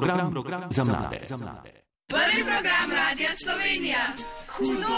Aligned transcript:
program, 0.00 0.30
program 0.30 0.62
za 0.70 0.84
mlade. 0.84 1.20
Za 1.22 1.36
mlade. 1.36 1.70
Prvi 2.06 2.44
program 2.44 2.88
Radia 2.90 3.30
Slovenija. 3.44 3.98
Hudo! 4.48 4.96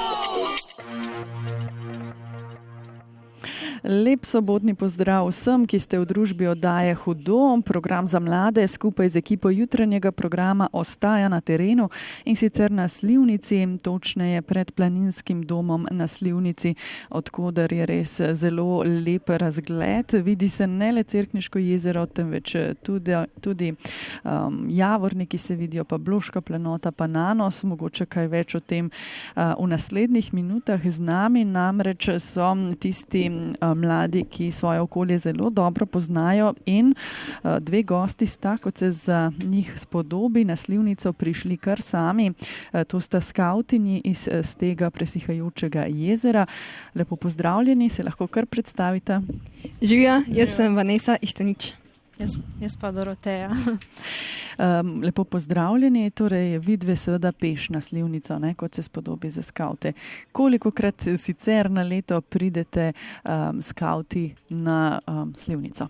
Lep 3.85 4.25
sobotni 4.25 4.73
pozdrav 4.75 5.27
vsem, 5.29 5.67
ki 5.69 5.77
ste 5.77 5.99
v 6.01 6.07
družbi 6.09 6.47
oddaje 6.49 6.95
Hudo. 7.05 7.61
Program 7.61 8.09
za 8.09 8.17
mlade 8.17 8.65
skupaj 8.65 9.13
z 9.13 9.21
ekipo 9.21 9.51
jutranjega 9.53 10.09
programa 10.09 10.69
ostaja 10.73 11.29
na 11.29 11.41
terenu 11.45 11.91
in 12.25 12.33
sicer 12.37 12.73
na 12.73 12.89
Slivnici, 12.89 13.61
točneje 13.85 14.41
pred 14.43 14.73
planinskim 14.73 15.43
domom 15.45 15.85
na 15.93 16.07
Slivnici, 16.07 16.75
odkuder 17.11 17.73
je 17.73 17.87
res 17.87 18.21
zelo 18.33 18.81
lep 18.89 19.29
razgled. 19.29 20.17
Vidi 20.25 20.49
se 20.49 20.67
ne 20.67 20.93
le 20.93 21.05
Cerkniško 21.05 21.59
jezero, 21.59 22.07
temveč 22.07 22.57
tudi, 22.83 23.13
tudi 23.41 23.75
um, 24.25 24.65
javorniki 24.71 25.39
se 25.39 25.55
vidijo, 25.55 25.85
pa 25.85 25.99
Bloška 25.99 26.41
planota, 26.41 26.89
pa 26.93 27.07
Nanos. 27.07 27.61
Mogoče 27.65 28.07
kaj 28.07 28.33
več 28.33 28.55
o 28.55 28.65
tem 28.65 28.89
uh, 28.89 29.53
v 29.61 29.69
naslednjih 29.69 30.33
minutah 30.33 30.81
z 30.81 31.05
nami, 31.05 31.45
namreč 31.45 32.09
so 32.17 32.49
tisti 32.81 33.29
um, 33.29 33.74
mladi, 33.75 34.25
ki 34.31 34.51
svoje 34.51 34.81
okolje 34.81 35.19
zelo 35.19 35.51
dobro 35.51 35.87
poznajo 35.87 36.55
in 36.67 36.95
uh, 36.95 37.59
dve 37.61 37.83
gosti 37.83 38.27
sta, 38.27 38.57
kot 38.57 38.79
se 38.79 38.91
za 38.91 39.33
njih 39.45 39.73
spodobi, 39.77 40.45
na 40.45 40.57
slivnico 40.57 41.13
prišli 41.13 41.57
kar 41.57 41.83
sami. 41.83 42.31
Uh, 42.31 42.83
to 42.85 43.01
sta 43.01 43.21
skautinji 43.21 44.01
iz, 44.05 44.29
iz 44.41 44.55
tega 44.57 44.91
presihajočega 44.91 45.87
jezera. 45.89 46.47
Lepo 46.95 47.17
pozdravljeni, 47.17 47.89
se 47.89 48.03
lahko 48.03 48.27
kar 48.27 48.47
predstavite. 48.47 49.21
Živijo, 49.83 50.23
jaz 50.27 50.57
sem 50.57 50.77
Vanessa 50.77 51.17
Istenič. 51.23 51.84
Jaz, 52.19 52.39
jaz 52.61 52.77
pa 52.81 52.93
Doroteja. 52.93 53.51
Um, 54.59 55.01
lepo 55.03 55.25
pozdravljeni, 55.25 56.11
torej 56.11 56.59
vidve 56.59 56.95
seveda 56.97 57.33
peš 57.33 57.69
na 57.75 57.81
slivnico, 57.81 58.39
ne, 58.39 58.53
kot 58.55 58.75
se 58.75 58.83
spodobi 58.83 59.31
za 59.31 59.43
skaute. 59.43 59.93
Koliko 60.33 60.71
krat 60.71 61.03
sicer 61.19 61.71
na 61.71 61.83
leto 61.83 62.21
pridete 62.21 62.93
um, 63.25 63.63
skauti 63.63 64.35
na 64.49 65.01
um, 65.07 65.35
slivnico? 65.35 65.89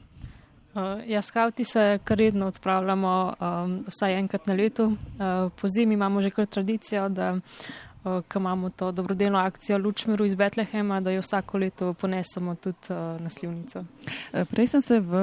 Uh, 0.75 0.81
ja, 1.07 1.23
skauti 1.23 1.65
se 1.65 1.99
kar 2.05 2.19
redno 2.19 2.47
odpravljamo, 2.47 3.35
um, 3.41 3.79
vsaj 3.89 4.19
enkrat 4.19 4.47
na 4.47 4.55
leto. 4.55 4.87
Uh, 4.87 4.97
po 5.61 5.69
zimi 5.69 5.95
imamo 5.95 6.23
že 6.23 6.31
kar 6.31 6.47
tradicijo, 6.47 7.09
da 7.09 7.35
uh, 8.05 8.23
imamo 8.37 8.71
to 8.71 8.93
dobrodelno 8.93 9.39
akcijo 9.39 9.79
Lučmiru 9.79 10.25
iz 10.25 10.35
Betlehema, 10.35 11.01
da 11.01 11.11
jo 11.11 11.21
vsako 11.21 11.59
leto 11.59 11.95
ponesemo 11.95 12.55
tudi 12.55 12.77
uh, 12.91 13.21
na 13.21 13.31
slivnico. 13.31 13.85
Prej 14.51 14.67
sem 14.67 14.83
se 14.83 15.01
v 15.01 15.17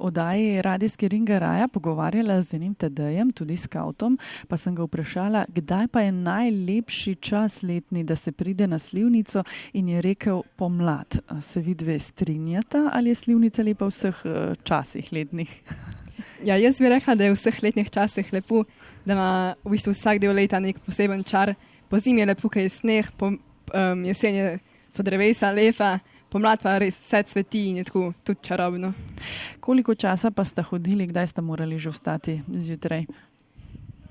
oddaji 0.00 0.62
Radijski 0.62 1.08
Ringa 1.08 1.38
Raja 1.38 1.68
pogovarjala 1.68 2.42
z 2.42 2.54
enim 2.54 2.74
TD-jem, 2.74 3.32
tudi 3.32 3.56
s 3.56 3.66
kautom, 3.66 4.18
pa 4.48 4.56
sem 4.56 4.74
ga 4.74 4.84
vprašala, 4.84 5.44
kdaj 5.48 5.88
pa 5.88 6.00
je 6.00 6.12
najlepši 6.12 7.14
čas 7.14 7.62
letni, 7.62 8.04
da 8.04 8.16
se 8.16 8.32
pride 8.32 8.66
na 8.66 8.78
slivnico 8.78 9.44
in 9.72 9.88
je 9.88 10.02
rekel 10.02 10.42
pomlad. 10.56 11.18
Se 11.40 11.60
vi 11.60 11.74
dve 11.74 11.98
strinjata 11.98 12.90
ali 12.92 13.10
je 13.10 13.14
slivnica 13.14 13.62
lepa 13.62 13.84
v 13.84 13.88
vseh 13.88 14.22
časih 14.62 15.12
letnih? 15.12 15.50
Ja, 16.44 16.56
jaz 16.56 16.78
bi 16.80 16.88
rekla, 16.88 17.14
da 17.14 17.24
je 17.24 17.34
v 17.34 17.36
vseh 17.36 17.62
letnih 17.62 17.90
časih 17.92 18.32
lepo, 18.32 18.62
da 19.04 19.12
ima 19.12 19.54
v 19.64 19.74
bistvu 19.74 19.92
vsak 19.92 20.20
del 20.22 20.32
leta 20.32 20.60
nek 20.60 20.78
poseben 20.86 21.24
čar. 21.24 21.52
Po 21.52 21.69
zimi 21.98 22.20
je 22.20 22.26
lepo, 22.26 22.48
ker 22.48 22.62
je 22.62 22.70
sneh, 22.70 23.10
po 23.18 23.32
um, 23.32 24.04
jeseni 24.04 24.58
so 24.94 25.02
drevesa 25.02 25.50
lepa 25.50 25.98
pomlad 26.30 26.62
pa 26.62 26.78
res 26.80 26.96
vse 26.98 27.22
cveti 27.32 27.64
in 27.70 27.80
je 27.80 27.88
tako 27.88 28.12
tudi 28.24 28.46
čarobno. 28.46 28.92
Koliko 29.60 29.94
časa 29.94 30.30
pa 30.30 30.44
ste 30.46 30.62
hodili, 30.62 31.08
kdaj 31.10 31.34
ste 31.34 31.42
morali 31.42 31.78
že 31.78 31.90
vstati 31.90 32.40
zjutraj? 32.46 33.06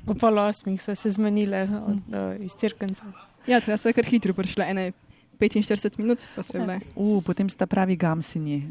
V 0.05 0.15
pol 0.19 0.39
osmih 0.41 0.81
so 0.81 0.95
se 0.95 1.09
zmenile 1.15 1.63
od, 1.63 2.01
uh, 2.11 2.45
iz 2.45 2.55
Cirkenca. 2.59 3.11
Ja, 3.47 3.59
tako 3.61 3.77
so 3.77 3.93
kar 3.95 4.05
hitro 4.05 4.33
prišle, 4.33 4.67
ene 4.67 4.91
45 5.39 5.99
minut 5.99 6.23
pa 6.35 6.43
so 6.43 6.59
bile. 6.59 6.79
Uh, 6.95 7.23
potem 7.23 7.49
sta 7.49 7.67
pravi 7.67 7.95
gamsinji. 7.95 8.67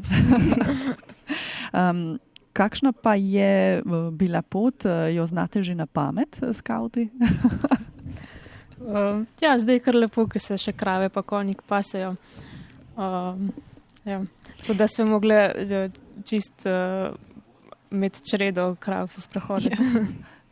um, 1.79 2.19
kakšna 2.53 2.91
pa 2.93 3.15
je 3.15 3.81
bila 4.13 4.41
pot, 4.41 4.85
jo 4.85 5.25
znate 5.25 5.63
že 5.63 5.73
na 5.75 5.87
pamet, 5.89 6.37
skauti? 6.53 7.09
Uh, 8.81 9.23
ja, 9.41 9.57
zdaj 9.57 9.75
je 9.75 9.79
kar 9.79 9.95
lepo, 9.95 10.27
ker 10.27 10.41
se 10.41 10.57
še 10.57 10.73
krave 10.73 11.09
pa 11.09 11.21
konjik 11.21 11.61
pasejo. 11.67 12.15
Um, 12.97 13.51
ja. 14.05 14.21
Da 14.75 14.87
smo 14.87 15.05
mogli 15.05 15.35
čist 16.27 16.65
uh, 16.67 17.15
med 17.89 18.19
čredo 18.31 18.75
krav 18.79 19.07
se 19.07 19.21
sprehoditi. 19.21 19.77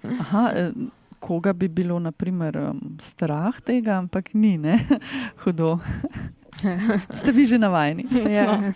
Ja. 0.03 0.09
Aha, 0.19 0.71
koga 1.19 1.53
bi 1.53 1.67
bilo 1.67 1.99
naprimer 1.99 2.57
strah 3.01 3.61
tega, 3.61 3.97
ampak 3.97 4.33
ni, 4.33 4.57
ne? 4.57 4.79
Hudo. 5.44 5.79
Ste 7.21 7.31
vi 7.31 7.45
že 7.45 7.57
navajeni? 7.57 8.05
Ja. 8.29 8.73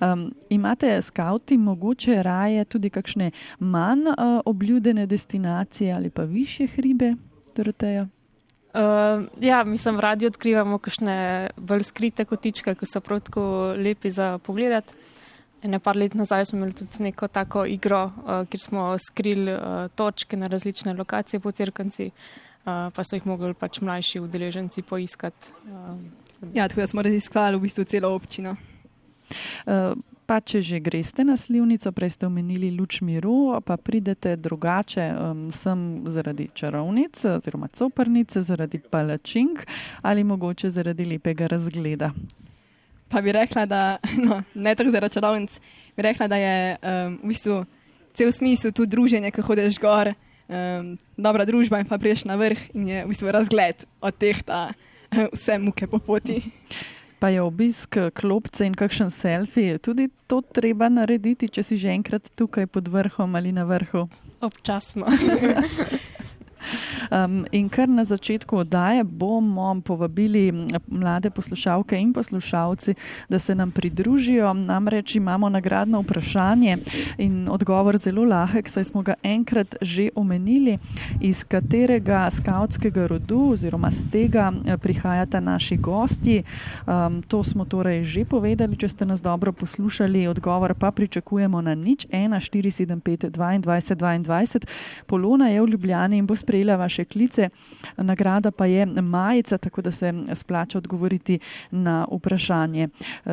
Um, 0.00 0.32
imate 0.48 1.02
skauti 1.02 1.58
mogoče 1.58 2.22
raje 2.22 2.64
tudi 2.64 2.90
kakšne 2.90 3.30
manj 3.58 4.06
uh, 4.08 4.40
obljudene 4.44 5.06
destinacije 5.06 5.92
ali 5.94 6.10
pa 6.10 6.22
više 6.22 6.66
hribe, 6.66 7.14
Doroteja? 7.56 8.06
Uh, 8.72 9.24
ja, 9.40 9.64
mislim, 9.64 10.00
radi 10.00 10.26
odkrivamo 10.26 10.78
kakšne 10.78 11.50
bolj 11.56 11.82
skrite 11.84 12.24
kotičke, 12.24 12.72
ki 12.74 12.86
so 12.88 13.02
prav 13.04 13.20
tako 13.20 13.42
lepi 13.76 14.10
za 14.10 14.38
pogled. 14.38 14.94
Ne 15.68 15.78
par 15.78 15.96
let 15.96 16.14
nazaj 16.14 16.48
smo 16.48 16.58
imeli 16.58 16.72
tudi 16.78 17.04
neko 17.04 17.28
tako 17.28 17.66
igro, 17.68 18.04
uh, 18.06 18.46
kjer 18.48 18.60
smo 18.60 18.86
skrili 18.98 19.52
uh, 19.52 19.90
točke 19.94 20.36
na 20.36 20.48
različne 20.48 20.94
lokacije 20.96 21.40
po 21.40 21.52
crkvenci, 21.52 22.08
uh, 22.08 22.88
pa 22.96 23.04
so 23.04 23.16
jih 23.16 23.26
mogli 23.28 23.52
pač 23.54 23.82
mlajši 23.84 24.24
udeleženci 24.24 24.82
poiskati. 24.82 25.52
Uh, 25.68 26.00
ja, 26.54 26.68
tako 26.68 26.80
da 26.80 26.86
smo 26.86 27.02
raziskovali 27.02 27.60
v 27.60 27.68
bistvu 27.68 27.84
celo 27.84 28.14
občino. 28.16 28.56
Uh, 29.66 29.92
pa 30.32 30.38
če 30.40 30.62
že 30.64 30.78
greste 30.80 31.26
na 31.28 31.36
slivnico, 31.36 31.90
prej 31.92 32.16
ste 32.16 32.24
omenili 32.24 32.70
luč 32.72 33.02
miru, 33.04 33.52
pa 33.60 33.76
pridete 33.76 34.32
drugače, 34.40 35.04
um, 35.12 35.42
sem 35.52 36.08
zaradi 36.08 36.46
čarovnic 36.56 37.20
oziroma 37.20 37.68
coprnic, 37.68 38.32
zaradi 38.40 38.80
palačink 38.80 39.66
ali 40.00 40.24
mogoče 40.24 40.70
zaradi 40.72 41.04
lepega 41.04 41.50
razgleda. 41.52 42.08
Pa 43.12 43.20
bi 43.20 43.36
rekla, 43.36 43.66
da 43.68 44.00
no, 44.24 44.40
ne 44.56 44.72
tako 44.72 44.94
zaradi 44.96 45.20
čarovnic, 45.20 45.60
bi 46.00 46.06
rekla, 46.08 46.30
da 46.32 46.40
je 46.40 46.56
um, 46.80 47.20
v 47.20 47.34
bistvu 47.34 47.58
cel 48.16 48.32
smisel 48.32 48.72
tu 48.72 48.88
druženje, 48.88 49.34
ko 49.36 49.44
hodeš 49.44 49.76
gor, 49.76 50.14
um, 50.48 50.96
dobra 51.12 51.44
družba 51.44 51.84
in 51.84 51.92
pa 51.92 52.00
priješ 52.00 52.24
na 52.24 52.40
vrh 52.40 52.72
in 52.72 52.88
je 52.88 53.04
v 53.04 53.12
bistvu 53.12 53.36
razgled 53.36 53.84
od 54.00 54.16
teh 54.16 54.40
ta 54.40 54.70
vse 55.36 55.60
muke 55.60 55.84
po 55.84 56.00
poti. 56.00 56.40
Pa 57.22 57.28
je 57.30 57.42
obisk 57.42 57.96
klopce 58.18 58.66
in 58.66 58.74
kakšen 58.74 59.12
selfie, 59.14 59.76
tudi 59.78 60.08
to 60.26 60.40
treba 60.42 60.88
narediti, 60.90 61.46
če 61.46 61.62
si 61.62 61.78
že 61.78 61.92
enkrat 61.94 62.26
tukaj 62.34 62.66
pod 62.66 62.90
vrhom 62.90 63.38
ali 63.38 63.54
na 63.54 63.62
vrhu. 63.62 64.08
Občasno. 64.42 65.06
Um, 67.10 67.46
in 67.52 67.68
kar 67.68 67.88
na 67.88 68.04
začetku 68.04 68.56
oddaje 68.56 69.04
bomo 69.04 69.80
povabili 69.84 70.52
mlade 70.88 71.30
poslušalke 71.30 71.98
in 71.98 72.12
poslušalci, 72.12 72.94
da 73.28 73.38
se 73.38 73.54
nam 73.54 73.70
pridružijo. 73.70 74.54
Namreč 74.54 75.16
imamo 75.16 75.48
nagradno 75.48 76.00
vprašanje 76.00 76.76
in 77.18 77.48
odgovor 77.48 77.98
zelo 77.98 78.24
lahek, 78.24 78.68
saj 78.68 78.84
smo 78.84 79.02
ga 79.02 79.14
enkrat 79.22 79.76
že 79.80 80.08
omenili, 80.14 80.78
iz 81.20 81.44
katerega 81.44 82.30
skautskega 82.30 83.06
rodu 83.06 83.50
oziroma 83.52 83.90
z 83.90 84.10
tega 84.10 84.52
eh, 84.52 84.76
prihajata 84.76 85.40
naši 85.40 85.76
gosti. 85.76 86.42
Um, 86.86 87.22
to 87.22 87.44
smo 87.44 87.64
torej 87.64 88.04
že 88.04 88.24
povedali, 88.24 88.76
če 88.76 88.88
ste 88.88 89.04
nas 89.04 89.22
dobro 89.22 89.52
poslušali. 89.52 90.26
Odgovor 90.28 90.74
pa 90.74 90.90
pričakujemo 90.90 91.60
na 91.60 91.74
nič 91.74 92.06
1, 92.06 92.30
4, 92.40 92.70
7, 92.70 93.00
5, 93.00 93.30
22, 93.30 93.96
22. 93.96 94.66
Polona 95.06 95.48
je 95.48 95.62
v 95.62 95.68
Ljubljani 95.68 96.18
in 96.18 96.26
bo 96.26 96.36
spremljala 96.36 96.51
sprejela 96.52 96.76
vaše 96.76 97.04
klice. 97.04 97.48
Nagrada 97.96 98.50
pa 98.50 98.66
je 98.66 98.86
majica, 98.86 99.58
tako 99.58 99.82
da 99.82 99.90
se 99.90 100.12
splača 100.34 100.78
odgovoriti 100.78 101.38
na 101.70 102.06
vprašanje. 102.12 102.88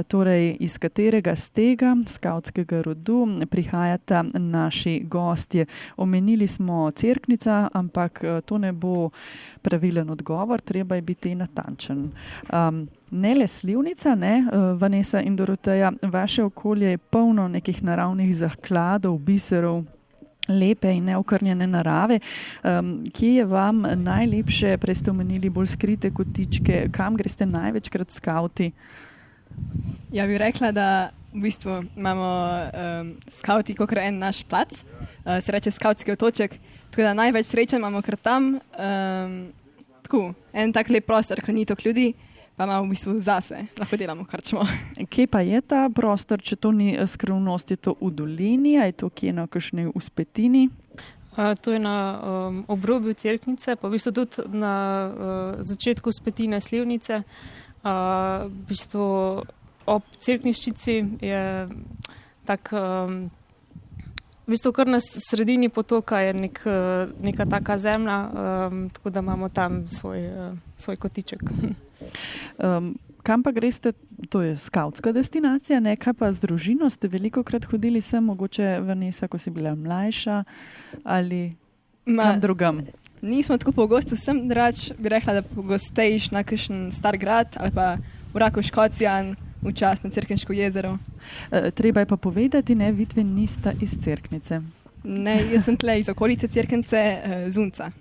Torej, 0.07 0.57
iz 0.59 0.77
katerega 0.77 1.35
z 1.35 1.49
tega 1.49 1.95
skautskega 2.07 2.81
rodu 2.81 3.27
prihajata 3.49 4.23
naši 4.33 5.01
gostje. 5.03 5.65
Omenili 5.97 6.47
smo 6.47 6.91
crknica, 6.91 7.67
ampak 7.73 8.23
to 8.45 8.57
ne 8.57 8.71
bo 8.71 9.09
pravilen 9.61 10.09
odgovor, 10.09 10.61
treba 10.61 10.95
je 10.95 11.01
biti 11.01 11.35
natančen. 11.35 12.11
Um, 12.53 12.87
Ne 13.11 13.33
le 13.35 13.47
slivnica, 13.47 14.15
ne, 14.15 14.45
Vanessa 14.77 15.21
in 15.21 15.35
Doroteja, 15.35 15.91
vaše 16.01 16.43
okolje 16.43 16.91
je 16.91 16.97
polno 16.97 17.47
nekih 17.47 17.83
naravnih 17.83 18.35
zakladov, 18.35 19.17
biserov, 19.17 19.83
lepe 20.49 20.91
in 20.93 21.05
neokrnjene 21.09 21.67
narave. 21.67 22.19
Um, 22.63 23.05
kje 23.13 23.33
je 23.35 23.45
vam 23.45 23.85
najlepše, 24.03 24.77
prej 24.77 24.99
ste 25.01 25.11
omenili 25.11 25.49
bolj 25.49 25.73
skrite 25.75 26.11
kotičke, 26.11 26.87
kam 26.91 27.17
greste 27.17 27.45
največkrat 27.45 28.11
skauti? 28.11 28.71
Ja, 30.11 30.25
bi 30.27 30.37
rekla, 30.37 30.71
da 30.71 30.87
v 31.33 31.43
bistvu 31.45 31.83
imamo 31.95 32.29
um, 32.29 33.13
skauti, 33.39 33.75
kot 33.77 33.91
je 33.93 34.07
en 34.07 34.19
naš 34.19 34.43
plac, 34.43 34.73
uh, 34.73 35.37
se 35.41 35.51
reče 35.51 35.71
skautski 35.71 36.11
otoček. 36.11 36.57
Tako 36.89 37.05
da 37.05 37.13
največ 37.13 37.45
sreče 37.45 37.77
imamo 37.77 38.01
kar 38.01 38.17
tam. 38.17 38.55
Um, 38.57 39.35
tako, 40.01 40.33
en 40.53 40.73
tak 40.73 40.89
lep 40.89 41.05
prostor, 41.05 41.41
ki 41.45 41.53
ni 41.53 41.65
toliko 41.65 41.89
ljudi, 41.89 42.13
pa 42.59 42.65
imamo 42.67 42.83
v 42.83 42.91
bistvu 42.91 43.13
zase, 43.23 43.61
lahko 43.79 43.95
delamo 43.95 44.25
kar 44.27 44.41
čemo. 44.43 44.65
Kje 45.11 45.27
pa 45.31 45.39
je 45.47 45.61
ta 45.63 45.85
prostor, 45.95 46.41
če 46.43 46.57
to 46.59 46.73
ni 46.75 46.91
eh, 46.91 47.07
skrivnost, 47.07 47.71
je 47.71 47.79
to 47.79 47.95
v 48.01 48.11
dolini, 48.11 48.75
ali 48.75 48.91
je 48.91 48.97
to 48.99 49.09
kje 49.15 49.31
na 49.31 49.47
kakšni 49.47 49.87
uspetini? 49.95 50.67
Uh, 51.39 51.55
to 51.55 51.71
je 51.71 51.79
na 51.79 51.95
um, 52.19 52.59
obrobju 52.67 53.15
crknice, 53.15 53.77
pa 53.79 53.87
v 53.87 53.95
bistvu 53.95 54.11
tudi 54.11 54.43
na 54.51 54.75
uh, 54.75 55.63
začetku 55.63 56.11
spetine 56.11 56.59
slivnice. 56.59 57.23
Uh, 57.79 58.51
v 58.51 58.67
bistvu 58.67 59.07
ob 59.87 60.03
crkniščici 60.19 60.99
je 61.23 61.43
tak, 62.43 62.75
um, 62.75 63.29
v 64.43 64.51
bistvu 64.51 64.75
kar 64.75 64.91
na 64.91 64.99
sredini 64.99 65.71
potoka 65.71 66.19
je 66.27 66.35
nek, 66.35 66.59
neka 67.23 67.47
taka 67.47 67.79
zemlja, 67.79 68.19
um, 68.27 68.89
tako 68.91 69.15
da 69.15 69.23
imamo 69.23 69.47
tam 69.47 69.85
svoj, 69.87 70.27
uh, 70.27 70.57
svoj 70.75 70.99
kotiček. 70.99 71.47
Um, 72.57 72.95
kam 73.23 73.43
pa 73.43 73.51
greste, 73.51 73.93
to 74.29 74.41
je 74.41 74.57
skautska 74.57 75.11
destinacija, 75.11 75.79
ne 75.79 75.95
kaj 75.99 76.13
pa 76.13 76.31
z 76.31 76.39
družino, 76.43 76.89
ste 76.89 77.07
veliko 77.07 77.43
krat 77.43 77.65
hodili 77.69 78.01
sem, 78.01 78.23
mogoče 78.25 78.79
v 78.81 78.95
Nisa, 78.95 79.27
ko 79.27 79.37
si 79.37 79.51
bila 79.51 79.75
mlajša 79.75 80.43
ali 81.03 81.53
Ma, 82.09 82.33
drugam? 82.41 82.81
Nismo 83.21 83.57
tako 83.57 83.71
pogosto, 83.71 84.15
sem 84.15 84.47
drač, 84.49 84.89
bi 84.97 85.11
rekla, 85.11 85.39
da 85.39 85.41
pogostejš 85.43 86.31
na 86.31 86.43
kakšen 86.43 86.89
star 86.95 87.17
grad 87.19 87.59
ali 87.59 87.71
pa 87.75 87.97
v 88.33 88.41
Raku 88.41 88.63
Škocijan, 88.63 89.35
včasih 89.61 90.05
na 90.05 90.11
Cerkenško 90.11 90.53
jezero. 90.53 90.97
E, 91.51 91.71
treba 91.71 91.99
je 91.99 92.05
pa 92.05 92.17
povedati, 92.17 92.75
ne, 92.75 92.91
vidve 92.91 93.23
nista 93.23 93.73
iz 93.81 93.93
Cerknice. 94.03 94.61
Ne, 95.03 95.35
jaz 95.53 95.65
sem 95.65 95.77
tle 95.77 95.99
iz 95.99 96.09
okolice 96.09 96.47
Cerknice, 96.47 96.97
e, 96.97 97.51
Zunca. 97.51 97.91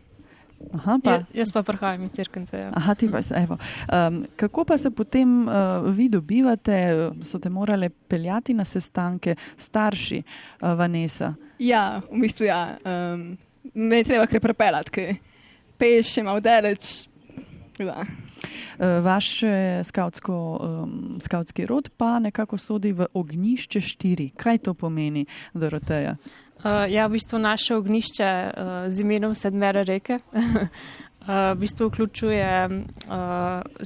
Aha, 0.75 0.99
pa. 1.05 1.10
Ja, 1.10 1.25
jaz 1.34 1.52
pa 1.55 1.62
prihajam 1.62 2.05
iz 2.05 2.12
Cerknice. 2.12 2.58
Ja. 2.58 2.70
Aha, 2.75 2.94
ti 2.94 3.08
pa 3.10 3.20
evo. 3.37 3.58
Um, 3.88 4.25
kako 4.37 4.64
pa 4.64 4.78
se 4.78 4.90
potem 4.90 5.49
uh, 5.49 5.55
vi 5.94 6.08
dobivate, 6.08 7.10
so 7.22 7.38
te 7.38 7.50
morali 7.50 7.88
peljati 7.88 8.55
na 8.55 8.64
sestanke 8.64 9.37
starši 9.56 10.22
uh, 10.22 10.72
Vanessa? 10.78 11.34
Ja, 11.58 12.00
v 12.10 12.20
bistvu 12.20 12.46
ja. 12.50 12.76
Um, 12.84 13.38
me 13.75 14.02
je 14.02 14.08
treba 14.10 14.26
kar 14.26 14.40
prepeljati, 14.40 14.90
ker 14.90 15.14
peš 15.78 16.14
še 16.19 16.26
malo 16.26 16.40
daleč. 16.40 17.06
Ja. 17.78 18.02
Vaš 19.02 19.28
skautsko, 19.87 20.34
um, 20.62 21.19
skautski 21.22 21.66
rod 21.66 21.88
pa 21.96 22.19
nekako 22.22 22.58
sodi 22.58 22.93
v 22.94 23.06
ognišče 23.14 23.81
štiri. 23.82 24.28
Kaj 24.38 24.58
to 24.66 24.75
pomeni, 24.75 25.25
Doroteja? 25.54 26.16
Uh, 26.19 26.47
ja, 26.64 27.06
v 27.06 27.10
bistvu 27.10 27.38
naše 27.38 27.76
ognišče 27.76 28.31
uh, 28.50 28.88
z 28.88 29.00
imenom 29.00 29.34
Sedmere 29.34 29.84
reke. 29.84 30.19
Uh, 30.32 30.43
v 31.55 31.58
bistvu 31.58 31.88
vključuje 31.88 32.69
uh, 32.69 33.14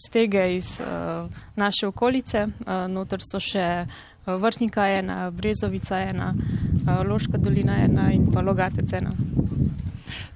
stege 0.07 0.57
iz 0.57 0.81
uh, 0.81 1.31
naše 1.57 1.87
okolice, 1.87 2.47
uh, 2.47 2.87
noter 2.89 3.21
so 3.21 3.41
še 3.41 3.87
uh, 3.87 4.35
Vršnika 4.41 4.87
ena, 4.89 5.31
Brezovica 5.31 5.99
ena, 5.99 6.35
uh, 6.35 7.03
Loška 7.07 7.39
dolina 7.39 7.77
ena 7.85 8.13
in 8.13 8.31
pa 8.33 8.41
Logatec 8.41 8.93
ena. 8.93 9.13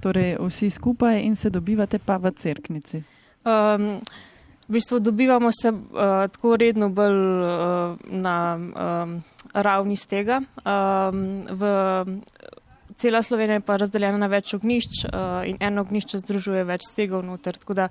Torej 0.00 0.37
vsi 0.41 0.71
skupaj 0.71 1.23
in 1.23 1.37
se 1.37 1.50
dobivate 1.50 1.99
pa 1.99 2.17
v 2.17 2.32
Cerknici. 2.37 3.03
Um, 3.47 4.00
v 4.69 4.73
bistvu 4.73 4.99
dobivamo 5.01 5.51
se 5.63 5.71
uh, 5.71 5.81
tako 6.33 6.57
redno 6.57 6.89
bolj 6.89 7.17
uh, 7.17 7.97
na 8.11 8.59
um, 8.59 9.23
ravni 9.55 9.97
z 9.97 10.07
tega. 10.07 10.41
Um, 10.41 11.47
v, 11.51 11.63
cela 12.97 13.23
Slovenija 13.23 13.55
je 13.55 13.61
pa 13.61 13.77
razdeljena 13.77 14.19
na 14.19 14.27
več 14.27 14.55
ognišč 14.55 15.05
uh, 15.05 15.47
in 15.47 15.57
eno 15.61 15.87
ognišče 15.87 16.19
združuje 16.19 16.65
več 16.65 16.89
stegov 16.91 17.25
noter. 17.25 17.59
Tako 17.63 17.75
da 17.75 17.89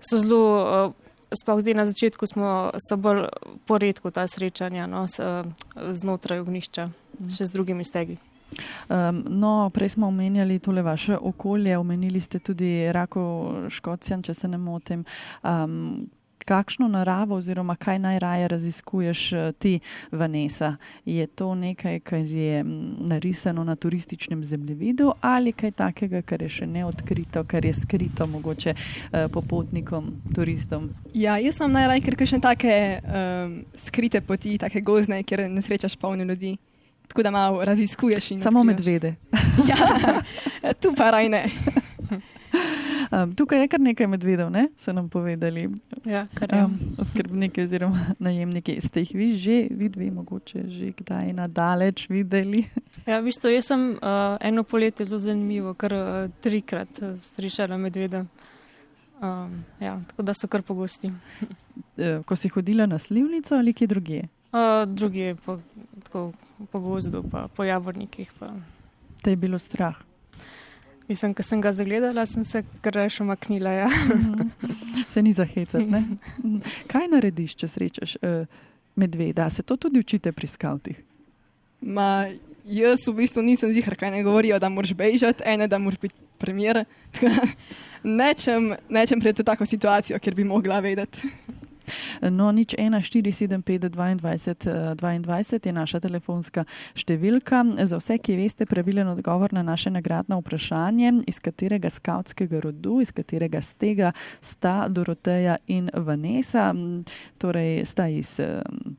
so 0.00 0.20
zelo, 0.20 0.42
uh, 0.92 1.32
sploh 1.32 1.60
zdaj 1.64 1.74
na 1.74 1.88
začetku 1.88 2.26
smo 2.26 2.54
so 2.76 3.00
bolj 3.00 3.28
poredko 3.66 4.10
ta 4.10 4.26
srečanja 4.28 4.86
no, 4.86 5.06
s, 5.08 5.22
uh, 5.22 5.48
znotraj 5.76 6.44
ognišča, 6.44 6.90
še 7.24 7.48
z 7.48 7.56
drugimi 7.56 7.88
stegi. 7.88 8.18
Um, 8.88 9.24
no, 9.28 9.70
prej 9.72 9.88
smo 9.96 10.08
omenjali 10.08 10.58
tole 10.58 10.82
vaše 10.82 11.16
okolje, 11.16 11.78
omenili 11.78 12.20
ste 12.20 12.38
tudi 12.38 12.92
Rako 12.92 13.24
Škocijan, 13.68 14.22
če 14.22 14.34
se 14.34 14.48
ne 14.48 14.58
motim. 14.58 15.04
Um, 15.44 16.08
kakšno 16.48 16.88
naravo 16.88 17.36
oziroma 17.36 17.76
kaj 17.76 17.98
najraje 17.98 18.48
raziskuješ 18.48 19.32
eh, 19.32 19.52
ti, 19.58 19.80
Vanessa? 20.12 20.76
Je 21.04 21.26
to 21.26 21.54
nekaj, 21.54 22.00
kar 22.00 22.20
je 22.20 22.64
narisano 22.98 23.64
na 23.64 23.76
turističnem 23.76 24.44
zemljevidu 24.44 25.12
ali 25.20 25.52
kaj 25.52 25.70
takega, 25.70 26.22
kar 26.22 26.42
je 26.42 26.48
še 26.48 26.66
neodkrito, 26.66 27.44
kar 27.44 27.64
je 27.64 27.72
skrito 27.72 28.26
mogoče 28.26 28.74
eh, 28.74 29.28
popotnikom, 29.32 30.08
turistom? 30.34 30.88
Ja, 31.14 31.36
jaz 31.36 31.60
sem 31.60 31.72
najraje, 31.72 32.06
ker 32.06 32.16
še 32.26 32.40
take 32.40 32.72
um, 33.02 33.54
skrite 33.76 34.24
poti, 34.24 34.56
take 34.58 34.80
gozne, 34.80 35.20
kjer 35.22 35.44
ne 35.52 35.62
srečaš 35.62 35.98
polno 36.00 36.24
ljudi. 36.24 36.56
Tako 37.08 37.22
da 37.22 37.30
malo 37.30 37.64
raziskuješ. 37.64 38.32
Samo 38.40 38.64
medvede. 38.64 39.14
ja, 39.70 40.72
tu 40.80 40.94
pa 40.96 41.10
raj 41.10 41.28
ne. 41.28 41.44
Um, 43.10 43.34
tukaj 43.34 43.60
je 43.60 43.68
kar 43.72 43.80
nekaj 43.80 44.06
medvedov, 44.06 44.50
ne? 44.52 44.66
so 44.76 44.92
nam 44.92 45.08
povedali. 45.08 45.68
Ja, 46.04 46.26
kar 46.34 46.52
je. 46.52 46.64
Um, 46.64 46.74
oskrbniki 47.00 47.62
oziroma 47.64 48.12
najemniki. 48.26 48.80
Ste 48.84 49.00
jih 49.00 49.14
vi 49.14 49.28
že 49.36 49.56
videli, 49.70 50.10
mogoče 50.10 50.64
že 50.68 50.92
kdaj 50.96 51.32
nadaleč 51.32 52.08
videli? 52.08 52.66
ja, 53.08 53.20
v 53.20 53.30
bistvu, 53.30 53.52
jaz 53.54 53.70
sem 53.72 53.90
uh, 53.96 54.36
eno 54.40 54.64
poletje 54.64 55.06
zelo 55.08 55.20
zanimivo, 55.24 55.72
kar 55.74 55.94
uh, 55.96 56.28
trikrat 56.44 57.00
uh, 57.02 57.16
srečala 57.16 57.78
medveda. 57.80 58.26
Um, 59.22 59.64
ja, 59.80 59.96
tako 60.10 60.22
da 60.22 60.34
so 60.34 60.48
kar 60.48 60.62
pogosti. 60.62 61.10
ko 62.28 62.36
si 62.36 62.48
hodila 62.48 62.86
na 62.86 62.98
slivnico 62.98 63.56
ali 63.56 63.72
kje 63.72 63.86
druge? 63.86 64.20
Uh, 64.52 64.84
druge, 64.86 65.34
po, 65.34 65.58
tako 66.04 66.32
po 66.72 66.80
gozdu, 66.80 67.24
pa 67.30 67.48
po 67.48 67.64
javornikih. 67.64 68.32
Pa. 68.38 68.52
Te 69.22 69.30
je 69.30 69.36
bilo 69.36 69.58
strah. 69.58 70.07
Mislim, 71.08 71.32
ko 71.34 71.42
sem 71.42 71.60
ga 71.64 71.72
zagledala, 71.72 72.26
sem 72.28 72.44
se 72.44 72.60
kar 72.84 72.98
še 73.08 73.22
umaknila. 73.24 73.72
Ja. 73.72 73.88
se 75.12 75.22
ni 75.24 75.32
zahecati. 75.32 76.02
Kaj 76.92 77.08
narediš, 77.08 77.56
če 77.62 77.68
srečaš 77.72 78.16
uh, 78.20 78.44
medveda? 78.98 79.48
Se 79.50 79.64
to 79.64 79.78
tudi 79.80 80.02
učite 80.04 80.32
pri 80.36 80.50
skavtih? 80.50 81.00
Ma, 81.80 82.28
jaz 82.68 83.06
v 83.08 83.16
bistvu 83.22 83.44
nisem 83.46 83.72
zihar, 83.72 83.96
kaj 83.96 84.12
ne 84.12 84.22
govorijo, 84.26 84.58
da 84.60 84.68
moraš 84.68 84.92
bežati, 84.98 85.46
ene, 85.46 85.68
da 85.70 85.80
moraš 85.80 86.02
biti 86.02 86.28
premjer. 86.38 86.84
nečem, 88.02 88.74
nečem 88.88 89.20
pred 89.20 89.36
to 89.36 89.46
tako 89.46 89.66
situacijo, 89.66 90.18
ker 90.20 90.34
bi 90.34 90.44
mogla 90.44 90.80
vedeti. 90.84 91.32
No, 92.22 92.50
nič 92.52 92.74
1, 92.78 93.00
4, 93.02 93.32
7, 93.32 93.62
5, 93.62 93.88
22, 93.90 94.94
22 94.98 95.66
je 95.66 95.72
naša 95.72 96.00
telefonska 96.00 96.64
številka. 96.94 97.62
Za 97.88 98.00
vse, 98.00 98.18
ki 98.22 98.38
veste, 98.38 98.66
pravilen 98.68 99.08
odgovor 99.08 99.52
na 99.52 99.62
naše 99.62 99.90
nagradno 99.94 100.40
vprašanje, 100.42 101.24
iz 101.30 101.40
katerega 101.40 101.90
skautskega 101.90 102.60
rodu, 102.64 103.00
iz 103.00 103.12
katerega 103.14 103.62
stega 103.64 104.12
sta 104.40 104.88
Doroteja 104.88 105.58
in 105.66 105.90
Vanessa, 105.94 106.70
torej 107.38 107.84
sta 107.88 108.08
iz. 108.08 108.36
Um, 108.42 108.98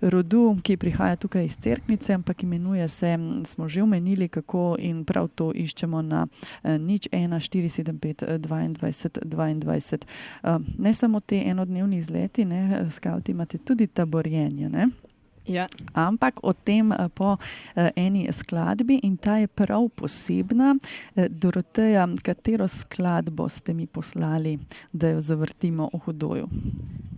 rodu, 0.00 0.56
ki 0.62 0.76
prihaja 0.76 1.16
tukaj 1.16 1.44
iz 1.44 1.56
Cerknice, 1.56 2.14
ampak 2.14 2.42
imenuje 2.42 2.88
se, 2.88 3.18
smo 3.44 3.68
že 3.68 3.82
omenili, 3.82 4.28
kako 4.28 4.76
in 4.78 5.04
prav 5.04 5.28
to 5.34 5.52
iščemo 5.54 6.02
na 6.02 6.26
eh, 6.62 6.78
nič 6.78 7.08
1, 7.12 7.28
4, 7.28 7.68
7, 7.68 7.98
5, 7.98 8.38
22, 8.38 9.22
22. 9.24 9.98
Ne 10.78 10.94
samo 10.94 11.20
te 11.20 11.42
enodnevni 11.46 11.96
izleti, 11.96 12.44
ne, 12.44 12.86
skavti 12.90 13.32
imate 13.32 13.58
tudi 13.58 13.86
taborjenje. 13.86 14.68
Ne? 14.68 14.88
Ja. 15.48 15.66
Ampak 15.94 16.40
o 16.42 16.52
tem 16.52 16.92
eh, 16.92 17.08
po 17.08 17.36
eh, 17.74 17.90
eni 17.96 18.28
skladbi 18.32 19.00
in 19.02 19.16
ta 19.16 19.38
je 19.40 19.48
prav 19.48 19.88
posebna. 19.96 20.76
Eh, 21.16 21.28
Doroteja, 21.28 22.06
katero 22.22 22.68
skladbo 22.68 23.48
ste 23.48 23.74
mi 23.74 23.86
poslali, 23.86 24.58
da 24.92 25.08
jo 25.08 25.20
zavrtimo 25.20 25.88
v 25.92 25.98
hodoju? 26.04 26.48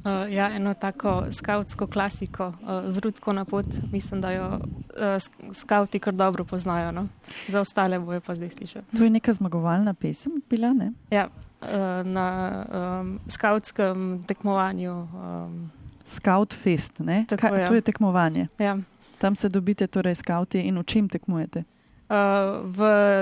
Uh, 0.00 0.32
ja, 0.32 0.48
eno 0.56 0.72
tako 0.74 1.26
skautsko 1.30 1.86
klasiko, 1.86 2.46
uh, 2.62 2.86
zrudko 2.88 3.32
na 3.32 3.44
pot, 3.44 3.66
mislim, 3.92 4.20
da 4.20 4.30
jo 4.32 4.46
uh, 4.48 5.52
skauti 5.52 5.98
kar 5.98 6.14
dobro 6.14 6.44
poznajo. 6.44 6.92
No? 6.92 7.08
Za 7.48 7.60
ostale 7.60 7.98
boje 7.98 8.20
pa 8.20 8.34
zdaj 8.34 8.50
slišati. 8.50 8.96
To 8.96 9.04
je 9.04 9.10
neka 9.10 9.32
zmagovalna 9.32 9.94
pesem, 9.94 10.40
bila 10.50 10.72
ne? 10.72 10.92
Ja, 11.10 11.28
uh, 11.28 12.06
na 12.06 12.64
um, 12.72 13.18
skautskem 13.28 14.22
tekmovanju. 14.26 14.94
Um, 14.94 15.70
Scout 16.10 16.54
Fest. 16.54 16.92
Tako, 17.28 17.48
Ka, 17.48 17.56
ja. 17.56 17.68
To 17.68 17.74
je 17.74 17.80
tekmovanje. 17.80 18.46
Ja. 18.58 18.78
Tam 19.18 19.36
se 19.36 19.48
dobite, 19.48 19.86
torej 19.86 20.14
skauti 20.14 20.60
in 20.60 20.78
v 20.78 20.84
čem 20.84 21.08
tekmujete? 21.08 21.64
Uh, 22.10 22.16
v 22.64 22.78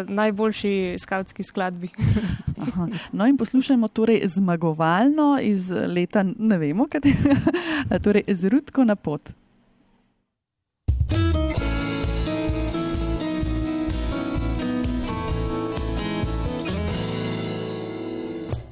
najboljši 0.08 0.96
skautski 0.98 1.42
skladbi. 1.42 1.90
Aha. 2.64 2.88
No, 3.12 3.26
in 3.26 3.36
poslušajmo 3.36 3.88
torej 3.88 4.22
zmagovalno 4.24 5.38
iz 5.42 5.70
leta, 5.70 6.22
ne 6.22 6.58
vemo, 6.58 6.86
katerega, 6.88 7.36
torej 8.04 8.24
z 8.28 8.48
Rudko 8.48 8.84
na 8.84 8.96
pot. 8.96 9.28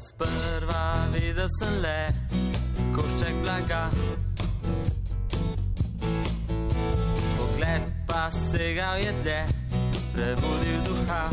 Sprva 0.00 1.10
videl 1.12 1.48
sem 1.60 1.76
le 1.82 2.25
košček 2.96 3.34
blaga. 3.44 3.90
Pogled 7.38 7.82
pa 8.08 8.30
segal 8.30 8.96
je 8.98 9.12
dlje, 9.22 9.42
prebudil 10.14 10.80
duha. 10.88 11.24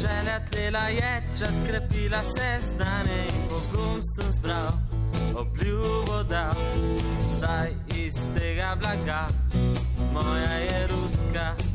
Želja 0.00 0.38
tlela 0.50 0.86
je, 0.88 1.22
čas 1.38 1.54
krepila 1.66 2.22
se 2.36 2.48
znanje 2.66 3.20
in 3.28 3.42
pogum 3.48 4.00
sem 4.16 4.32
zbral, 4.32 4.72
obljubo 5.36 6.22
dal. 6.22 6.56
Zdaj 7.36 7.70
iz 7.96 8.16
tega 8.34 8.76
blaga, 8.80 9.28
moja 10.12 10.52
je 10.52 10.86
rudka. 10.86 11.69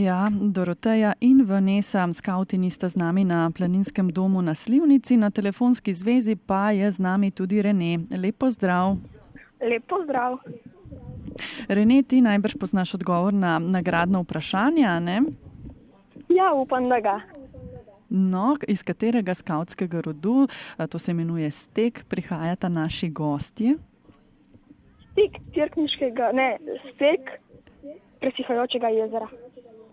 Ja, 0.00 0.28
Doroteja 0.32 1.12
in 1.20 1.44
Vanessa, 1.44 2.08
skauti 2.14 2.70
sta 2.70 2.88
z 2.88 2.96
nami 2.96 3.24
na 3.24 3.50
planinskem 3.50 4.08
domu 4.08 4.40
na 4.42 4.54
Slivnici, 4.54 5.16
na 5.16 5.30
telefonski 5.30 5.94
zvezi 5.94 6.36
pa 6.36 6.70
je 6.70 6.90
z 6.90 6.98
nami 6.98 7.30
tudi 7.30 7.62
Rene. 7.62 7.98
Lepo 8.16 8.50
zdrav. 8.50 8.96
Lepo 9.60 10.00
zdrav. 10.04 10.38
Rene, 11.68 12.02
ti 12.02 12.20
najbrž 12.20 12.56
poznaš 12.56 12.94
odgovor 12.94 13.34
na 13.34 13.58
nagradno 13.58 14.22
vprašanje, 14.22 14.86
a 14.86 15.00
ne? 15.00 15.20
Ja, 16.28 16.52
upam, 16.54 16.88
da 16.88 17.00
ga. 17.00 17.20
No, 18.08 18.56
iz 18.68 18.82
katerega 18.82 19.34
skautskega 19.34 20.00
rodu, 20.00 20.48
to 20.88 20.98
se 20.98 21.10
imenuje 21.10 21.50
stek, 21.50 22.04
prihajata 22.08 22.68
naši 22.68 23.10
gostje? 23.10 23.76
Stik 25.12 25.36
Cerkniškega, 25.54 26.32
ne, 26.32 26.56
stek 26.94 27.36
presihajočega 28.20 28.88
jezera. 28.88 29.28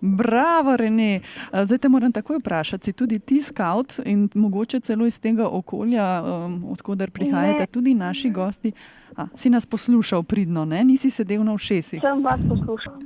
Bravo, 0.01 0.77
Rene. 0.77 1.21
A, 1.51 1.65
Zdaj 1.65 1.77
te 1.77 1.89
moram 1.89 2.11
takoj 2.11 2.37
vprašati, 2.37 2.93
tudi 2.93 3.19
ti 3.19 3.41
skaut 3.41 3.99
in 4.05 4.29
mogoče 4.35 4.79
celo 4.79 5.05
iz 5.05 5.19
tega 5.19 5.47
okolja, 5.49 6.05
um, 6.23 6.65
odkuder 6.65 7.11
prihajate 7.11 7.59
Ne. 7.59 7.67
tudi 7.67 7.93
naši 7.93 8.29
gosti. 8.29 8.71
A, 9.15 9.27
si 9.35 9.49
nas 9.49 9.65
poslušal 9.65 10.23
pridno, 10.23 10.65
ne? 10.65 10.83
Nisi 10.83 11.09
sedel 11.09 11.43
na 11.43 11.57
všesih. 11.57 12.01
Sem 12.01 12.23
vas 12.23 12.39
poslušal. 12.49 12.93
Uh, 12.93 13.03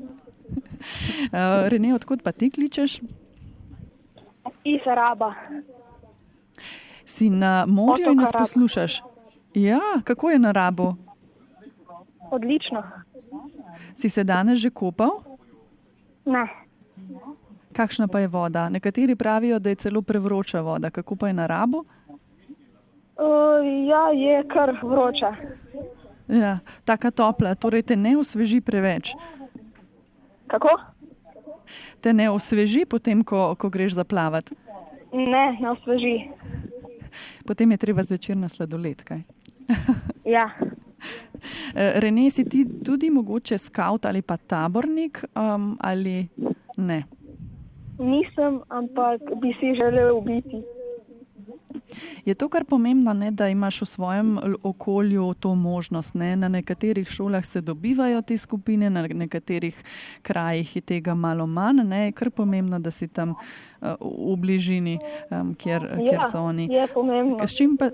Rene, 1.72 1.94
odkud 1.94 2.22
pa 2.22 2.32
ti 2.32 2.50
kličeš? 2.50 3.00
Iz 4.64 4.82
Raba. 4.86 5.34
Si 7.06 7.30
na 7.30 7.66
morju 7.68 8.12
in 8.12 8.18
nas 8.18 8.32
Rab. 8.32 8.42
poslušaš? 8.42 9.02
Ja, 9.54 9.80
kako 10.04 10.30
je 10.30 10.40
na 10.40 10.52
rabu? 10.52 10.96
Odlično. 12.32 12.84
Si 13.94 14.10
se 14.10 14.24
danes 14.24 14.60
že 14.60 14.70
kopal? 14.70 15.10
Ne. 16.26 16.48
Kakšna 17.74 18.08
pa 18.08 18.20
je 18.20 18.28
voda? 18.28 18.70
Nekateri 18.70 19.16
pravijo, 19.16 19.60
da 19.60 19.70
je 19.70 19.76
celo 19.76 20.02
prevroča 20.02 20.62
voda. 20.62 20.90
Kako 20.90 21.16
pa 21.16 21.28
je 21.28 21.34
na 21.34 21.48
rabu? 21.48 21.86
Uh, 22.08 23.88
ja, 23.88 24.10
je 24.16 24.44
kar 24.48 24.80
vroča. 24.84 25.36
Ja, 26.28 26.60
taka 26.86 27.12
topla, 27.12 27.56
torej 27.56 27.82
te 27.82 27.96
ne 27.96 28.18
osveži 28.18 28.62
preveč. 28.62 29.14
Kako? 30.48 30.70
Te 32.02 32.14
ne 32.14 32.30
osveži 32.30 32.86
potem, 32.86 33.24
ko, 33.24 33.56
ko 33.56 33.70
greš 33.70 33.94
zaplavati. 33.94 34.56
Ne, 35.14 35.58
ne 35.62 35.72
osveži. 35.72 36.30
Potem 37.46 37.72
je 37.72 37.78
treba 37.78 38.04
zvečer 38.04 38.38
na 38.38 38.50
sladoled. 38.50 39.04
Kaj? 39.04 39.22
Ja, 40.26 40.46
Eh, 41.76 42.00
Rene, 42.00 42.30
si 42.30 42.46
ti 42.46 42.66
tudi 42.86 43.10
mogoče 43.10 43.58
skaut 43.58 44.06
ali 44.06 44.22
pa 44.22 44.38
tabornik 44.38 45.24
um, 45.36 45.78
ali 45.80 46.28
ne? 46.78 47.04
nisem, 48.02 48.62
ampak 48.70 49.22
bi 49.42 49.54
si 49.60 49.76
želel 49.76 50.22
biti. 50.22 50.64
Je 52.26 52.34
to 52.34 52.50
kar 52.50 52.64
pomembno, 52.66 53.14
ne, 53.14 53.32
da 53.32 53.48
imaš 53.48 53.82
v 53.82 53.86
svojem 53.86 54.40
okolju 54.64 55.34
to 55.34 55.56
možnost. 55.56 56.16
Ne? 56.16 56.36
Na 56.36 56.48
nekaterih 56.48 57.10
šolah 57.10 57.46
se 57.46 57.62
dobivajo 57.62 58.22
te 58.22 58.38
skupine, 58.38 58.90
na 58.90 59.08
nekaterih 59.08 59.84
krajih 60.22 60.76
je 60.76 60.82
tega 60.82 61.14
malo 61.14 61.48
manj. 61.48 61.84
Ne? 61.84 62.06
Je 62.06 62.12
kar 62.12 62.32
pomembno, 62.32 62.80
da 62.80 62.92
si 62.92 63.08
tam 63.08 63.30
uh, 63.36 63.96
v 64.00 64.36
bližini, 64.38 65.00
um, 65.30 65.56
kjer, 65.56 65.88
kjer 65.98 66.14
Ja, 66.14 66.30
so 66.32 66.44
oni. 66.44 66.70
S 67.46 67.58
čim, 67.58 67.78
pa, 67.78 67.90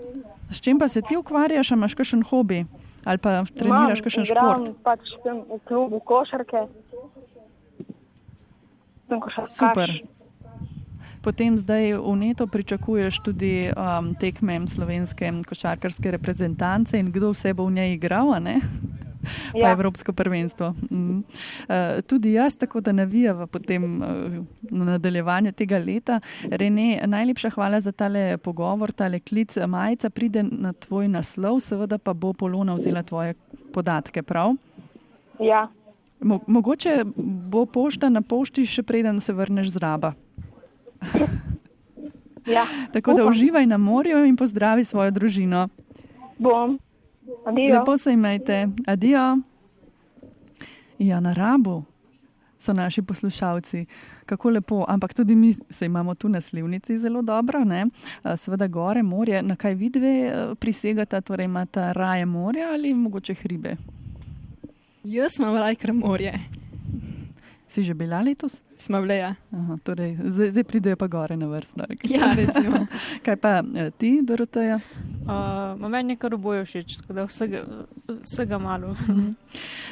s 0.51 0.62
čim 0.62 0.79
pa 0.79 0.88
se 0.88 1.01
ti 1.01 1.17
ukvarjaš, 1.17 1.72
imaš 1.72 1.96
kakšen 1.96 2.24
hobi 2.24 2.65
ali 3.07 3.17
pa 3.17 3.46
treniraš 3.55 4.01
kakšen 4.03 4.25
igram, 4.27 4.65
šport? 4.65 4.79
Pač 4.84 5.12
sem 5.24 5.38
v 5.48 5.60
klubu 5.63 6.00
košarke. 6.03 6.65
Super. 9.49 9.91
Potem 11.21 11.57
zdaj 11.57 11.97
v 11.99 12.15
neto 12.15 12.47
pričakuješ 12.47 13.19
tudi 13.19 13.67
um, 13.73 14.13
tekme 14.15 14.67
slovenske 14.67 15.31
košarkarske 15.47 16.11
reprezentance 16.11 16.99
in 16.99 17.11
kdo 17.11 17.33
vse 17.35 17.53
bo 17.53 17.65
v 17.67 17.79
njej 17.79 17.93
igral, 17.99 18.31
ne? 18.39 18.61
Pa 19.51 19.59
Ja. 19.59 19.71
Evropsko 19.75 20.13
prvenstvo. 20.13 20.73
Mm. 20.91 21.19
Uh, 21.19 21.99
tudi 22.07 22.31
jaz, 22.33 22.55
tako 22.55 22.79
da 22.79 22.91
navijava 22.91 23.47
potem 23.47 23.83
uh, 23.83 24.07
na 24.61 24.85
nadaljevanju 24.85 25.51
tega 25.51 25.77
leta. 25.77 26.19
Rene, 26.47 27.01
najlepša 27.05 27.49
hvala 27.49 27.81
za 27.81 27.91
tale 27.91 28.37
pogovor, 28.37 28.91
tale 28.91 29.19
klic. 29.19 29.57
Majica 29.67 30.09
pride 30.09 30.43
na 30.43 30.73
tvoj 30.73 31.07
naslov, 31.07 31.59
seveda 31.59 31.97
pa 31.97 32.13
bo 32.13 32.33
Polona 32.33 32.73
vzela 32.73 33.03
tvoje 33.03 33.35
podatke, 33.73 34.23
prav? 34.23 34.55
Ja, 35.39 35.67
Mo 36.21 36.39
mogoče 36.47 37.03
bo 37.50 37.65
pošta 37.65 38.09
na 38.09 38.21
pošti, 38.21 38.65
še 38.65 38.83
preden 38.83 39.21
se 39.21 39.33
vrneš 39.33 39.71
z 39.75 39.77
raba. 39.77 40.13
ja. 42.55 42.65
Tako 42.93 43.13
da 43.13 43.24
Upam. 43.24 43.33
uživaj 43.33 43.65
na 43.65 43.77
morju 43.77 44.25
in 44.25 44.36
pozdravi 44.36 44.83
svojo 44.83 45.12
družino. 45.12 45.67
Bom. 46.38 46.79
Adijo. 47.45 47.79
Lepo 47.79 47.97
se 47.97 48.13
imejte, 48.13 48.67
adijo. 48.88 49.38
Ja, 51.00 51.19
na 51.19 51.33
rabu 51.33 51.83
so 52.59 52.74
naši 52.74 53.01
poslušalci. 53.01 53.86
Kako 54.25 54.50
lepo, 54.50 54.86
ampak 54.88 55.13
tudi 55.13 55.36
mi 55.36 55.53
se 55.53 55.86
imamo 55.86 56.15
tu 56.15 56.29
na 56.29 56.41
slivnici 56.41 56.97
zelo 56.97 57.21
dobro, 57.21 57.63
ne? 57.63 57.86
Seveda 58.38 58.67
gore, 58.67 59.03
morje. 59.03 59.41
Na 59.41 59.55
kaj 59.55 59.74
vi 59.74 59.89
dve 59.89 60.13
eh, 60.27 60.55
prisegata, 60.59 61.21
torej 61.21 61.45
imata 61.45 61.91
raje 61.91 62.25
morja 62.25 62.71
ali 62.74 62.93
mogoče 62.93 63.33
hribe? 63.33 63.75
Jaz 65.04 65.39
imam 65.39 65.56
raj 65.58 65.75
kar 65.75 65.94
morje. 65.94 66.34
Si 67.68 67.84
že 67.84 67.94
bila 67.94 68.22
letos? 68.22 68.62
Smo 68.77 69.01
bile, 69.01 69.15
ja. 69.17 69.35
Aha, 69.51 69.77
torej, 69.83 70.18
zdaj, 70.24 70.51
zdaj 70.51 70.63
pridejo 70.63 70.96
pa 70.96 71.07
gore 71.07 71.37
na 71.37 71.48
vrsto. 71.48 71.83
Ja, 72.03 72.33
recimo. 72.33 72.85
Kaj 73.25 73.35
pa 73.35 73.63
eh, 73.75 73.92
ti, 73.98 74.20
Doroteja? 74.24 74.79
Uh, 75.27 75.90
meni 75.90 76.13
je 76.13 76.18
kar 76.18 76.33
oboje 76.33 76.66
všeč, 76.66 76.98
tako 77.01 77.13
da 77.13 77.25
vsega, 77.25 77.63
vsega 78.22 78.57
malo. 78.57 78.96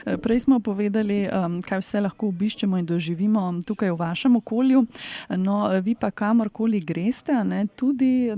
Eh, 0.06 0.18
Prej 0.18 0.40
smo 0.40 0.60
povedali, 0.60 1.26
um, 1.28 1.62
kaj 1.66 1.80
vse 1.82 2.02
lahko 2.02 2.28
obiščemo 2.30 2.78
in 2.78 2.86
doživimo 2.86 3.42
tukaj 3.66 3.92
v 3.92 3.98
vašem 3.98 4.36
okolju. 4.36 4.86
No, 5.30 5.74
eh, 5.74 5.82
vi 5.82 5.96
pa 5.96 6.12
kamorkoli 6.12 6.80
greste, 6.80 7.34
a 7.34 7.44
ne, 7.44 7.66
tudi 7.76 8.32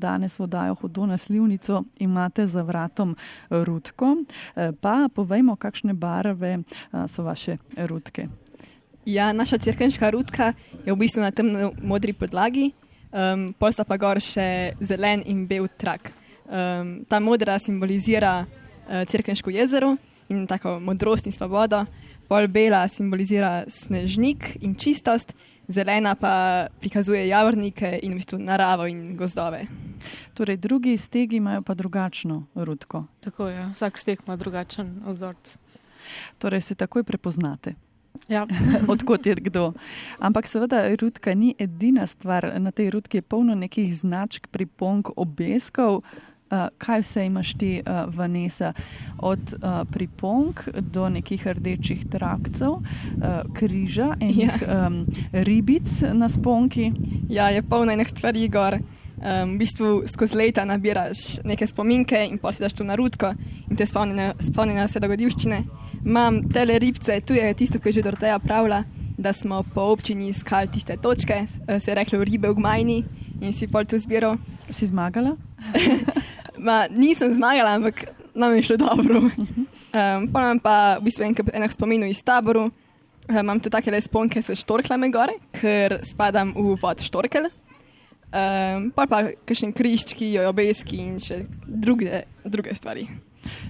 danes 0.00 0.38
vodajo 0.38 0.74
hodo 0.74 1.06
na 1.06 1.18
slivnico, 1.18 1.84
imate 1.98 2.46
za 2.46 2.62
vratom 2.62 3.16
rutko. 3.50 4.16
Eh, 4.56 4.72
Pa 4.80 5.08
povejmo, 5.14 5.56
kakšne 5.56 5.94
barve 5.94 6.58
so 7.08 7.22
vaše 7.22 7.56
rutke. 7.76 8.28
Ja, 9.04 9.32
naša 9.32 9.58
crkvenška 9.58 10.10
rutka 10.10 10.52
je 10.86 10.92
v 10.92 10.96
bistvu 10.96 11.20
na 11.20 11.30
temno 11.30 11.72
modri 11.82 12.12
podlagi, 12.16 12.70
um, 13.12 13.50
pol 13.52 13.72
sta 13.72 13.84
pa 13.84 13.98
gor 14.00 14.16
še 14.16 14.72
zelen 14.80 15.20
in 15.28 15.42
bel 15.44 15.68
trak. 15.68 16.08
Um, 16.48 17.04
ta 17.04 17.20
modra 17.20 17.58
simbolizira 17.60 18.46
uh, 18.46 19.04
crkvenško 19.04 19.52
jezero 19.52 19.92
in 20.32 20.46
tako 20.48 20.78
modrost 20.80 21.28
in 21.28 21.36
svobodo, 21.36 21.82
pol 22.32 22.48
bela 22.48 22.86
simbolizira 22.88 23.66
snežnik 23.68 24.54
in 24.64 24.72
čistost, 24.72 25.36
zelena 25.68 26.16
pa 26.16 26.72
prikazuje 26.80 27.28
javornike 27.28 27.98
in 28.00 28.16
v 28.16 28.22
bistvu 28.22 28.40
naravo 28.40 28.88
in 28.88 29.18
gozdove. 29.20 29.66
Torej, 30.32 30.56
drugi 30.64 30.96
stegi 30.96 31.44
imajo 31.44 31.60
pa 31.60 31.76
drugačno 31.76 32.46
rutko. 32.54 33.04
Tako 33.20 33.52
je, 33.52 33.68
vsak 33.76 34.00
stek 34.00 34.24
ima 34.24 34.40
drugačen 34.40 35.02
ozorc. 35.04 35.58
Torej, 36.40 36.64
se 36.72 36.74
takoj 36.74 37.04
prepoznate. 37.04 37.76
Ja. 38.28 38.46
odkot 38.92 39.26
je 39.26 39.34
kdo. 39.34 39.72
Ampak 40.18 40.46
seveda 40.46 40.88
rutka 41.00 41.34
ni 41.34 41.54
edina 41.58 42.06
stvar. 42.06 42.52
Na 42.58 42.70
tej 42.70 42.90
rutki 42.90 43.18
je 43.18 43.22
polno 43.22 43.54
nekih 43.54 43.96
značk, 43.96 44.46
pripomk, 44.46 45.08
obeskov. 45.16 46.02
Uh, 46.44 46.68
kaj 46.78 47.00
vse 47.00 47.24
imaš 47.26 47.54
ti, 47.58 47.80
uh, 47.80 48.14
Vanessa, 48.14 48.72
od 49.18 49.40
uh, 49.40 49.82
pripomk 49.90 50.60
do 50.92 51.08
nekih 51.08 51.46
rdečih 51.46 52.04
trakcev, 52.12 52.70
uh, 52.70 52.82
križa 53.54 54.12
in 54.20 54.40
ja. 54.40 54.58
um, 54.86 55.06
ribic 55.32 55.88
na 56.12 56.28
sponki. 56.28 56.92
Ja, 57.28 57.48
je 57.48 57.62
polno 57.62 57.92
enih 57.92 58.08
stvari 58.08 58.48
gor. 58.48 58.78
Um, 59.24 59.54
v 59.54 59.62
bistvu 59.62 59.90
skozi 60.12 60.36
leta 60.36 60.66
nabiraš 60.68 61.38
neke 61.48 61.64
spominke 61.64 62.18
in 62.28 62.36
pa 62.36 62.50
si 62.52 62.60
daš 62.60 62.74
to 62.76 62.84
na 62.84 62.92
rutko 62.92 63.30
in 63.70 63.76
te 63.76 63.86
spomni 63.88 64.12
na, 64.12 64.26
spomni 64.36 64.74
na 64.76 64.84
vse 64.84 65.00
dogodivščine. 65.00 65.62
Imam 66.04 66.42
tele 66.52 66.76
ribce, 66.78 67.16
tu 67.24 67.32
je 67.32 67.46
tisto, 67.56 67.80
kar 67.80 67.88
je 67.88 68.02
že 68.02 68.04
Doroteja 68.04 68.36
pravila, 68.38 68.82
da 69.16 69.32
smo 69.32 69.62
po 69.62 69.86
občini 69.94 70.28
iskali 70.28 70.68
tiste 70.68 70.98
točke, 71.00 71.46
eh, 71.46 71.80
se 71.80 71.90
je 71.90 71.94
reklo 71.94 72.20
ribe 72.20 72.52
v 72.52 72.58
gmajni 72.60 72.98
in 73.40 73.56
si 73.56 73.66
pol 73.66 73.88
tu 73.88 73.96
zbiral. 73.98 74.36
Si 74.68 74.86
zmagala? 74.92 75.36
Ma, 76.66 76.84
nisem 76.92 77.32
zmagala, 77.34 77.80
ampak 77.80 78.04
nam 78.34 78.52
je 78.56 78.62
šlo 78.62 78.76
dobro. 78.76 79.24
Um, 79.24 80.28
pa 80.28 80.44
imam 80.44 80.58
pa 80.60 80.98
v 80.98 81.08
bistvu 81.08 81.32
enak 81.48 81.72
spominov 81.72 82.12
iz 82.12 82.20
taboru. 82.20 82.68
Um, 83.28 83.40
imam 83.40 83.60
tu 83.60 83.72
take 83.72 83.88
le 83.88 84.04
sponke 84.04 84.42
s 84.42 84.52
štorklami 84.52 85.08
gore, 85.08 85.40
ker 85.56 86.02
spadam 86.04 86.52
v 86.52 86.76
vod 86.76 87.00
štorkel. 87.00 87.48
Um, 88.34 88.88
pa 88.90 89.06
pa 89.06 89.20
kakšen 89.46 89.70
križčki, 89.70 90.32
obeski 90.48 90.98
in 90.98 91.20
še 91.22 91.44
druge, 91.66 92.24
druge 92.42 92.74
stvari. 92.74 93.06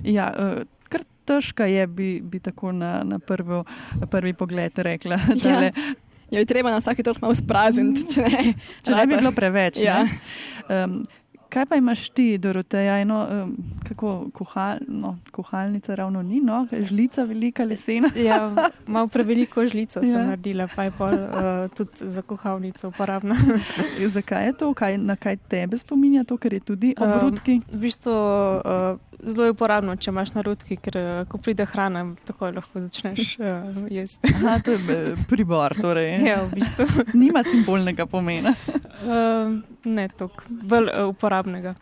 Ja, 0.07 0.31
uh, 0.33 0.63
kar 0.89 1.05
težka 1.29 1.69
je, 1.69 1.85
bi, 1.87 2.09
bi 2.25 2.41
tako 2.41 2.73
na, 2.73 3.03
na, 3.05 3.19
prvo, 3.21 3.65
prvi 4.09 4.33
pogled 4.33 4.79
rekla. 4.79 5.21
Tale, 5.43 5.73
Jo 6.33 6.41
je 6.41 6.49
treba 6.49 6.71
na 6.73 6.81
vsake 6.81 7.05
toliko 7.05 7.27
malo 7.27 7.35
sprazniti, 7.37 8.07
če 8.15 8.23
ne. 8.25 8.55
Če 8.83 8.95
ne 8.97 9.05
bi 9.07 9.19
bilo 9.21 9.31
preveč. 9.37 9.77
Ja. 9.79 10.01
ne. 10.03 10.17
Um, 10.67 10.97
kaj 11.55 11.67
pa 11.67 11.77
imaš 11.77 12.09
ti, 12.11 12.27
Doroteja? 12.39 12.99
Eno, 12.99 13.21
um, 13.25 13.53
kako 13.87 14.11
kuhal, 14.33 14.79
no, 14.89 15.13
kuhalnica 15.33 15.95
ravno 15.95 16.23
ni, 16.23 16.41
no? 16.41 16.65
žlica 16.81 17.23
velika 17.25 17.65
lesena. 17.65 18.11
Ja, 18.17 18.51
malo 18.87 19.07
preveliko 19.09 19.63
žlico 19.65 20.01
sem 20.01 20.11
Ja. 20.11 20.25
naredila, 20.27 20.67
pa 20.69 20.85
je 20.85 20.91
pol 20.91 21.15
uh, 21.15 21.31
tudi 21.71 22.11
za 22.11 22.23
kuhalnico 22.23 22.89
uporabna. 22.89 23.37
Zakaj 24.09 24.47
je 24.47 24.53
to? 24.55 24.75
Kaj, 24.75 24.99
na 24.99 25.17
kaj 25.17 25.37
tebe 25.49 25.79
spominja 25.79 26.25
to, 26.25 26.37
ker 26.37 26.53
je 26.53 26.61
tudi 26.63 26.95
Um, 26.95 27.11
obrutki? 27.11 27.61
v 27.73 27.79
bistvu 27.79 28.13
uh, 28.13 28.99
zelo 29.23 29.45
je 29.45 29.51
uporabno, 29.51 29.97
če 29.97 30.11
imaš 30.11 30.35
na 30.35 30.43
rutki, 30.43 30.77
ker 30.77 30.97
uh, 30.97 31.07
ko 31.29 31.39
pride 31.39 31.65
hrana, 31.65 32.03
takoj 32.25 32.53
lahko 32.53 32.81
začneš 32.81 33.37
uh, 33.39 33.47
jesti. 33.91 34.35
Aha, 34.35 34.59
to 34.59 34.75
je 34.75 35.15
pribor, 35.29 35.75
torej. 35.77 36.19
ja, 36.23 36.43
v 36.45 36.55
bistvu. 36.55 36.87
Nima 37.15 37.43
simbolnega 37.43 38.07
pomena. 38.07 38.53
Uh, 39.05 39.59
ne 39.85 40.09
toliko, 40.09 40.45
bolj 40.49 40.89
uh, 40.89 41.15
uporabnega. 41.45 41.75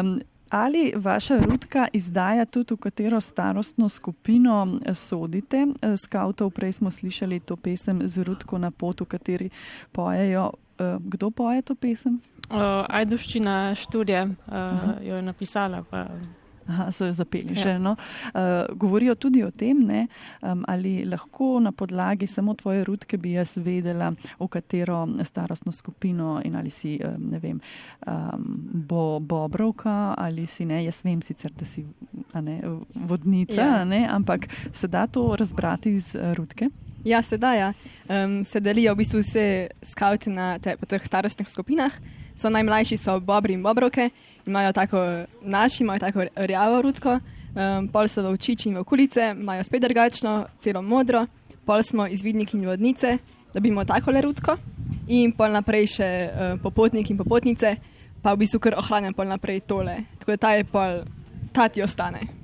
Um, 0.00 0.20
ali 0.50 0.92
vaša 0.96 1.38
rutka 1.38 1.88
izdaja 1.92 2.44
tudi, 2.44 2.74
v 2.74 2.76
katero 2.76 3.20
starostno 3.20 3.88
skupino 3.88 4.78
eh, 4.84 4.94
sodite? 4.94 5.66
Eh, 5.82 5.96
Skautov 5.96 6.50
prej 6.50 6.72
smo 6.72 6.90
slišali 6.90 7.40
to 7.40 7.56
pesem 7.56 8.08
z 8.08 8.24
rutko 8.24 8.58
na 8.58 8.70
pot, 8.70 9.00
v 9.00 9.04
kateri 9.04 9.50
pojejo. 9.92 10.50
eh, 10.78 10.98
Kdo 11.00 11.30
poje 11.30 11.62
to 11.62 11.74
pesem? 11.74 12.20
Uh, 12.50 12.82
Ajduščina 12.88 13.74
študija 13.74 14.24
uh, 14.26 15.06
jo 15.06 15.16
je 15.16 15.22
napisala. 15.22 15.84
Pa, 15.90 16.06
Aha, 16.70 16.92
so 16.92 17.06
jo 17.06 17.12
zapeli 17.12 17.56
Ja. 17.56 17.62
že. 17.62 17.78
No. 17.78 17.96
Uh, 18.34 18.76
govorijo 18.76 19.14
tudi 19.14 19.42
o 19.44 19.50
tem, 19.50 19.80
ne, 19.86 20.06
um, 20.42 20.64
ali 20.68 21.04
lahko 21.04 21.58
na 21.60 21.72
podlagi 21.72 22.26
samo 22.26 22.54
tvoje 22.54 22.84
rutke 22.84 23.18
bi 23.18 23.32
jaz 23.32 23.56
vedela, 23.56 24.12
v 24.38 24.48
katero 24.48 25.02
starostno 25.24 25.72
skupino 25.72 26.40
in 26.44 26.54
ali 26.56 26.70
si, 26.70 27.00
um, 27.04 27.30
ne 27.30 27.38
vem, 27.38 27.60
um, 28.06 28.44
bo 28.86 29.18
Bobrovka 29.20 30.14
ali 30.18 30.46
si 30.46 30.64
ne. 30.64 30.84
Jaz 30.84 31.02
vem 31.04 31.22
sicer, 31.22 31.50
da 31.52 31.64
si 31.64 31.84
ne, 32.34 32.60
vodnica, 32.94 33.60
Ja. 33.60 33.84
ne, 33.84 34.06
ampak 34.10 34.46
se 34.72 34.86
da 34.88 35.06
to 35.06 35.36
razbrati 35.36 35.90
iz 35.90 36.14
uh, 36.14 36.32
rutke. 36.34 36.68
Ja, 37.04 37.22
sedaj 37.22 37.58
ja. 37.58 37.72
um, 38.08 38.44
se 38.44 38.60
delijo 38.60 38.92
v 38.94 38.96
bistvu 38.96 39.20
vse 39.20 39.44
skavti 39.82 40.30
na 40.30 40.58
te, 40.58 40.76
teh 40.86 41.06
starostnih 41.06 41.48
skupinah. 41.48 41.92
So 42.36 42.48
najmlajši 42.48 42.96
so 42.96 43.20
bobri 43.20 43.52
in 43.52 43.62
bobrovke, 43.62 44.10
imajo 44.46 44.72
tako, 44.72 45.24
naši 45.42 45.82
imajo 45.84 45.98
tako 45.98 46.24
rjavo 46.36 46.82
rutko, 46.82 47.18
um, 47.54 47.88
pol 47.88 48.08
so 48.08 48.22
v 48.22 48.32
očiči 48.34 48.68
in 48.68 48.78
v 48.78 48.80
okulice, 48.80 49.34
imajo 49.36 49.64
spet 49.64 49.82
drugačno, 49.82 50.46
celo 50.60 50.82
modro, 50.82 51.26
pol 51.66 51.82
smo 51.82 52.06
izvidniki 52.06 52.56
in 52.56 52.66
vodnice, 52.66 53.18
da 53.54 53.60
bi 53.60 53.68
imeli 53.68 53.86
tako 53.86 54.10
le 54.10 54.20
rutko 54.20 54.56
in 55.08 55.32
pol 55.32 55.52
naprej 55.52 55.86
še 55.96 56.10
uh, 56.30 56.58
popotniki 56.62 57.12
in 57.12 57.18
popotnice, 57.18 57.76
pa 58.22 58.34
v 58.34 58.44
bistvu 58.44 58.60
kar 58.60 58.78
ohranjam 58.78 59.14
pol 59.14 59.26
naprej 59.26 59.64
tole. 59.66 60.04
Tako 60.18 60.36
da 60.36 60.36
ta 60.36 60.52
je 60.54 60.64
pol, 60.64 61.02
ta 61.52 61.68
ti 61.68 61.82
ostane. 61.82 62.39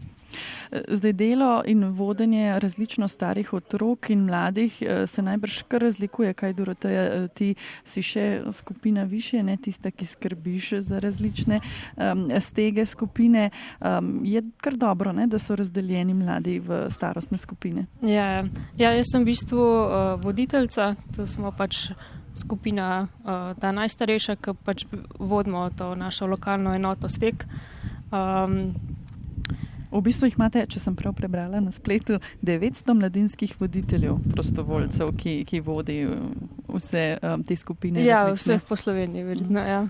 Zdaj 0.71 1.13
delo 1.13 1.63
in 1.67 1.85
vodenje 1.85 2.59
različno 2.61 3.09
starih 3.09 3.53
otrok 3.53 4.11
in 4.11 4.25
mladih 4.25 4.83
eh, 4.83 5.07
se 5.07 5.23
najbrž 5.23 5.63
kar 5.69 5.81
razlikuje, 5.83 6.33
kaj 6.35 6.53
Doroteja, 6.53 7.03
eh, 7.03 7.29
ti 7.29 7.55
si 7.85 8.03
še 8.03 8.43
skupina 8.53 9.05
više, 9.05 9.43
ne 9.43 9.57
tista, 9.57 9.91
ki 9.91 10.07
skrbiš 10.07 10.73
za 10.81 10.99
različne 10.99 11.61
um, 11.97 12.31
stege 12.41 12.87
skupine. 12.87 13.51
Um, 13.81 14.21
je 14.25 14.43
kar 14.61 14.77
dobro, 14.77 15.13
ne, 15.13 15.27
da 15.27 15.39
so 15.39 15.57
razdeljeni 15.57 16.15
mladi 16.15 16.59
v 16.59 16.87
starostne 16.91 17.39
skupine. 17.39 17.87
Ja, 18.03 18.45
ja, 18.77 18.93
jaz 18.93 19.13
sem 19.13 19.23
v 19.23 19.33
bistvu 19.33 19.63
uh, 19.63 20.21
voditeljica, 20.23 20.95
to 21.17 21.27
smo 21.27 21.53
pač 21.53 21.91
skupina, 22.37 23.09
uh, 23.25 23.55
ta 23.61 23.73
najstarejša, 23.73 24.37
ki 24.37 24.57
pač 24.65 24.85
vodimo 25.19 25.69
to 25.71 25.95
našo 25.95 26.27
lokalno 26.27 26.75
enoto 26.75 27.09
stek. 27.09 27.47
Um, 28.13 28.96
V 29.91 30.03
bistvu 30.03 30.27
jih 30.31 30.37
imate, 30.39 30.65
če 30.67 30.81
sem 30.83 30.97
prav 30.99 31.15
prebrala 31.17 31.61
na 31.63 31.71
spletu, 31.75 32.19
900 32.45 32.95
mladinskih 32.99 33.55
voditeljev, 33.61 34.19
prostovoljcev, 34.33 35.13
ki, 35.19 35.37
ki 35.49 35.61
vodi 35.65 36.01
eh, 36.05 36.25
vse 36.77 37.05
um, 37.23 37.45
te 37.47 37.57
skupine. 37.57 38.03
ja, 38.05 38.25
različne. 38.27 38.57
vseh 38.57 38.69
po 38.69 38.77
Sloveniji, 38.77 39.25
verjetno. 39.25 39.61
Ja. 39.61 39.81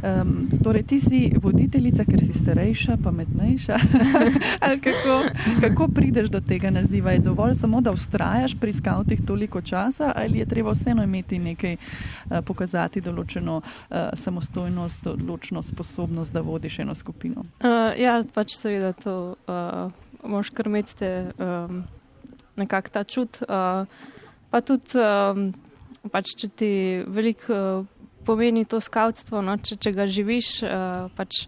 Um, 0.00 0.48
torej, 0.64 0.86
ti 0.88 1.00
si 1.00 1.20
voditeljica, 1.42 2.06
ker 2.08 2.24
si 2.24 2.32
starejša, 2.38 2.96
pametnejša. 3.04 3.78
Kako, 4.84 5.14
kako 5.60 5.86
prideš 5.88 6.28
do 6.32 6.40
tega 6.40 6.70
naziva? 6.70 7.12
Je 7.12 7.18
dovolj 7.24 7.54
samo, 7.60 7.80
da 7.80 7.92
ustrajaš 7.92 8.56
pri 8.60 8.72
skavtih 8.72 9.20
toliko 9.26 9.60
časa, 9.60 10.12
ali 10.16 10.38
je 10.38 10.46
treba 10.46 10.72
vseeno 10.72 11.04
imeti 11.04 11.38
nekaj, 11.38 11.76
uh, 11.76 12.40
pokazati 12.44 13.00
določeno 13.04 13.60
uh, 13.60 13.96
samostojnost, 14.14 15.06
odločno 15.06 15.62
sposobnost, 15.62 16.32
da 16.32 16.40
vodiš 16.40 16.78
eno 16.78 16.94
skupino? 16.94 17.44
Uh, 17.60 17.92
ja, 18.00 18.22
pač 18.34 18.56
seveda 18.56 18.92
to 18.92 19.33
uh, 19.48 19.92
moš 20.24 20.50
kar 20.50 20.66
imeti 20.66 20.96
te, 20.96 21.10
um, 21.38 21.84
nekako 22.56 22.88
ta 22.88 23.04
čut. 23.04 23.42
Uh, 23.42 23.86
pa 24.50 24.60
tudi, 24.60 24.98
um, 25.00 25.50
pač, 26.12 26.34
če 26.40 26.48
ti 26.48 26.72
veliko 27.06 27.54
uh, 27.54 27.86
pomeni 28.24 28.64
to 28.64 28.80
skavtstvo, 28.80 29.42
no, 29.44 29.56
če, 29.60 29.76
če 29.76 29.92
ga 29.94 30.06
živiš, 30.08 30.50
uh, 30.64 31.10
pač 31.16 31.44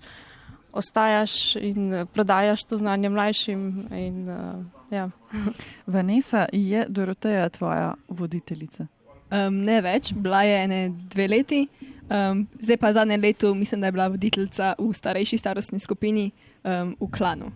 ostajaš 0.77 1.57
in 1.57 2.05
prodajaš 2.13 2.67
to 2.69 2.77
znanje 2.77 3.09
mlajšim. 3.09 3.63
In, 3.97 4.27
uh, 4.29 4.61
ja. 4.93 5.09
Vanessa, 5.97 6.47
je 6.53 6.85
Doroteja 6.89 7.49
tvoja 7.49 7.95
voditeljica? 8.09 8.87
Um, 9.27 9.63
ne 9.67 9.81
več, 9.83 10.13
bila 10.15 10.45
je 10.47 10.59
ene 10.63 10.81
dve 11.11 11.25
leti, 11.27 11.65
um, 12.07 12.45
zdaj 12.63 12.77
pa 12.79 12.93
zadnje 12.95 13.17
leto 13.19 13.55
mislim, 13.55 13.81
da 13.81 13.89
je 13.89 13.97
bila 13.97 14.07
voditeljica 14.09 14.75
v 14.79 14.93
starejši 14.95 15.39
starostni 15.39 15.81
skupini 15.83 16.29
um, 16.63 16.95
v 17.01 17.09
klanu. 17.11 17.51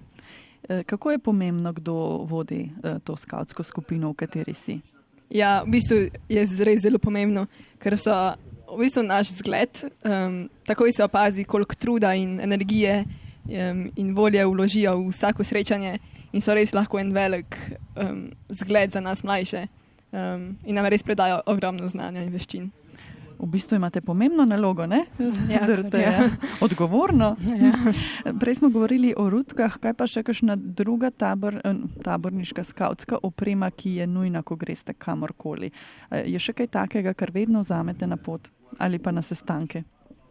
Eh, 0.70 0.82
Kako 0.82 1.10
je 1.10 1.18
pomembno, 1.18 1.72
kdo 1.72 1.94
vodi 2.30 2.70
eh, 2.84 2.98
to 3.04 3.16
skavtsko 3.16 3.62
skupino, 3.62 4.10
v 4.10 4.14
kateri 4.14 4.54
si? 4.54 4.80
Ja, 5.30 5.62
v 5.66 5.74
bistvu 5.74 5.96
je 6.30 6.44
res 6.62 6.82
zelo 6.82 6.98
pomembno, 6.98 7.46
ker 7.82 7.98
so 7.98 8.14
v 8.70 8.78
bistvu 8.84 9.02
naš 9.02 9.32
zgled. 9.34 9.82
Um, 10.06 10.46
takoj 10.66 10.92
se 10.94 11.02
opazi, 11.04 11.44
koliko 11.44 11.74
truda 11.74 12.14
in 12.14 12.38
energije 12.40 13.02
um, 13.02 13.90
in 13.96 14.14
volje 14.14 14.46
vložijo 14.46 14.94
v 14.98 15.10
vsako 15.10 15.44
srečanje 15.44 15.98
in 16.32 16.42
so 16.42 16.54
res 16.54 16.70
lahko 16.74 16.98
en 17.02 17.10
velik 17.14 17.58
um, 17.98 18.30
zgled 18.48 18.94
za 18.94 19.00
nas 19.00 19.24
mlajše 19.26 19.66
um, 19.66 20.54
in 20.64 20.74
nam 20.74 20.86
res 20.86 21.02
predajo 21.02 21.42
ogromno 21.46 21.88
znanja 21.88 22.22
in 22.22 22.30
veščin. 22.30 22.70
V 23.40 23.46
bistvu 23.48 23.76
imate 23.76 24.00
pomembno 24.00 24.44
nalogo, 24.44 24.86
ne? 24.86 25.04
Ja, 25.48 25.64
Doroteja. 25.68 26.10
ja. 26.10 26.28
Odgovorno. 26.66 27.36
Ja. 27.40 27.72
Prej 28.40 28.54
smo 28.54 28.68
govorili 28.68 29.14
o 29.16 29.30
rutkah, 29.30 29.78
kaj 29.80 29.94
pa 29.96 30.06
še 30.06 30.22
kakšna 30.26 30.56
druga 30.56 31.10
tabor, 31.10 31.56
eh, 31.64 31.84
taborniška 32.04 32.64
skautska 32.64 33.22
oprema, 33.22 33.70
ki 33.70 33.96
je 34.00 34.06
nujna, 34.06 34.42
ko 34.42 34.58
greste 34.60 34.92
kamorkoli. 34.92 35.70
Je 36.10 36.38
še 36.38 36.52
kaj 36.52 36.68
takega, 36.76 37.14
kar 37.14 37.32
vedno 37.32 37.64
vzamete 37.64 38.06
na 38.06 38.20
pot 38.20 38.50
ali 38.78 39.00
pa 39.02 39.10
na 39.10 39.22
sestanke? 39.22 39.82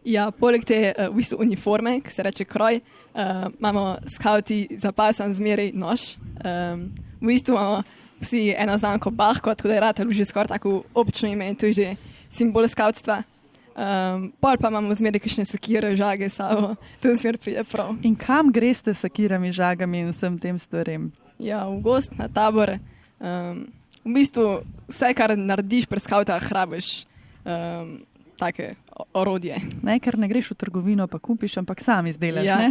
Ja, 0.04 0.30
poleg 0.32 0.64
te 0.64 0.78
uh, 0.90 1.10
v 1.12 1.20
bistvu 1.20 1.42
uniforme, 1.44 1.98
ki 2.00 2.12
se 2.14 2.24
reče 2.24 2.46
kroj, 2.48 2.78
uh, 2.80 3.50
imamo 3.58 3.98
skauti 4.08 4.62
zapasan 4.80 5.34
zmeraj 5.36 5.74
nož. 5.76 6.14
Um, 6.40 6.86
v 7.20 7.34
bistvu 7.34 7.52
imamo 7.52 7.82
vsi 8.20 8.54
eno 8.58 8.78
znamko 8.78 9.10
Bahko, 9.10 9.54
tako 9.54 9.68
da 9.68 9.74
je 9.74 9.80
rad 9.80 10.00
že 10.10 10.24
skoraj 10.24 10.48
tako 10.48 10.82
občno 10.94 11.28
ime 11.28 11.54
to 11.54 11.66
je 11.66 11.72
že 11.72 11.96
simbol 12.30 12.66
skautstva. 12.68 13.22
Um, 13.70 14.32
pol 14.42 14.58
pa 14.60 14.68
imamo 14.68 14.92
zmeraj 14.92 15.22
kakšne 15.22 15.44
sekire, 15.46 15.94
žage, 15.96 16.26
savo, 16.28 16.74
to 17.00 17.14
zmeraj 17.16 17.38
pride 17.40 17.62
prav. 17.64 17.94
In 18.02 18.16
kam 18.18 18.50
greste 18.52 18.92
s 18.92 19.00
sakirami, 19.00 19.52
žagami 19.54 20.02
in 20.04 20.10
vsem 20.10 20.36
tem 20.36 20.58
stvarem? 20.58 21.08
Ja, 21.38 21.64
v 21.64 21.80
gost 21.80 22.12
na 22.18 22.28
tabor. 22.28 22.76
Um, 23.22 23.70
v 24.04 24.10
bistvu 24.16 24.64
vse, 24.88 25.14
kar 25.14 25.32
narediš 25.32 25.86
pri 25.88 26.00
skautah, 26.00 26.40
hrabiš 26.42 27.06
um, 27.46 28.02
take 28.36 28.74
o- 28.92 29.06
orodje. 29.14 29.56
Ne, 29.80 29.96
ker 30.00 30.18
ne 30.18 30.28
greš 30.28 30.52
v 30.52 30.60
trgovino, 30.60 31.06
pa 31.06 31.16
kupiš, 31.16 31.56
ampak 31.60 31.80
sam 31.80 32.08
izdelaš. 32.08 32.44
Ja. 32.44 32.58
ne? 32.58 32.70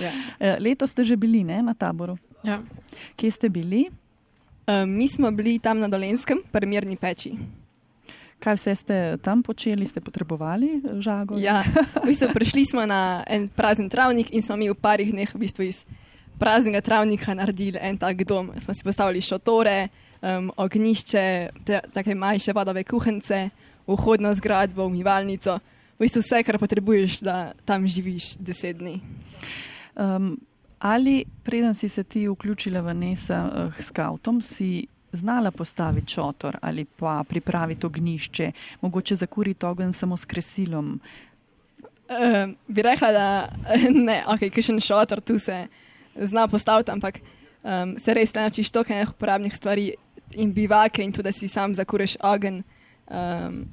Ja. 0.00 0.12
Eh, 0.40 0.56
Letos 0.56 0.90
ste 0.90 1.04
že 1.04 1.16
bili 1.16 1.44
ne, 1.44 1.60
na 1.60 1.72
taboru. 1.76 2.16
Ja. 2.40 2.60
Kje 3.16 3.30
ste 3.30 3.48
bili? 3.48 3.88
Um, 4.64 4.88
mi 4.88 5.04
smo 5.04 5.28
bili 5.30 5.58
tam 5.58 5.76
na 5.80 5.88
Dolenskem, 5.88 6.40
primerni 6.48 6.96
peči. 6.96 7.36
Kaj 8.40 8.56
vse 8.56 8.74
ste 8.74 8.96
tam 9.20 9.42
počeli, 9.44 9.84
ste 9.84 10.00
potrebovali 10.00 10.80
eh, 10.80 11.00
žago? 11.04 11.36
Ja, 11.36 11.60
v 12.00 12.08
bistvu 12.08 12.32
prišli 12.32 12.64
smo 12.72 12.86
na 12.88 13.20
en 13.28 13.48
prazen 13.48 13.88
travnik 13.92 14.32
in 14.32 14.42
smo 14.42 14.56
mi 14.56 14.70
v 14.72 14.76
parih 14.76 15.12
dneh 15.12 15.28
v 15.28 15.44
bistvu 15.44 15.68
iz 15.68 15.84
praznega 16.40 16.80
travnika 16.80 17.36
naredili 17.36 17.76
en 17.76 18.00
tak 18.00 18.24
dom. 18.24 18.48
Smo 18.56 18.72
si 18.74 18.80
postavili 18.80 19.20
šotore, 19.20 19.88
um, 20.24 20.48
ognišče, 20.56 21.24
te, 21.68 21.80
take 21.92 22.16
manjše 22.16 22.56
vodove 22.56 22.84
kuhance, 22.84 23.50
vhodno 23.84 24.32
zgradbo, 24.34 24.88
umivalnico. 24.88 25.58
V 26.00 26.08
bistvu 26.08 26.24
vse, 26.24 26.40
kar 26.40 26.56
potrebuješ, 26.56 27.20
da 27.20 27.52
tam 27.68 27.84
živiš 27.84 28.38
deset 28.40 28.80
dni. 28.80 29.02
Um, 30.00 30.40
ali 30.80 31.24
preden 31.44 31.74
si 31.74 31.92
se 31.92 32.04
ti 32.08 32.24
vključila 32.28 32.80
v 32.80 32.94
Nesa 32.94 33.44
uh, 33.44 33.76
s 33.76 33.92
kautom, 33.92 34.40
si 34.40 34.88
znala 35.12 35.50
postaviti 35.50 36.12
šotor 36.12 36.56
ali 36.60 36.84
pa 36.84 37.24
pripraviti 37.28 37.86
ognišče, 37.86 38.52
mogoče 38.80 39.14
zakuriti 39.14 39.66
ogenj 39.66 39.92
samo 39.92 40.16
s 40.16 40.24
kresilom? 40.24 41.00
Um, 42.10 42.56
bi 42.66 42.82
rekla, 42.82 43.12
da 43.12 43.48
ne, 44.08 44.24
ok, 44.26 44.50
kakšen 44.54 44.80
šotor 44.80 45.20
tu 45.20 45.38
se 45.38 45.66
zna 46.16 46.48
postaviti, 46.48 46.90
ampak 46.90 47.20
um, 47.62 47.98
se 47.98 48.14
res 48.14 48.34
ne 48.34 48.42
naučiš 48.42 48.70
toliko 48.70 48.92
enih 48.92 49.10
uporabnih 49.10 49.56
stvari 49.56 49.92
in 50.34 50.52
bivake 50.52 51.04
in 51.04 51.12
tudi, 51.12 51.28
da 51.28 51.32
si 51.32 51.48
sam 51.48 51.74
zakuriš 51.74 52.16
ogenj, 52.20 52.62
um, 53.10 53.64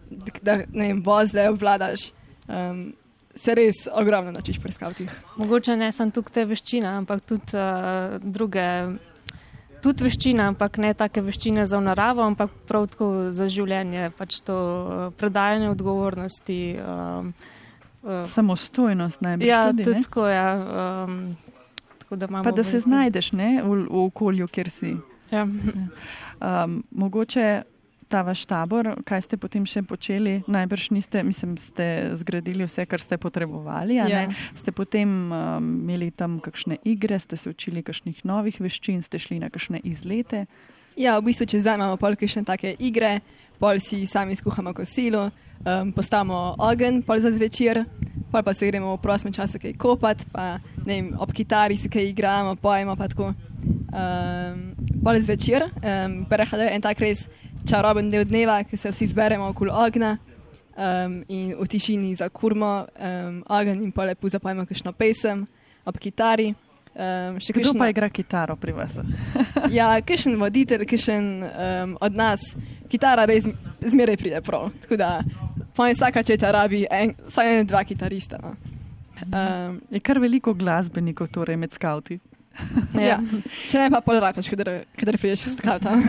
da 0.42 0.62
ne 0.70 0.88
vem, 0.88 1.02
vozle 1.04 1.50
obvladaš. 1.50 2.12
Um, 2.48 2.94
se 3.38 3.54
res 3.56 3.86
ogromno 3.94 4.32
naučiš 4.32 4.60
pri 4.62 4.72
skavtih. 4.72 5.12
Mogoče 5.38 5.76
ne 5.78 5.92
samo 5.92 6.12
tukaj 6.12 6.34
te 6.34 6.46
veščine, 6.50 6.88
ampak 7.02 7.22
tudi 7.26 7.58
uh, 7.58 8.18
druge. 8.22 8.66
Tudi 9.88 10.04
veščine, 10.04 10.50
ampak 10.52 10.76
ne 10.84 10.90
take 10.98 11.22
veščine 11.24 11.64
za 11.70 11.80
naravo, 11.80 12.26
ampak 12.28 12.52
prav 12.68 12.90
tako 12.92 13.30
za 13.32 13.48
življenje, 13.48 14.10
pač 14.18 14.42
to 14.44 14.58
uh, 14.58 15.04
predajanje 15.16 15.70
odgovornosti. 15.72 16.58
Um, 16.84 17.30
uh, 18.04 18.26
Samostojnost 18.34 19.24
najbrž 19.24 19.48
ja, 19.48 19.62
tudi, 19.72 19.86
tudi 19.88 20.02
ne? 20.02 20.04
tako, 20.04 20.26
ja. 20.28 20.50
Um, 21.08 21.16
tako 22.04 22.20
da, 22.20 22.28
imamo 22.28 22.44
pa 22.44 22.52
da 22.52 22.68
se 22.68 22.82
znajdeš 22.84 23.32
ne, 23.32 23.50
v, 23.64 23.80
v 23.88 24.04
okolju, 24.10 24.50
kjer 24.52 24.74
si. 24.76 24.98
Ja. 25.32 25.48
Um, 25.48 26.82
mogoče 26.92 27.48
ta 28.08 28.22
vaš 28.24 28.46
tabor, 28.48 28.96
kaj 29.08 29.22
ste 29.28 29.38
potem 29.38 29.66
še 29.68 29.84
počeli? 29.84 30.40
Najbrž 30.48 30.90
niste, 30.96 31.24
mislim, 31.24 31.58
ste 31.60 32.16
zgradili 32.16 32.64
vse, 32.64 32.88
kar 32.88 33.04
ste 33.04 33.20
potrebovali. 33.20 34.00
Ja. 34.00 34.26
Ste 34.56 34.72
potem 34.72 35.30
um, 35.30 35.70
imeli 35.84 36.10
tam 36.16 36.40
kakšne 36.44 36.80
igre, 36.88 37.20
ste 37.20 37.38
se 37.38 37.52
učili 37.52 37.84
kakšnih 37.84 38.24
novih 38.24 38.60
veščin, 38.64 39.04
ste 39.04 39.20
šli 39.20 39.42
na 39.44 39.52
kakšne 39.52 39.84
izlete. 39.84 40.48
Ja, 40.98 41.20
v 41.20 41.30
bistvu 41.30 41.46
čez 41.46 41.68
dan 41.68 41.78
imamo 41.78 42.00
pol 42.02 42.18
še 42.18 42.42
take 42.48 42.74
igre, 42.82 43.20
pol 43.62 43.78
si 43.84 44.08
sami 44.10 44.34
skuhamo 44.34 44.74
kosilo, 44.74 45.28
um, 45.62 45.92
postavimo 45.94 46.56
ogenj, 46.58 47.04
pol 47.06 47.22
za 47.22 47.30
zvečer, 47.30 47.84
pol 48.32 48.42
pa 48.42 48.54
se 48.54 48.66
gremo 48.66 48.96
v 48.96 49.02
prostem 49.04 49.36
času 49.36 49.62
kaj 49.62 49.78
kopati, 49.78 50.26
pa 50.34 50.58
ne 50.88 50.94
vem, 50.96 51.12
ob 51.20 51.30
kitari 51.30 51.78
si 51.78 51.92
kaj 51.92 52.02
igramo, 52.16 52.56
pojemo 52.58 52.98
pa 52.98 53.12
tako. 53.12 53.36
Um, 53.88 54.74
pol 55.06 55.22
zvečer, 55.22 55.70
um, 55.70 56.24
prehajamo 56.26 56.74
en 56.74 56.82
tak 56.82 56.98
res 57.04 57.28
čaroben 57.68 58.10
del 58.10 58.26
dneva, 58.26 58.62
ki 58.64 58.78
se 58.78 58.92
vsi 58.92 59.08
zberemo 59.12 59.50
okoli 59.52 59.72
ognja 59.74 60.16
um, 60.78 61.20
in 61.28 61.54
v 61.60 61.68
tišini 61.68 62.16
zakurmo 62.16 62.86
um, 62.96 63.42
ogenj 63.50 63.84
in 63.84 63.92
pol 63.92 64.08
lepo 64.12 64.30
zapojemo 64.30 64.66
kakšno 64.70 64.94
pesem 64.94 65.46
ob 65.88 66.00
kitari. 66.00 66.54
Um, 66.98 67.38
še 67.38 67.54
Kdo 67.54 67.74
kakšno- 67.74 67.80
pa 67.80 67.90
igra 67.94 68.10
kitaro 68.10 68.56
pri 68.58 68.74
vas? 68.74 68.94
Ja, 69.78 69.92
kakšen 70.02 70.38
voditelj, 70.40 70.86
kakšen 70.90 71.26
um, 71.44 71.98
od 72.02 72.16
nas, 72.18 72.42
kitara 72.90 73.26
res 73.30 73.46
zmeraj 73.84 74.18
pride 74.18 74.42
prav. 74.42 74.72
Tako 74.86 74.98
da, 74.98 75.12
po 75.76 75.84
mojem, 75.84 75.96
vsaka 76.00 76.24
četa 76.24 76.52
rabi 76.56 76.86
en, 76.90 77.14
vsaj 77.28 77.52
en, 77.60 77.68
dva 77.70 77.84
kitarista. 77.86 78.40
No. 78.42 78.56
Um, 79.28 79.78
Je 79.92 80.00
kar 80.00 80.18
veliko 80.22 80.54
glasbenikov 80.54 81.30
torej 81.34 81.58
med 81.58 81.74
skauti. 81.74 82.20
Ja. 83.10 83.18
Če 83.70 83.84
ne 83.84 83.90
pa 83.94 84.02
pol 84.06 84.20
rapaš, 84.22 84.50
kadar, 84.52 84.72
kadar 84.98 85.18
prideš 85.22 85.48
s 85.48 85.58
skata. 85.58 85.96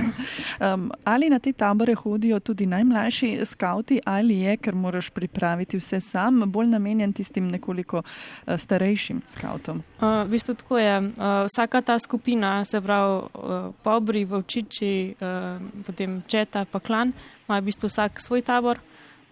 Um, 0.59 0.89
ali 1.07 1.29
na 1.31 1.39
te 1.39 1.53
tabore 1.55 1.95
hodijo 1.95 2.41
tudi 2.43 2.67
najmlajši 2.67 3.45
skauti, 3.47 4.01
ali 4.05 4.41
je, 4.41 4.57
ker 4.57 4.75
moraš 4.75 5.11
pripraviti 5.15 5.79
vse 5.79 6.01
sam, 6.03 6.41
bolj 6.51 6.67
namenjen 6.73 7.13
tistim 7.15 7.47
nekoliko 7.53 8.01
uh, 8.03 8.57
starejšim 8.59 9.21
skautom? 9.37 9.85
Uh, 10.01 10.25
v 10.27 10.33
bistvu 10.33 10.57
tako 10.59 10.81
je. 10.83 10.97
Uh, 10.99 11.27
vsaka 11.47 11.83
ta 11.83 11.99
skupina, 12.03 12.65
se 12.65 12.81
pravi, 12.81 13.21
uh, 13.23 13.69
pobri, 13.83 14.25
vovčiči, 14.25 14.93
uh, 15.21 15.63
potem 15.87 16.23
četa, 16.27 16.65
pa 16.65 16.81
klan, 16.81 17.13
ima 17.47 17.61
v 17.61 17.69
bistvu 17.71 17.93
vsak 17.93 18.19
svoj 18.21 18.43
tabor. 18.43 18.83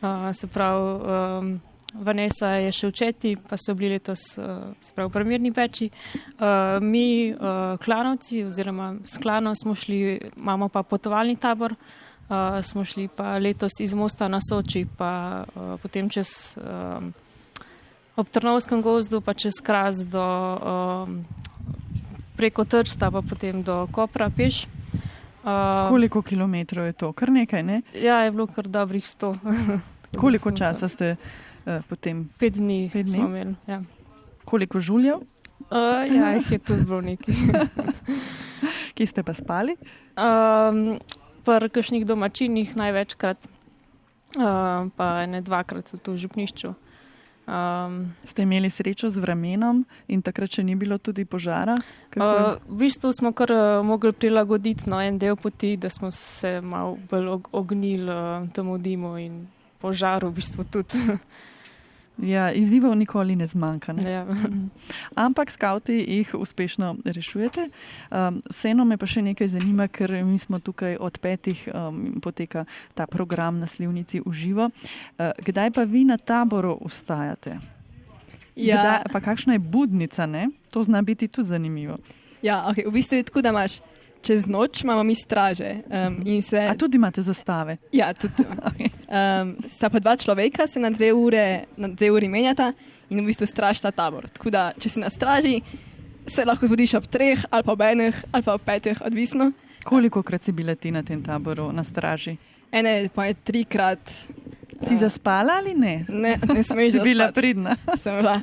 Uh, 0.02 0.30
se 0.36 0.46
pravi, 0.46 0.86
um, 0.94 1.60
Vanessa 2.02 2.56
je 2.60 2.72
še 2.72 2.90
v 2.90 2.92
četi, 2.92 3.34
pa 3.36 3.56
so 3.60 3.74
bili 3.74 3.96
letos, 3.96 4.36
uh, 4.38 4.72
v 4.96 5.08
primerni 5.12 5.52
peči. 5.52 5.90
Uh, 5.90 6.80
mi, 6.80 7.32
uh, 7.32 7.76
klanovci, 7.82 8.44
oziroma 8.44 8.94
s 9.04 9.20
klanom 9.22 9.56
smo 9.56 9.74
šli, 9.74 10.32
imamo 10.36 10.68
pa 10.68 10.82
potovalni 10.82 11.36
tabor. 11.36 11.76
Uh, 12.26 12.58
smo 12.62 12.84
šli 12.84 13.06
pa 13.08 13.38
letos 13.38 13.78
iz 13.80 13.94
Mosta 13.94 14.28
na 14.28 14.40
Soči, 14.42 14.86
pa 14.86 15.44
uh, 15.46 15.76
potem 15.82 16.10
čez. 16.10 16.58
Um, 16.58 17.14
ob 18.16 18.28
Trnovskem 18.32 18.82
gozdu, 18.82 19.20
pa 19.20 19.34
čez 19.34 19.60
Kras 19.62 20.00
do 20.08 20.24
um, 20.24 21.20
preko 22.36 22.64
Trsta, 22.64 23.10
pa 23.10 23.22
potem 23.22 23.62
do 23.62 23.86
Kopra 23.92 24.30
peš. 24.30 24.66
Uh, 25.44 25.88
Koliko 25.88 26.22
kilometrov 26.22 26.86
je 26.86 26.92
to? 26.92 27.12
Kar 27.12 27.30
nekaj, 27.30 27.62
ne? 27.62 27.82
ja, 27.94 28.24
je 28.24 28.30
bilo 28.30 28.46
kar 28.46 28.66
dobrih 28.66 29.04
100. 29.04 29.36
Koliko 30.16 30.50
časa 30.58 30.88
ste 30.88 31.16
uh, 31.66 31.82
potem, 31.88 32.28
Pet 32.38 32.56
dni, 32.56 32.90
Pet 32.92 33.06
dni? 33.06 33.18
smo 33.18 33.28
imeli. 33.28 33.54
Ja. 33.66 33.82
koliko 34.44 34.80
žuljev, 34.80 35.26
Uh, 35.70 36.06
ja, 36.16 36.30
jih 36.36 36.50
je 36.50 36.58
tudi 36.58 36.84
bilo 36.84 37.00
nekaj. 37.00 37.34
ki 38.94 39.06
ste 39.06 39.22
pa 39.26 39.34
spali? 39.34 39.74
Um, 40.14 41.00
Pri 41.46 41.70
kakšnih 41.70 42.02
domačinih 42.02 42.74
največkrat, 42.74 43.38
uh, 44.34 44.90
pa 44.98 45.06
ne 45.30 45.38
dvakrat 45.42 45.86
so 45.86 45.94
tu 45.94 46.14
v 46.14 46.22
župnišču. 46.26 46.74
Um, 47.46 48.10
Ste 48.26 48.42
imeli 48.42 48.66
srečo 48.66 49.06
z 49.06 49.22
vremenom 49.22 49.86
in 50.10 50.22
takrat 50.26 50.50
še 50.58 50.66
ni 50.66 50.74
bilo 50.74 50.98
tudi 50.98 51.22
požara? 51.22 51.78
Kako? 52.10 52.26
Uh, 52.26 52.58
v 52.66 52.86
bistvu 52.86 53.14
smo 53.14 53.30
kar 53.30 53.54
uh, 53.54 53.82
mogli 53.86 54.10
prilagoditi 54.10 54.90
no, 54.90 54.98
en 54.98 55.18
del 55.22 55.38
poti, 55.38 55.78
da 55.78 55.86
smo 55.86 56.10
se 56.10 56.58
malo 56.58 56.98
bolj 57.06 57.30
og 57.38 57.50
ognili 57.54 58.10
uh, 58.10 58.42
temu 58.50 58.78
dimu 58.82 59.14
in 59.22 59.46
požaru, 59.78 60.34
v 60.34 60.42
bistvu 60.42 60.66
tudi. 60.66 60.98
Ja, 62.18 62.48
izzivov 62.52 62.94
nikoli 62.96 63.36
ne 63.36 63.46
zmanjka. 63.46 63.92
Ne? 63.92 64.10
ja. 64.10 64.26
Ampak 65.26 65.50
skauti 65.50 65.92
jih 65.92 66.34
uspešno 66.34 66.96
rešujete. 67.04 67.68
Um, 68.10 68.40
vseeno 68.50 68.84
me 68.84 68.96
pa 68.96 69.06
še 69.06 69.22
nekaj 69.22 69.50
zanima, 69.52 69.88
ker 69.88 70.12
mi 70.24 70.38
smo 70.40 70.58
tukaj 70.58 70.96
od 70.96 71.18
petih, 71.20 71.68
um, 71.74 72.16
poteka 72.24 72.64
ta 72.96 73.06
program 73.06 73.60
na 73.60 73.68
Slivnici 73.68 74.22
v 74.24 74.32
živo. 74.32 74.70
Uh, 74.72 75.36
kdaj 75.44 75.76
pa 75.76 75.84
vi 75.84 76.06
na 76.08 76.16
taboru 76.16 76.78
ustajate? 76.80 77.60
Ja, 78.56 78.80
Kdaj, 78.80 79.12
pa 79.12 79.20
kakšna 79.20 79.58
je 79.58 79.60
budnica, 79.60 80.24
ne? 80.24 80.48
To 80.72 80.80
zna 80.80 81.02
biti 81.04 81.28
tudi 81.28 81.52
zanimivo. 81.52 82.00
ja 82.40 82.64
okay, 82.64 82.88
v 82.88 82.92
bistvu 82.96 83.20
je 83.20 83.28
tako, 83.28 83.42
da 83.44 83.52
imaš 83.52 83.80
čez 84.26 84.46
noč 84.50 84.82
imamo 84.82 85.02
mi 85.06 85.14
straže 85.14 85.70
um, 85.86 86.42
se. 86.42 86.58
A 86.58 86.74
tudi 86.74 86.98
imate 86.98 87.22
zastave? 87.22 87.76
Ja, 87.92 88.12
tudi. 88.14 88.44
Okay. 88.66 88.90
Um, 89.06 89.54
sta 89.70 89.88
pa 89.90 90.00
dva 90.02 90.16
človeka, 90.18 90.66
se 90.66 90.80
na 90.80 90.90
dve, 90.90 91.12
ure, 91.14 91.64
na 91.76 91.88
dve 91.88 92.10
uri 92.10 92.28
menjata 92.28 92.72
in 93.08 93.20
v 93.22 93.28
bistvu 93.30 93.46
stražita 93.46 93.92
tabor. 93.94 94.26
Tako 94.34 94.50
da, 94.50 94.64
če 94.78 94.90
si 94.90 95.00
na 95.00 95.10
straži, 95.10 95.60
se 96.26 96.44
lahko 96.44 96.66
zbudiš 96.66 96.96
ob 96.98 97.06
treh, 97.06 97.44
ali 97.50 97.62
pa 97.62 97.72
ob 97.72 97.84
enih, 97.86 98.18
ali 98.32 98.42
pa 98.42 98.56
ob 98.58 98.66
petih, 98.66 99.00
odvisno. 99.06 99.52
Koliko 99.86 100.22
krat 100.26 100.44
si 100.44 100.52
bila 100.52 100.74
ti 100.74 100.90
na 100.90 101.04
tem 101.06 101.22
taboru 101.22 101.70
na 101.72 101.84
straži? 101.86 102.36
Ene 102.74 103.08
pa 103.14 103.30
je 103.30 103.38
trikrat. 103.46 104.02
Si 104.88 104.96
zaspala 105.00 105.60
ali 105.62 105.72
ne? 105.74 106.04
Ne, 106.08 106.34
ne 106.42 106.62
smeš 106.66 106.98
bila 107.06 107.30
pridna. 107.32 107.76
Sem 108.02 108.18
bila. 108.18 108.40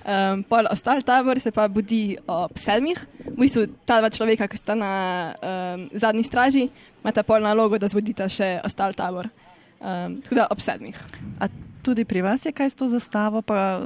Um, 0.00 0.40
pol 0.48 0.64
ostal 0.72 1.02
tabor 1.04 1.36
se 1.40 1.50
pa 1.52 1.68
budi 1.68 2.16
ob 2.26 2.56
sedmih. 2.56 2.96
V 3.26 3.36
bistvu 3.36 3.66
ta 3.84 4.00
dva 4.00 4.08
človeka, 4.08 4.48
ki 4.48 4.56
sta 4.56 4.72
na 4.74 4.92
um, 5.36 5.88
zadnji 5.92 6.24
straži, 6.24 6.70
imata 7.04 7.22
pol 7.22 7.44
nalogo, 7.44 7.76
da 7.76 7.88
zbudita 7.88 8.28
še 8.28 8.60
ostal 8.64 8.96
tabor. 8.96 9.28
Um, 9.80 10.20
tako 10.24 10.34
da 10.40 10.46
ob 10.50 10.60
sedmih. 10.60 10.96
A 11.40 11.48
tudi 11.84 12.04
pri 12.04 12.20
vas 12.24 12.44
je 12.44 12.52
kaj 12.52 12.70
s 12.70 12.76
to 12.76 12.88
zastavo, 12.88 13.40
pa, 13.42 13.80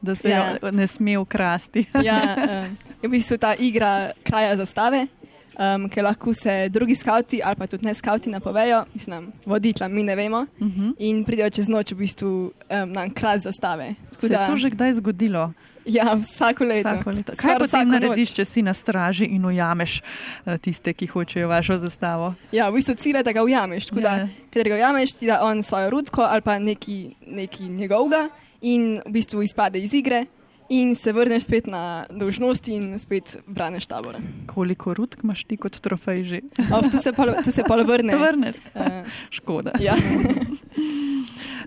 da 0.00 0.14
se 0.14 0.30
Ja. 0.30 0.56
jo 0.62 0.70
ne 0.70 0.86
sme 0.86 1.18
ukrasti? 1.18 1.86
Ja, 2.02 2.18
um, 2.66 2.76
je 3.02 3.06
v 3.08 3.12
bistvu 3.12 3.38
ta 3.38 3.54
igra 3.54 4.12
kraja 4.22 4.56
zastave, 4.56 5.06
um, 5.52 5.88
ker 5.88 6.04
lahko 6.04 6.34
se 6.34 6.68
drugi 6.68 6.94
skauti 6.94 7.40
ali 7.44 7.56
pa 7.56 7.66
tudi 7.66 7.84
ne 7.84 7.94
skauti 7.94 8.30
napovejo, 8.30 8.84
mislim, 8.94 9.32
voditla 9.46 9.88
mi 9.88 10.02
ne 10.02 10.16
vemo 10.16 10.46
Uh 10.58 10.66
-huh. 10.68 10.94
in 10.98 11.24
pridejo 11.24 11.50
čez 11.50 11.68
noč 11.68 11.92
v 11.92 11.96
bistvu 11.96 12.28
um, 12.70 12.92
na 12.92 13.10
kraj 13.10 13.38
zastave. 13.38 13.94
Tako 14.10 14.26
Se 14.26 14.32
je 14.32 14.46
to 14.46 14.56
že 14.56 14.70
kdaj 14.70 14.92
zgodilo? 14.92 15.52
Ja, 15.84 16.14
vsako 16.14 16.64
leto. 16.64 16.88
Vsako 16.90 17.10
leto. 17.10 17.32
Kaj 17.32 17.36
Skoraj 17.36 17.58
potem 17.58 17.68
vsako 17.68 17.84
noč. 17.84 18.00
narediš, 18.02 18.32
če 18.32 18.44
si 18.44 18.62
na 18.62 18.74
straži 18.74 19.24
in 19.24 19.44
ujameš 19.44 20.02
eh, 20.46 20.58
tiste, 20.58 20.92
ki 20.92 21.06
hočejo 21.06 21.48
vašo 21.48 21.78
zastavo? 21.78 22.34
Ja, 22.52 22.68
v 22.68 22.74
bistvu 22.74 22.94
cilj 22.94 23.16
je, 23.16 23.22
da 23.22 23.32
ga 23.32 23.42
ujameš. 23.42 23.86
Tako 23.86 24.00
Ja. 24.00 24.16
da, 24.16 24.28
ker 24.50 24.68
ga 24.68 24.74
ujameš, 24.74 25.12
ti 25.12 25.26
da 25.26 25.40
on 25.42 25.62
svojo 25.62 25.90
rudko 25.90 26.20
ali 26.22 26.40
pa 26.40 26.58
neki, 26.58 27.14
neki 27.26 27.62
njegovega 27.64 28.28
in 28.60 29.00
v 29.06 29.10
bistvu 29.10 29.42
izpade 29.42 29.78
iz 29.78 29.94
igre 29.94 30.26
in 30.70 30.94
se 30.94 31.12
vrneš 31.12 31.44
spet 31.44 31.66
na 31.66 32.06
dolžnosti 32.10 32.70
in 32.72 32.98
spet 32.98 33.36
braniš 33.46 33.86
tabor. 33.90 34.16
Koliko 34.46 34.94
rudk 34.94 35.24
imaš 35.24 35.44
ti 35.44 35.58
kot 35.58 35.80
trofej 35.82 36.24
že? 36.24 36.40
Of, 36.70 36.90
tu 36.94 36.98
se 37.02 37.12
pol, 37.12 37.34
tu 37.44 37.50
se 37.50 37.62
pol 37.66 37.82
vrne. 37.84 38.16
Vrneš. 38.22 38.56
Uh, 38.74 39.04
Škoda. 39.36 39.74
ja. 39.80 39.94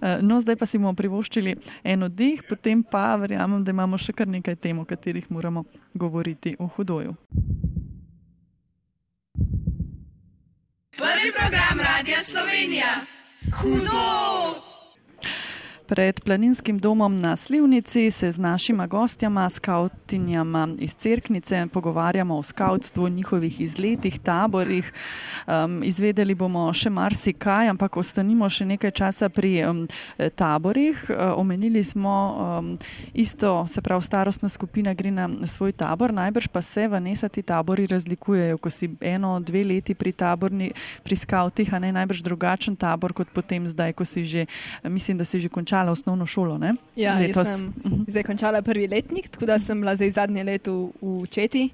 Eh, 0.03 0.19
No, 0.21 0.41
zdaj 0.41 0.57
pa 0.59 0.65
si 0.67 0.75
bomo 0.77 0.91
privoščili 0.99 1.53
en 1.83 2.03
oddih, 2.03 2.41
potem 2.49 2.81
pa 2.83 3.15
verjamem, 3.15 3.63
da 3.63 3.71
imamo 3.71 3.95
še 3.95 4.11
kar 4.11 4.27
nekaj 4.27 4.57
tem, 4.59 4.79
o 4.79 4.83
katerih 4.83 5.29
moramo 5.31 5.63
govoriti 5.95 6.57
v 6.59 6.67
hudoju. 6.75 7.13
Prvi 10.97 11.31
program 11.31 11.79
Radia 11.79 12.19
Slovenija. 12.19 12.91
Hudo! 13.61 14.72
Pred 15.87 16.19
planinskim 16.23 16.79
domom 16.79 17.19
na 17.19 17.35
Slivnici 17.35 18.11
se 18.11 18.31
z 18.31 18.37
našima 18.37 18.87
gostjama, 18.87 19.49
skautinjama 19.49 20.67
iz 20.79 20.93
Cerknice, 20.95 21.67
pogovarjamo 21.73 22.37
o 22.37 22.43
skautstvu, 22.43 23.09
njihovih 23.09 23.61
izletih, 23.61 24.19
taborih. 24.19 24.93
Um, 25.47 25.83
izvedeli 25.83 26.35
bomo 26.35 26.69
še 26.73 26.89
marsikaj, 26.89 27.67
ampak 27.67 27.97
ostanimo 27.97 28.47
še 28.49 28.65
nekaj 28.65 28.91
časa 28.91 29.29
pri 29.29 29.51
um, 29.67 29.81
taborih. 30.35 31.03
Uh, 31.09 31.33
omenili 31.35 31.83
smo 31.83 32.15
um, 32.31 32.71
isto, 33.13 33.67
se 33.67 33.81
pravi, 33.81 34.07
starostna 34.07 34.49
skupina 34.49 34.93
gre 34.93 35.11
na 35.11 35.27
svoj 35.47 35.75
tabor, 35.75 36.13
najbrž 36.15 36.47
pa 36.47 36.61
se 36.61 36.87
v 36.87 36.99
nesa 37.03 37.27
ti 37.29 37.43
tabori 37.43 37.89
razlikujejo, 37.91 38.57
ko 38.57 38.71
si 38.71 38.87
eno, 39.01 39.35
dve 39.43 39.65
leti 39.67 39.93
pri 39.93 40.15
taborni, 40.15 40.71
pri 41.03 41.15
skautih, 41.19 41.73
a 41.73 41.79
ne 41.83 41.91
najbrž 41.91 42.23
drugačen 42.23 42.79
tabor 42.79 43.11
kot 43.13 43.27
potem 43.35 43.67
zdaj, 43.67 43.93
ko 43.99 44.07
si 44.07 44.23
že, 44.23 44.47
mislim, 44.87 45.19
da 45.19 45.27
si 45.27 45.43
že 45.43 45.51
končala 45.73 45.91
osnovno 45.91 46.25
šolo, 46.25 46.57
ne? 46.57 46.75
ja, 46.95 47.19
jaz 47.19 47.21
Letos. 47.21 47.47
sem 47.47 47.73
Mhm. 47.85 48.03
zdaj 48.07 48.23
končala 48.23 48.61
prvi 48.61 48.87
letnik, 48.87 49.29
tako 49.29 49.45
da 49.45 49.59
sem 49.59 49.79
bila 49.81 49.95
zdaj 49.95 50.11
zadnje 50.11 50.43
leto 50.43 50.91
v 51.01 51.25
Četi. 51.27 51.69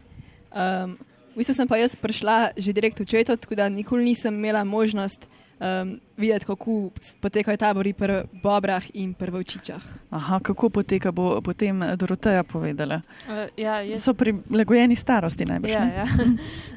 Um, 0.51 0.97
v 1.33 1.37
bistvu 1.37 1.53
sem 1.53 1.67
pa 1.67 1.77
jaz 1.77 1.95
prišla 1.95 2.51
že 2.57 2.73
direkt 2.73 2.99
v 2.99 3.05
četo, 3.05 3.35
tako 3.35 3.55
da 3.55 3.69
nikoli 3.69 4.03
nisem 4.03 4.33
imela 4.33 4.63
možnost 4.63 5.27
um, 5.59 5.99
videti, 6.17 6.45
kako 6.45 6.89
potekajo 7.21 7.57
tabori 7.57 7.93
pri 7.93 8.23
Bobrah 8.43 8.83
in 8.93 9.13
pri 9.13 9.31
Vovčičah. 9.31 9.81
Aha, 10.11 10.39
kako 10.39 10.69
poteka, 10.69 11.11
bo 11.11 11.41
potem 11.41 11.83
Doroteja 11.95 12.43
povedala. 12.43 13.01
Uh, 13.27 13.51
ja, 13.57 13.81
jaz 13.81 14.03
So 14.03 14.13
prilagojeni 14.13 14.95
starosti 14.95 15.45
najbrž. 15.45 15.71
Ja, 15.71 15.85
ne? 15.85 15.95
ja. 15.95 16.05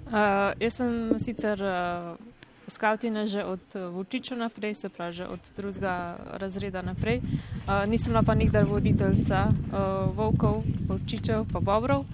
Uh, 0.06 0.58
jaz 0.64 0.74
sem 0.74 1.18
sicer 1.18 1.58
uh, 1.62 2.31
skautina 2.68 3.26
že 3.26 3.44
od 3.44 3.62
uh, 3.74 3.94
Vučiča 3.94 4.36
naprej, 4.36 4.74
se 4.74 4.88
pravi 4.88 5.12
že 5.12 5.26
od 5.26 5.40
drugega 5.56 6.16
razreda 6.38 6.82
naprej. 6.82 7.20
Uh, 7.22 7.86
nisem 7.86 8.14
pa 8.24 8.34
nikdar 8.34 8.64
voditeljica 8.64 9.48
uh, 9.48 10.10
volkov, 10.14 10.62
Vučičev, 10.88 11.46
pa 11.52 11.60
Bobrov. 11.60 12.04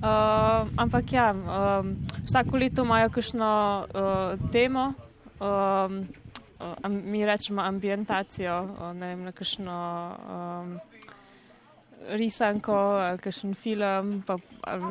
Uh, 0.00 0.64
ampak 0.80 1.12
ja, 1.12 1.34
um, 1.36 1.96
vsako 2.24 2.56
leto 2.56 2.84
imajo 2.84 3.10
kakšno 3.12 3.50
uh, 3.84 4.50
temo. 4.52 4.94
Um, 5.40 6.08
am- 6.58 7.04
mi 7.04 7.26
rečemo 7.26 7.60
ambientacijo, 7.60 8.62
uh, 8.64 8.96
ne 8.96 9.06
vem, 9.12 9.24
na 9.24 9.32
kakšno 9.32 9.76
um, 9.76 10.78
risanko 12.16 12.72
ali 13.04 13.18
kakšen 13.18 13.54
film. 13.54 14.22
Pa, 14.24 14.36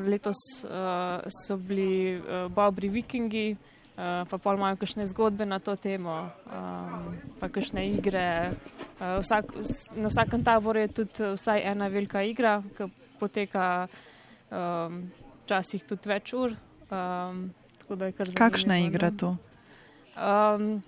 letos 0.05 0.37
uh, 0.63 1.25
so 1.25 1.57
bili 1.57 2.17
uh, 2.17 2.45
Bobri 2.53 2.89
Vikingi, 2.89 3.57
pa 3.99 4.37
pol 4.39 4.55
imajo 4.55 4.79
kakšne 4.79 5.05
zgodbe 5.11 5.45
na 5.45 5.59
to 5.59 5.75
temo, 5.75 6.31
um, 6.47 7.09
pa 7.39 7.49
kakšne 7.51 7.83
igre. 7.91 8.55
Uh, 8.99 9.19
vsak, 9.19 9.51
na 9.99 10.07
vsakem 10.07 10.43
taboru 10.43 10.79
je 10.79 10.93
tudi 11.01 11.33
vsaj 11.35 11.63
ena 11.71 11.87
velika 11.91 12.23
igra, 12.23 12.59
ki 12.77 12.87
poteka 13.19 13.87
um, 14.51 15.03
včasih 15.43 15.83
tudi 15.83 16.11
več 16.11 16.33
ur. 16.37 16.55
Um, 16.89 17.49
Kakšna 18.37 18.77
igra 18.85 19.09
no. 19.09 19.17
to? 19.17 19.29
Um, 20.13 20.83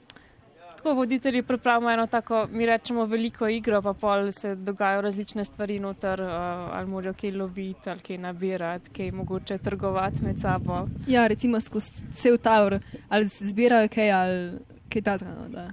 tako 0.81 0.93
voditelji 0.93 1.43
pripravimo 1.43 1.91
eno 1.91 2.07
tako, 2.07 2.47
mi 2.51 2.65
rečemo 2.65 3.05
veliko 3.05 3.47
igro, 3.47 3.81
pa 3.81 3.93
pol 3.93 4.31
se 4.31 4.55
dogajajo 4.55 5.01
različne 5.01 5.45
stvari 5.45 5.79
noter, 5.79 6.21
uh, 6.21 6.27
ali 6.73 6.87
morajo 6.87 7.13
kaj 7.13 7.31
loviti, 7.31 7.89
ali 7.89 7.99
kaj 7.99 8.17
nabirati, 8.17 8.89
kaj 8.89 9.11
mogoče 9.11 9.57
trgovati 9.57 10.23
med 10.23 10.39
sabo. 10.41 10.87
Ja, 11.07 11.27
recimo 11.27 11.61
skozi 11.61 11.91
cel 12.17 12.37
tabor, 12.37 12.79
ali 13.09 13.27
zbirajo 13.27 13.87
kaj, 13.93 14.11
ali 14.11 14.59
kaj 14.89 15.01
ta 15.01 15.17
zgano, 15.17 15.69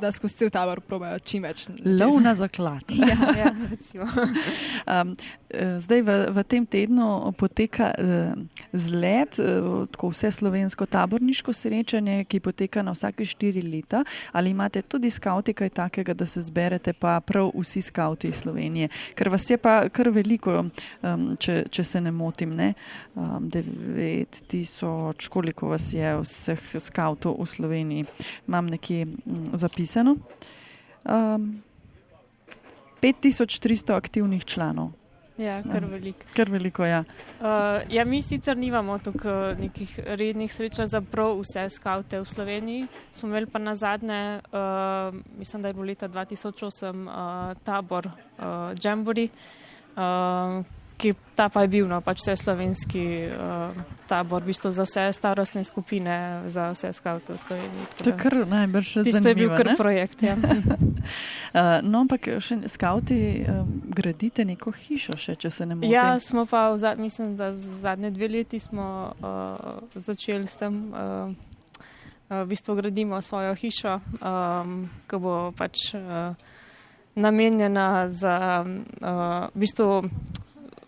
da, 0.00 0.12
skozi 0.12 0.34
cel 0.34 0.50
tabor 0.50 0.80
probajo 0.80 1.18
čim 1.24 1.44
več. 1.44 1.66
Lov 1.84 2.20
na 2.22 2.34
zaklad. 2.38 2.86
Ja, 3.00 3.16
ja 3.34 3.50
recimo. 3.70 4.04
Um, 4.04 5.14
eh, 5.50 5.78
zdaj 5.82 6.02
v, 6.04 6.16
v 6.36 6.42
tem 6.46 6.66
tednu 6.68 7.32
poteka 7.38 7.90
uh, 7.96 8.36
zlet, 8.76 9.38
uh, 9.40 9.86
tako 9.90 10.10
vse 10.12 10.30
slovensko 10.36 10.86
taborniško 10.86 11.52
srečanje, 11.56 12.24
ki 12.30 12.42
poteka 12.44 12.84
na 12.86 12.94
vsake 12.94 13.24
štiri 13.26 13.62
leta. 13.64 14.04
Ali 14.32 14.52
imate 14.54 14.82
tudi 14.82 15.10
skauti 15.10 15.54
kaj 15.56 15.72
takega, 15.80 16.14
da 16.14 16.26
se 16.26 16.42
zberete 16.44 16.92
pa 16.92 17.18
prav 17.24 17.50
vsi 17.54 17.82
skauti 17.82 18.30
iz 18.30 18.42
Slovenije? 18.44 18.90
Ker 19.18 19.32
vas 19.32 19.48
je 19.50 19.58
pa 19.58 19.88
kar 19.88 20.10
veliko, 20.14 20.66
um, 21.02 21.26
če, 21.40 21.64
če 21.70 21.84
se 21.84 22.00
ne 22.04 22.12
motim, 22.14 22.54
ne? 22.56 22.72
Um, 23.14 23.48
9 23.50 24.42
tisoč, 24.50 25.28
koliko 25.28 25.72
vas 25.72 25.90
je 25.92 26.14
vseh 26.22 26.62
skautov 26.78 27.38
v 27.40 27.46
Sloveniji, 27.48 28.06
imam 28.48 28.70
nekje 28.70 29.06
um, 29.06 29.50
zapisano. 29.90 30.16
Um, 31.04 31.62
5300 33.02 33.94
aktivnih 33.96 34.44
članov, 34.44 34.90
Ja, 35.38 35.62
kar 35.62 35.84
veliko. 35.84 36.26
kar 36.36 36.50
veliko. 36.50 36.84
Ja. 36.84 37.04
Uh, 37.40 37.46
ja, 37.88 38.04
mi 38.04 38.22
sicer 38.22 38.56
nimamo 38.56 38.98
tukaj 38.98 39.54
nekih 39.56 39.98
rednih 40.06 40.52
srečanj 40.52 40.86
za 40.86 41.00
prav 41.00 41.38
vse 41.40 41.68
skavte 41.70 42.20
v 42.20 42.24
Sloveniji. 42.24 42.86
Smo 43.12 43.28
imeli 43.28 43.46
pa 43.46 43.58
na 43.58 43.74
zadnje, 43.74 44.40
uh, 44.52 45.14
mislim, 45.38 45.62
da 45.62 45.68
je 45.68 45.74
bilo 45.74 45.86
leta 45.86 46.08
2008, 46.08 47.08
uh, 47.08 47.56
tabor 47.64 48.06
uh, 48.06 48.44
Jambori, 48.84 49.28
uh, 49.96 50.64
ki 51.00 51.14
ta 51.36 51.48
pa 51.48 51.64
je 51.64 51.68
bil 51.72 51.88
no, 51.88 52.00
pač 52.04 52.20
vse 52.20 52.36
slovenski 52.36 53.02
uh, 53.32 53.72
tabor, 54.04 54.44
v 54.44 54.52
bistvu 54.52 54.72
za 54.76 54.84
vse 54.84 55.08
starostne 55.16 55.64
skupine, 55.64 56.44
za 56.52 56.68
vse 56.74 56.92
skavte 56.92 57.32
v 57.32 57.40
Sloveniji. 57.40 57.84
To 58.04 58.10
je 58.12 58.16
kar 58.20 58.36
najbrž 58.44 58.88
Tisto 59.08 59.24
je 59.24 59.36
bil 59.38 59.48
kar 59.56 59.72
ne? 59.72 59.76
projekt. 59.80 60.20
Ja. 60.20 60.36
Uh, 60.36 61.80
no, 61.90 62.04
ampak 62.04 62.28
še 62.44 62.60
skauti 62.68 63.40
um, 63.48 63.80
gradite 63.88 64.44
neko 64.44 64.74
hišo, 64.76 65.16
še, 65.16 65.38
če 65.40 65.48
se 65.48 65.64
ne 65.64 65.80
motim. 65.80 65.94
Ja, 65.94 66.20
smo 66.20 66.44
pa, 66.44 66.68
zad, 66.76 67.00
mislim, 67.00 67.32
da 67.40 67.52
zadnje 67.56 68.12
dve 68.12 68.28
leti 68.28 68.60
smo 68.60 69.16
uh, 69.16 69.80
začeli 69.96 70.44
s 70.44 70.60
tem, 70.60 70.92
uh, 70.92 71.32
uh, 71.32 72.44
v 72.44 72.46
bistvu 72.52 72.76
gradimo 72.76 73.16
svojo 73.24 73.56
hišo, 73.56 73.96
um, 74.20 74.84
ki 75.08 75.16
bo 75.16 75.38
pač 75.56 75.94
uh, 75.96 76.36
namenjena 77.16 78.08
za, 78.12 78.64
uh, 78.64 79.48
v 79.54 79.58
bistvu 79.64 80.04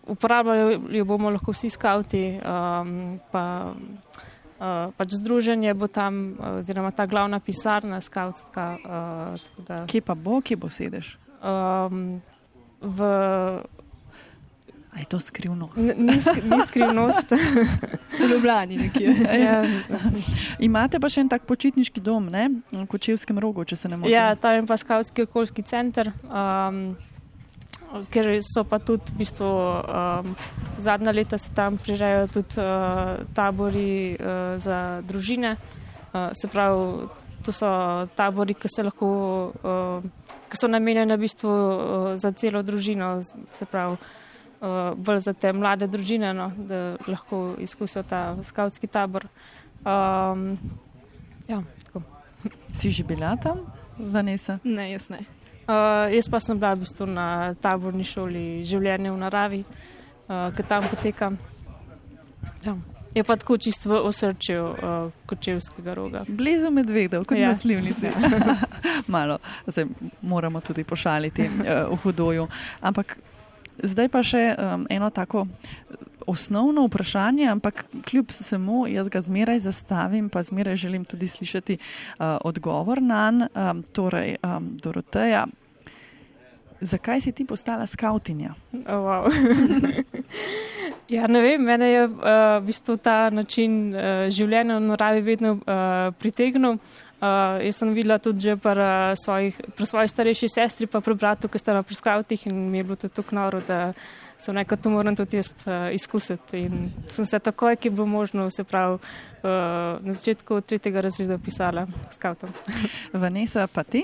uporabljali 0.05 0.79
jo 0.91 1.05
bomo 1.05 1.29
lahko 1.29 1.51
vsi 1.51 1.69
skauti, 1.69 2.23
um, 2.37 2.93
pa 3.31 3.71
uh, 3.71 4.91
pač 4.93 5.09
združenje 5.13 5.73
bo 5.73 5.87
tam, 5.87 6.33
uh, 6.33 6.57
oziroma 6.57 6.91
ta 6.91 7.05
glavna 7.05 7.39
pisarna 7.39 8.01
skautska. 8.01 8.65
Uh, 8.75 9.63
da, 9.63 9.85
Kje 9.85 10.01
pa 10.01 10.15
bo, 10.15 10.41
kje 10.41 10.55
bo 10.55 10.69
sedež? 10.69 11.17
um, 11.39 12.21
v 12.81 12.99
A 14.93 14.99
je 14.99 15.05
to 15.05 15.17
skrivno? 15.17 15.69
N- 15.73 16.05
Ni, 16.05 16.21
sk- 16.21 16.43
ni 16.45 16.61
skrivnost. 16.67 17.25
V 18.13 18.27
Ljubljani 18.29 18.77
nekje. 18.77 19.09
ja, 19.45 19.65
Imate 20.59 20.99
pa 20.99 21.09
še 21.09 21.21
en 21.21 21.29
tak 21.29 21.47
počitniški 21.49 21.97
dom, 21.97 22.29
ne? 22.29 22.43
v 22.69 22.85
Kočevskem 22.85 23.39
rogu, 23.41 23.65
če 23.65 23.73
se 23.75 23.89
ne 23.89 23.97
motim. 23.97 24.13
ja, 24.13 24.35
tam 24.35 24.53
je 24.53 24.65
pa 24.69 24.77
skautski 24.77 25.25
okoljski 25.25 25.65
center, 25.65 26.11
um, 26.29 26.93
ker 28.09 28.25
so 28.41 28.63
pa 28.65 28.79
tudi 28.79 29.13
v 29.13 29.21
bistvu 29.21 29.45
um, 29.45 30.35
zadnja 30.77 31.11
leta 31.13 31.37
se 31.37 31.51
tam 31.53 31.77
prirejajo 31.77 32.27
tudi 32.27 32.57
uh, 32.57 33.21
tabori 33.33 34.17
uh, 34.17 34.57
za 34.57 35.01
družine. 35.05 35.57
Uh, 36.13 36.29
se 36.33 36.47
pravi, 36.47 37.07
to 37.45 37.51
so 37.51 37.69
tabori, 38.15 38.53
ki 38.53 38.69
se 38.69 38.83
lahko, 38.83 39.09
uh, 39.61 40.31
ki 40.49 40.57
so 40.57 40.69
namenjeni 40.69 41.13
v 41.13 41.21
bistvu 41.21 41.49
uh, 41.49 42.09
za 42.17 42.31
celo 42.31 42.63
družino, 42.63 43.19
se 43.53 43.65
pravi. 43.65 43.97
Uh, 44.63 44.95
bolj 44.95 45.19
za 45.25 45.33
te 45.35 45.51
mlade 45.51 45.89
družine, 45.91 46.31
no, 46.33 46.47
da 46.55 46.95
lahko 47.03 47.57
izkusijo 47.59 48.05
ta 48.07 48.37
skautski 48.47 48.87
tabor. 48.87 49.27
Um, 49.83 50.55
ja, 51.49 51.59
tako. 51.83 52.01
Si 52.79 52.89
že 52.89 53.03
bila 53.03 53.35
tam, 53.35 53.67
Vanessa? 53.99 54.59
Ne, 54.63 54.87
jaz 54.95 55.09
ne. 55.11 55.42
Uh, 55.63 56.11
jaz 56.11 56.27
pa 56.27 56.39
sem 56.43 56.59
bila 56.59 56.73
v 56.75 56.83
bistvu 56.83 57.07
na 57.07 57.55
taborni 57.61 58.03
šoli 58.03 58.63
življenja 58.67 59.13
v 59.13 59.19
naravi, 59.21 59.61
uh, 59.63 60.49
ki 60.55 60.65
tam 60.67 60.87
poteka. 60.91 61.31
Ja. 62.65 62.75
Je 63.13 63.23
pa 63.23 63.37
tako 63.37 63.57
čisto 63.61 63.91
v 63.91 63.99
osrčju 64.09 64.61
uh, 64.63 65.11
kočevskega 65.29 65.93
roga. 65.93 66.23
Blizu 66.27 66.71
medvedov, 66.73 67.27
kot 67.29 67.37
ja. 67.37 67.53
Na 67.53 67.57
slivnici. 67.57 68.09
Malo, 69.13 69.37
zdaj 69.67 69.85
moramo 70.21 70.59
tudi 70.65 70.83
pošaliti 70.83 71.45
uh, 71.45 71.93
v 71.93 71.99
hudoju. 72.03 72.47
Ampak 72.81 73.17
zdaj 73.83 74.09
pa 74.09 74.23
še 74.25 74.43
um, 74.57 74.87
eno 74.89 75.09
tako 75.13 75.45
osnovno 76.27 76.85
vprašanje, 76.85 77.47
ampak 77.47 77.85
kljub 78.09 78.31
vsemu 78.31 78.87
jaz 78.87 79.09
ga 79.09 79.21
zmeraj 79.21 79.59
zastavim, 79.59 80.29
pa 80.29 80.43
zmeraj 80.43 80.75
želim 80.75 81.05
tudi 81.05 81.27
slišati 81.27 81.77
uh, 81.77 82.25
odgovor 82.43 83.01
na 83.01 83.31
nj. 83.31 83.43
Um, 83.55 83.83
torej, 83.83 84.35
um, 84.43 84.77
Doroteja, 84.83 85.45
zakaj 86.81 87.21
si 87.21 87.31
ti 87.31 87.45
postala 87.45 87.85
skautinja? 87.85 88.53
Oh, 88.73 89.05
wow. 89.05 89.31
ja, 91.15 91.27
ne 91.27 91.41
vem, 91.41 91.61
mene 91.61 91.89
je 91.89 92.05
uh, 92.07 92.13
v 92.59 92.65
bistvu 92.65 92.97
ta 92.97 93.29
način 93.29 93.95
uh, 93.95 94.27
življenja 94.29 94.77
v 94.77 94.87
naravi 94.91 95.21
vedno 95.21 95.57
uh, 95.57 96.13
pritegnil. 96.19 96.77
Uh, 97.23 97.61
jaz 97.63 97.77
sem 97.79 97.93
videla 97.95 98.17
tudi 98.19 98.43
že 98.43 98.57
pri, 98.59 98.83
uh, 98.83 99.15
svojih, 99.15 99.55
pri 99.55 99.85
svoji 99.87 100.07
starejši 100.11 100.47
sestri, 100.51 100.87
pa 100.91 100.99
pri 100.99 101.15
bratu, 101.15 101.47
ki 101.47 101.55
sta 101.55 101.71
na 101.71 101.79
priskavtih 101.79 102.51
in 102.51 102.57
mi 102.67 102.81
je 102.81 102.83
bilo 102.83 102.97
to 102.99 103.07
tako 103.07 103.39
noro, 103.39 103.61
da 103.63 103.93
sem 104.35 104.51
rekel, 104.51 104.75
to 104.75 104.91
moram 104.91 105.15
tudi 105.15 105.39
jaz 105.39 105.53
uh, 105.63 105.87
izkusiti. 105.95 106.67
In 106.67 106.91
sem 107.07 107.23
se 107.23 107.39
takoj, 107.39 107.79
ki 107.79 107.87
je 107.87 107.95
bilo 107.95 108.09
možno, 108.11 108.49
se 108.51 108.67
pravi, 108.67 108.99
uh, 108.99 110.03
na 110.03 110.11
začetku 110.11 110.61
tretjega 110.67 111.07
razreda 111.07 111.39
pisala 111.39 111.87
skavtom. 112.11 112.51
Vanessa, 113.23 113.71
pa 113.71 113.87
ti? 113.87 114.03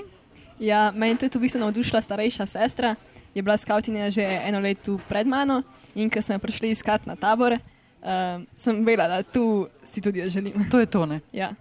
Ja, 0.56 0.88
meni 0.88 1.20
je 1.20 1.28
tudi 1.28 1.38
v 1.38 1.44
bistvu 1.44 1.60
navdušila 1.60 2.00
starejša 2.00 2.46
sestra, 2.56 2.96
je 3.36 3.42
bila 3.44 3.60
skautinja 3.60 4.08
že 4.10 4.24
eno 4.24 4.64
leto 4.64 4.96
pred 5.08 5.28
mano 5.28 5.60
in 5.94 6.08
ko 6.08 6.22
smo 6.22 6.40
prišli 6.40 6.72
iskat 6.72 7.04
na 7.04 7.20
tabor, 7.20 7.52
um, 7.52 8.46
sem 8.56 8.80
vedela, 8.80 9.20
da 9.20 9.22
tu 9.22 9.68
si 9.84 10.00
tudi 10.00 10.24
jaz 10.24 10.32
želim. 10.32 10.70
To 10.72 10.80
je 10.80 10.86
to, 10.86 11.04
ne? 11.06 11.20
Ja. 11.36 11.52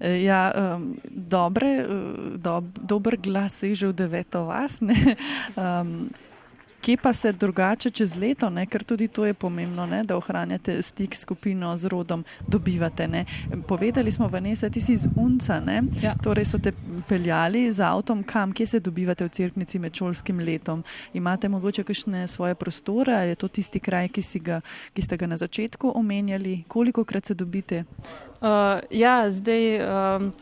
Eh, 0.00 0.24
Ja, 0.24 0.52
um, 0.76 0.96
dobre, 1.04 1.84
eh, 1.84 2.38
dob, 2.40 2.64
dober 2.80 3.16
glas 3.20 3.62
je 3.62 3.74
že 3.74 3.86
v 3.88 3.92
deveto 3.92 4.48
vas. 4.48 4.80
ne. 4.80 4.96
Um, 5.56 6.08
Kje 6.80 6.96
pa 6.96 7.12
se 7.12 7.32
drugače 7.32 7.90
čez 7.90 8.16
leto, 8.16 8.50
ne? 8.50 8.66
ker 8.66 8.84
tudi 8.84 9.08
to 9.08 9.26
je 9.26 9.34
pomembno, 9.34 9.86
ne? 9.86 10.02
da 10.04 10.16
ohranjate 10.16 10.82
stik 10.82 11.14
s 11.14 11.20
skupino, 11.20 11.76
z 11.76 11.88
rodom, 11.92 12.24
dobivate. 12.48 13.08
Ne? 13.08 13.24
Povedali 13.68 14.10
smo, 14.10 14.28
Vanessa, 14.28 14.70
ti 14.70 14.80
si 14.80 14.92
iz 14.92 15.06
Unca, 15.16 15.60
ne? 15.60 15.82
Ja. 16.02 16.14
torej 16.22 16.44
so 16.44 16.58
te 16.58 16.72
peljali 17.08 17.72
z 17.72 17.84
avtom, 17.84 18.22
kam, 18.24 18.52
kje 18.52 18.66
se 18.66 18.80
dobivate 18.80 19.24
v 19.24 19.28
Cerknici 19.28 19.78
med 19.78 19.94
šolskim 19.94 20.40
letom. 20.40 20.84
Imate 21.12 21.48
mogoče 21.48 21.84
kakšne 21.84 22.26
svoje 22.28 22.54
prostore, 22.54 23.12
je 23.28 23.34
to 23.34 23.48
tisti 23.48 23.80
kraj, 23.80 24.08
ki, 24.08 24.24
ga, 24.40 24.60
ki 24.94 25.02
ste 25.02 25.16
ga 25.16 25.26
na 25.26 25.36
začetku 25.36 25.92
omenjali, 25.94 26.64
koliko 26.68 27.04
krat 27.04 27.26
se 27.26 27.34
dobite? 27.34 27.84
Uh, 28.40 28.80
ja, 28.90 29.30
zdaj 29.30 29.84
um, 29.84 30.32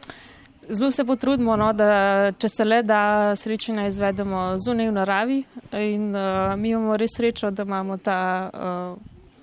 zelo 0.69 0.91
se 0.91 1.05
potrudimo, 1.05 1.57
no, 1.57 1.73
da 1.73 2.33
če 2.39 2.49
se 2.49 2.65
le 2.65 2.83
da 2.83 3.35
srečanja 3.37 3.87
izvedemo 3.89 4.43
zunaj 4.59 4.89
v 4.89 4.95
naravi. 4.97 5.39
In 5.73 6.11
uh, 6.15 6.55
mi 6.57 6.71
imamo 6.71 6.97
res 6.97 7.17
srečo, 7.17 7.51
da 7.51 7.63
imamo 7.63 7.97
ta 7.97 8.21
uh, 8.53 8.99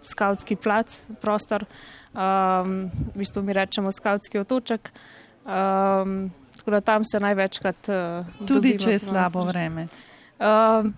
skautski 0.05 0.55
plac, 0.55 1.01
prostor, 1.21 1.65
um, 2.13 2.89
v 3.13 3.21
bistvu 3.21 3.43
mi 3.43 3.53
rečemo 3.53 3.91
skautski 3.91 4.39
otoček. 4.39 4.91
Um, 5.45 6.32
tako 6.57 6.71
da 6.71 6.82
tam 6.82 7.05
se 7.05 7.19
največkrat. 7.19 7.89
Uh, 7.89 8.45
Tudi 8.45 8.53
dobimo, 8.53 8.80
če 8.80 8.91
je 8.91 8.99
no, 9.01 9.09
slabo 9.09 9.41
srečo. 9.41 9.49
vreme. 9.51 9.88
Um, 10.39 10.93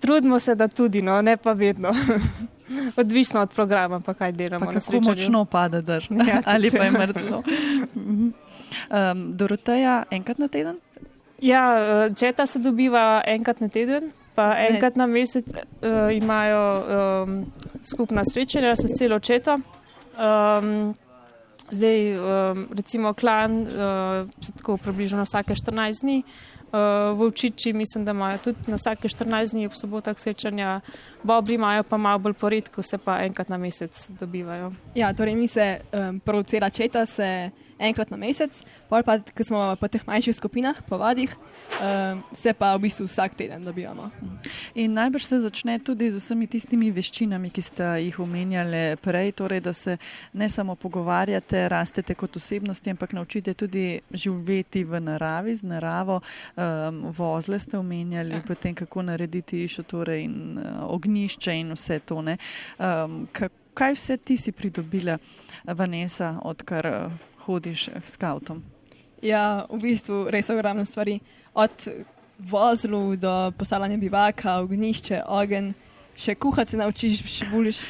trudimo 0.00 0.38
se, 0.40 0.54
da 0.54 0.68
tudi, 0.68 1.02
no, 1.02 1.22
ne 1.22 1.36
pa 1.36 1.52
vedno. 1.52 1.94
Odvisno 2.96 3.40
od 3.40 3.50
programa, 3.54 4.00
pa 4.00 4.14
kaj 4.14 4.32
delamo. 4.32 4.66
Pa 4.66 4.72
kako 4.72 5.00
močno 5.00 5.44
pada 5.44 5.80
dež, 5.80 6.08
Ja, 6.28 6.40
ali 6.46 6.70
pa 6.70 6.84
je 6.84 6.90
mrzlo. 6.90 7.42
Um, 8.90 9.36
Doroteja, 9.36 10.04
enkrat 10.10 10.38
na 10.38 10.48
teden? 10.48 10.76
Ja, 11.44 11.78
eh, 11.78 12.14
četa 12.14 12.46
se 12.46 12.58
dobiva 12.58 13.22
enkrat 13.26 13.60
na 13.60 13.68
teden, 13.68 14.12
pa 14.34 14.54
Ne. 14.54 14.68
enkrat 14.68 14.96
na 14.96 15.06
mesec 15.06 15.44
uh, 15.46 16.16
imajo 16.16 16.82
um, 16.82 17.52
skupna 17.82 18.22
srečanja 18.24 18.76
s 18.76 18.98
celo 18.98 19.18
četo. 19.18 19.54
Um, 19.54 20.94
zdaj, 21.70 22.18
um, 22.18 22.68
recimo, 22.76 23.12
klan 23.14 23.62
uh, 23.62 23.68
se 24.40 24.52
tako 24.52 24.76
približno 24.76 25.22
vsake 25.22 25.54
14 25.54 26.00
dni. 26.00 26.22
Uh, 26.74 27.18
v 27.18 27.28
Učiči 27.28 27.72
mislim, 27.72 28.04
da 28.04 28.10
imajo 28.10 28.38
tudi 28.38 28.58
na 28.66 28.76
vsake 28.76 29.08
14 29.08 29.50
dni 29.50 29.66
ob 29.66 29.72
sobotah 29.74 30.18
srečanja, 30.18 30.80
Bobri 31.22 31.54
imajo 31.54 31.82
pa 31.82 31.96
malo 31.96 32.18
bolj 32.18 32.32
poredko, 32.32 32.82
se 32.82 32.98
pa 32.98 33.20
enkrat 33.22 33.48
na 33.48 33.58
mesec 33.58 34.08
dobivajo. 34.20 34.72
Ja, 34.94 35.12
torej 35.14 35.34
mi 35.34 35.48
se 35.48 35.80
um, 35.92 36.20
prav 36.20 36.42
cela 36.42 36.70
četa 36.70 37.06
se 37.06 37.50
enkrat 37.78 38.10
na 38.10 38.16
mesec, 38.16 38.50
pol 38.88 39.02
pa, 39.02 39.18
ko 39.18 39.42
smo 39.44 39.76
po 39.76 39.88
teh 39.88 40.02
manjših 40.06 40.36
skupinah, 40.36 40.82
po 40.88 40.98
vadih, 40.98 41.32
um, 41.80 42.22
se 42.32 42.52
pa 42.52 42.76
v 42.76 42.82
bistvu 42.82 43.06
vsak 43.06 43.34
teden 43.34 43.64
dobivamo. 43.64 44.10
In 44.74 44.92
najbrž 44.92 45.24
se 45.24 45.40
začne 45.40 45.78
tudi 45.78 46.10
z 46.10 46.16
vsemi 46.16 46.46
tistimi 46.46 46.90
veščinami, 46.90 47.50
ki 47.50 47.62
ste 47.62 47.82
jih 48.00 48.18
omenjali 48.18 48.96
prej, 48.96 49.32
torej 49.32 49.60
da 49.60 49.72
se 49.72 49.96
ne 50.32 50.48
samo 50.48 50.74
pogovarjate, 50.74 51.68
rastete 51.68 52.14
kot 52.14 52.36
osebnosti, 52.36 52.90
ampak 52.90 53.12
naučite 53.12 53.54
tudi 53.54 53.84
živeti 54.10 54.84
v 54.84 55.00
naravi, 55.00 55.54
z 55.54 55.62
naravo. 55.64 56.20
Um, 56.56 57.10
vozle 57.10 57.58
ste 57.58 57.78
omenjali, 57.78 58.34
Ja. 58.34 58.42
potem 58.46 58.74
kako 58.74 59.02
narediti 59.02 59.68
šotore 59.68 60.20
in 60.20 60.58
uh, 60.58 60.64
ognišče 60.86 61.52
in 61.54 61.72
vse 61.72 61.98
to. 61.98 62.22
ne. 62.22 62.38
Um, 62.78 63.28
ka- 63.32 63.48
kaj 63.74 63.94
vse 63.94 64.16
ti 64.16 64.36
si 64.36 64.52
pridobila, 64.52 65.18
Vanessa, 65.66 66.38
odkar 66.42 66.86
uh, 66.86 67.12
hodiš 67.46 67.88
k 67.94 68.06
skautom? 68.10 68.62
Ja, 69.24 69.64
v 69.70 69.80
bistvu 69.80 70.26
res 70.32 70.50
ogromno 70.52 70.84
stvari. 70.84 71.20
Od 71.54 71.70
vozlu 72.38 73.16
do 73.16 73.52
postavljanja 73.58 73.96
bivaka, 73.96 74.58
ognišče, 74.64 75.22
ogen, 75.28 75.72
še 76.16 76.34
kuhati 76.34 76.74
se 76.74 76.80
naučiš, 76.80 77.22
še 77.30 77.48
boljš. 77.52 77.84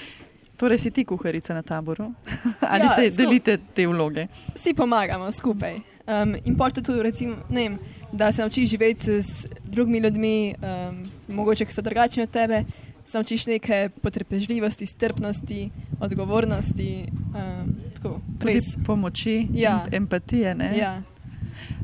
Torej 0.60 0.78
si 0.78 0.90
ti 0.94 1.02
kuharica 1.04 1.54
na 1.56 1.64
taboru? 1.66 2.12
Ali 2.72 2.86
Ja, 2.86 2.94
se 2.94 3.10
delite 3.10 3.56
te 3.74 3.86
vloge? 3.90 4.28
Vsi 4.54 4.74
pomagamo 4.74 5.32
skupaj. 5.32 5.80
Um, 6.04 6.36
in 6.44 6.54
pol 6.56 6.70
tudi, 6.70 7.00
recimo, 7.02 7.40
vem, 7.48 7.78
da 8.12 8.30
se 8.32 8.44
naučiš 8.44 8.70
živeti 8.70 9.22
s 9.22 9.46
drugimi 9.64 9.98
ljudmi, 10.04 10.54
um, 10.54 11.00
mogoče, 11.28 11.66
ki 11.66 11.74
so 11.74 11.82
drugačni 11.82 12.22
od 12.22 12.30
tebe, 12.30 12.62
se 13.06 13.18
naučiš 13.18 13.46
neke 13.46 13.88
potrpežljivosti, 14.02 14.86
strpnosti, 14.86 15.70
odgovornosti. 16.00 16.90
Um, 17.34 17.74
tako, 18.04 18.20
Tudi 18.38 18.52
res. 18.54 18.68
pomoči, 18.84 19.48
Ja. 19.52 19.86
empatije. 19.90 20.54
Ne? 20.54 20.70
Ja, 20.76 20.94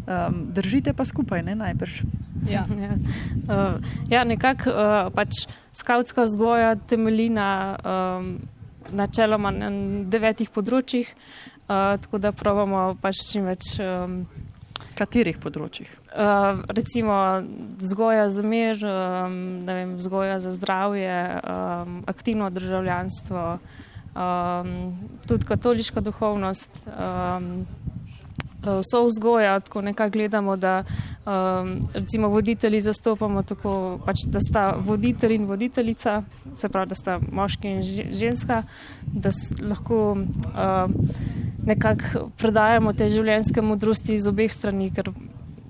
Um, 0.07 0.49
držite 0.51 0.93
pa 0.93 1.05
skupaj, 1.05 1.43
ne 1.43 1.55
najbrž. 1.55 2.01
ja. 2.49 2.65
Ja, 2.83 2.91
uh, 3.47 3.75
ja 4.09 4.25
nekako 4.25 4.71
uh, 4.71 5.13
pač 5.15 5.45
skautska 5.73 6.25
vzgoja 6.25 6.75
temelji 6.77 7.29
na 7.31 7.77
um, 7.79 8.41
načeloma 8.91 9.51
na 9.51 9.69
devetih 10.05 10.51
področjih, 10.51 11.07
uh, 11.07 11.95
tako 11.97 12.19
da 12.19 12.33
pravimo 12.33 12.97
pač 13.01 13.23
čim 13.31 13.45
več. 13.47 13.77
Um, 13.79 14.25
Katerih 14.97 15.39
področjih? 15.39 15.89
Uh, 16.11 16.65
recimo 16.69 17.15
vzgoja 17.79 18.27
za 18.31 18.43
mir, 18.43 18.81
um, 18.83 19.37
vem, 19.65 19.95
vzgoja 19.97 20.41
za 20.41 20.51
zdravje, 20.51 21.15
um, 21.39 22.03
aktivno 22.07 22.51
državljanstvo, 22.51 23.45
um, 24.15 24.93
tudi 25.27 25.45
katoliška 25.45 26.01
duhovnost. 26.01 26.69
Um, 26.87 27.67
Vso 28.61 29.07
vzgoja, 29.07 29.61
tako 29.61 29.81
nekako 29.81 30.11
gledamo, 30.13 30.57
da 30.57 30.85
um, 30.85 31.81
recimo 31.95 32.29
voditelji 32.29 32.81
zastopamo 32.81 33.43
tako, 33.43 34.01
pač, 34.07 34.17
da 34.27 34.41
sta 34.41 34.75
voditelj 34.85 35.33
in 35.35 35.47
voditeljica, 35.49 36.23
se 36.57 36.69
pravi, 36.69 36.89
da 36.89 36.95
sta 36.95 37.19
moški 37.33 37.69
in 37.69 37.83
že- 37.83 38.07
ženska, 38.13 38.63
da 39.07 39.31
lahko 39.63 40.13
um, 40.13 40.95
nekako 41.65 42.29
predajamo 42.37 42.93
te 42.93 43.09
življenjske 43.11 43.63
modrosti 43.63 44.15
iz 44.15 44.27
obeh 44.27 44.53
strani, 44.53 44.91
ker 44.93 45.09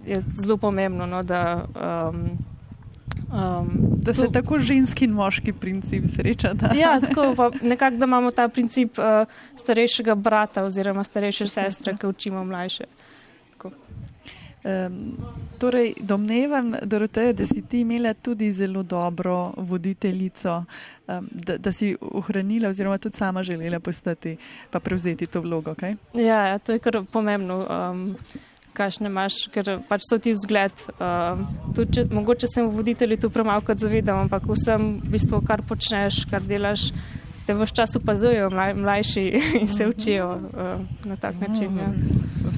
je 0.06 0.24
zelo 0.42 0.56
pomembno, 0.56 1.06
no, 1.06 1.22
da. 1.22 1.64
Um, 2.10 2.49
um, 3.32 3.70
Da 4.02 4.12
se 4.12 4.22
to- 4.22 4.30
tako 4.30 4.58
ženski 4.58 5.04
in 5.04 5.10
moški 5.10 5.52
princip 5.52 6.04
sreča. 6.16 6.54
Da? 6.54 6.72
Ja, 6.76 7.00
tako 7.06 7.34
pa 7.36 7.50
nekako, 7.62 7.96
da 7.96 8.04
imamo 8.04 8.30
ta 8.30 8.48
princip 8.48 8.98
uh, 8.98 9.04
starejšega 9.56 10.14
brata 10.14 10.64
oziroma 10.64 11.04
starejše 11.04 11.46
sestre, 11.46 11.96
ki 11.96 12.06
učimo 12.06 12.44
mlajše. 12.44 12.84
Um, 14.64 15.16
torej, 15.58 15.94
domnevam, 16.00 16.74
Doroteja, 16.82 17.32
da 17.32 17.46
si 17.46 17.62
ti 17.62 17.80
imela 17.80 18.14
tudi 18.14 18.52
zelo 18.52 18.82
dobro 18.82 19.52
voditeljico, 19.56 20.64
um, 21.08 21.28
da, 21.32 21.56
da 21.56 21.72
si 21.72 21.96
ohranila 22.00 22.68
oziroma 22.68 22.98
tudi 22.98 23.16
sama 23.16 23.42
želela 23.42 23.80
postati 23.80 24.36
pa 24.70 24.80
prevzeti 24.80 25.26
to 25.26 25.40
vlogo. 25.40 25.74
Kaj? 25.74 25.94
Ja, 26.14 26.46
ja, 26.46 26.58
to 26.58 26.72
je 26.72 26.78
kar 26.78 27.02
pomembno. 27.12 27.66
Um, 27.70 28.16
Kaj 28.80 28.96
ne 29.04 29.10
imaš, 29.12 29.34
ker 29.52 29.66
pač 29.90 30.06
so 30.08 30.16
ti 30.16 30.32
vzgled. 30.32 30.72
Tudi, 31.76 31.90
če, 31.98 32.06
mogoče 32.08 32.48
se 32.48 32.64
voditelji 32.64 33.18
tu 33.20 33.28
premalo 33.28 33.60
zavedam, 33.76 34.22
ampak 34.24 34.46
vsem, 34.48 34.94
v 35.04 35.16
bistvu, 35.18 35.42
kar 35.44 35.60
počneš, 35.68 36.22
kar 36.30 36.40
delaš, 36.40 36.86
te 37.44 37.56
vse 37.58 37.74
čas 37.76 37.96
opazujejo 38.00 38.48
mlaj, 38.54 38.74
mlajši 38.80 39.26
in 39.60 39.68
se 39.68 39.88
učijo 39.90 40.32
uh, 40.32 40.80
na 41.04 41.20
tak 41.20 41.36
način. 41.44 41.76
Ja. 41.76 41.92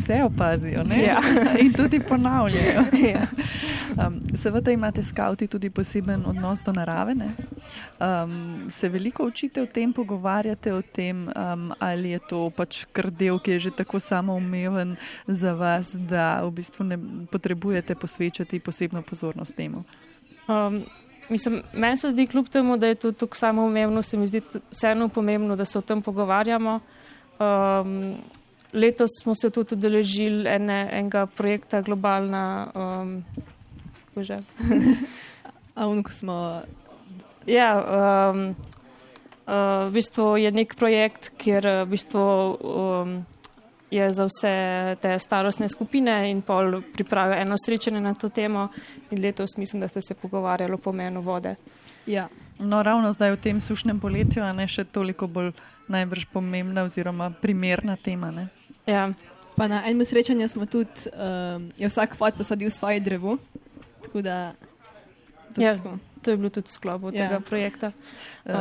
Vse 0.02 0.22
opazijo 0.24 0.82
ne? 0.84 1.02
Ja. 1.02 1.20
in 1.62 1.72
tudi 1.72 2.00
ponavljajo. 2.00 2.84
Ja. 3.08 3.26
Um, 4.06 4.20
seveda 4.42 4.72
imate 4.72 5.02
skauti 5.02 5.46
tudi 5.46 5.70
poseben 5.70 6.24
odnos 6.26 6.64
do 6.64 6.72
narave. 6.72 7.14
ne? 7.14 7.30
Um, 8.00 8.70
se 8.70 8.88
veliko 8.88 9.24
učite 9.24 9.62
o 9.62 9.66
tem, 9.66 9.92
pogovarjate 9.92 10.72
o 10.72 10.82
tem, 10.82 11.28
um, 11.28 11.72
ali 11.78 12.10
je 12.10 12.18
to 12.18 12.50
pač 12.50 12.84
kar 12.92 13.10
del, 13.10 13.38
ki 13.38 13.50
je 13.50 13.58
že 13.58 13.70
tako 13.70 14.00
samoumeven 14.00 14.96
za 15.26 15.52
vas, 15.52 15.94
da 15.94 16.42
v 16.42 16.50
bistvu 16.50 16.84
ne 16.84 16.98
potrebujete 17.30 17.94
posvečati 17.94 18.60
posebno 18.60 19.02
pozornost 19.02 19.54
temu. 19.56 19.84
Um, 20.48 20.82
mislim, 21.28 21.62
meni 21.72 21.96
se 21.96 22.10
zdi, 22.10 22.26
kljub 22.26 22.48
temu, 22.48 22.76
da 22.76 22.86
je 22.86 22.94
to 22.94 23.12
tako 23.12 23.36
samoumevno, 23.36 24.02
se 24.02 24.16
mi 24.16 24.26
zdi 24.26 24.42
vseeno 24.70 25.08
pomembno, 25.08 25.56
da 25.56 25.64
se 25.64 25.78
o 25.78 25.80
tem 25.80 26.02
pogovarjamo. 26.02 26.80
Um, 27.38 28.16
letos 28.72 29.10
smo 29.22 29.34
se 29.34 29.50
tudi 29.50 29.74
udeležili 29.74 30.48
ene, 30.48 30.88
enega 30.92 31.26
projekta 31.26 31.80
Globalna. 31.80 32.70
Um, 32.74 33.24
kako 34.08 34.24
že? 34.24 34.38
A 35.74 35.86
unko 35.88 36.12
smo, 36.12 36.62
ja, 37.46 37.70
um, 37.80 38.48
uh, 39.46 39.88
v 39.88 39.92
bistvu 39.92 40.36
je 40.36 40.50
nek 40.52 40.76
projekt, 40.76 41.30
kjer 41.40 41.64
v 41.84 41.86
bistvu, 41.88 42.24
um, 42.60 43.14
je 43.92 44.12
za 44.12 44.26
vse 44.28 44.96
te 45.00 45.18
starostne 45.18 45.68
skupine 45.68 46.30
in 46.30 46.42
pol 46.42 46.82
pripravijo 46.92 47.40
eno 47.40 47.56
srečanje 47.56 48.00
na 48.00 48.14
to 48.14 48.28
temo. 48.28 48.68
In 49.10 49.22
letos 49.22 49.56
mislim, 49.56 49.80
da 49.80 49.88
ste 49.88 50.00
se 50.02 50.14
pogovarjali 50.14 50.72
o 50.72 50.78
pomenu 50.78 51.20
vode. 51.20 51.54
ja. 52.06 52.28
No, 52.58 52.82
ravno 52.82 53.12
zdaj 53.12 53.30
v 53.30 53.36
tem 53.42 53.60
sušnem 53.60 53.98
poletju, 54.00 54.44
ne 54.54 54.68
še 54.68 54.84
toliko 54.84 55.26
bolj 55.26 55.50
najbrž 55.90 56.28
pomembna 56.32 56.84
oziroma 56.86 57.30
primerna 57.30 57.96
tema. 57.96 58.30
Ne? 58.30 58.48
Ja. 58.86 59.12
Pa 59.56 59.68
na 59.68 59.82
enem 59.86 60.04
srečanju 60.04 60.48
smo 60.48 60.66
tudi, 60.66 60.90
um, 61.06 61.70
je 61.76 61.88
vsak 61.88 62.16
fot 62.16 62.34
posadil 62.34 62.70
svoje 62.70 63.00
drevo. 63.00 63.36
Tako 64.02 64.22
da, 64.22 64.52
Ja. 65.56 65.76
smo. 65.78 65.98
to 66.22 66.30
je 66.30 66.36
bilo 66.36 66.48
tudi 66.48 66.66
v 66.66 66.72
sklopu 66.72 67.06
Ja. 67.06 67.12
tega 67.18 67.40
projekta. 67.40 67.92
Uh, 68.44 68.52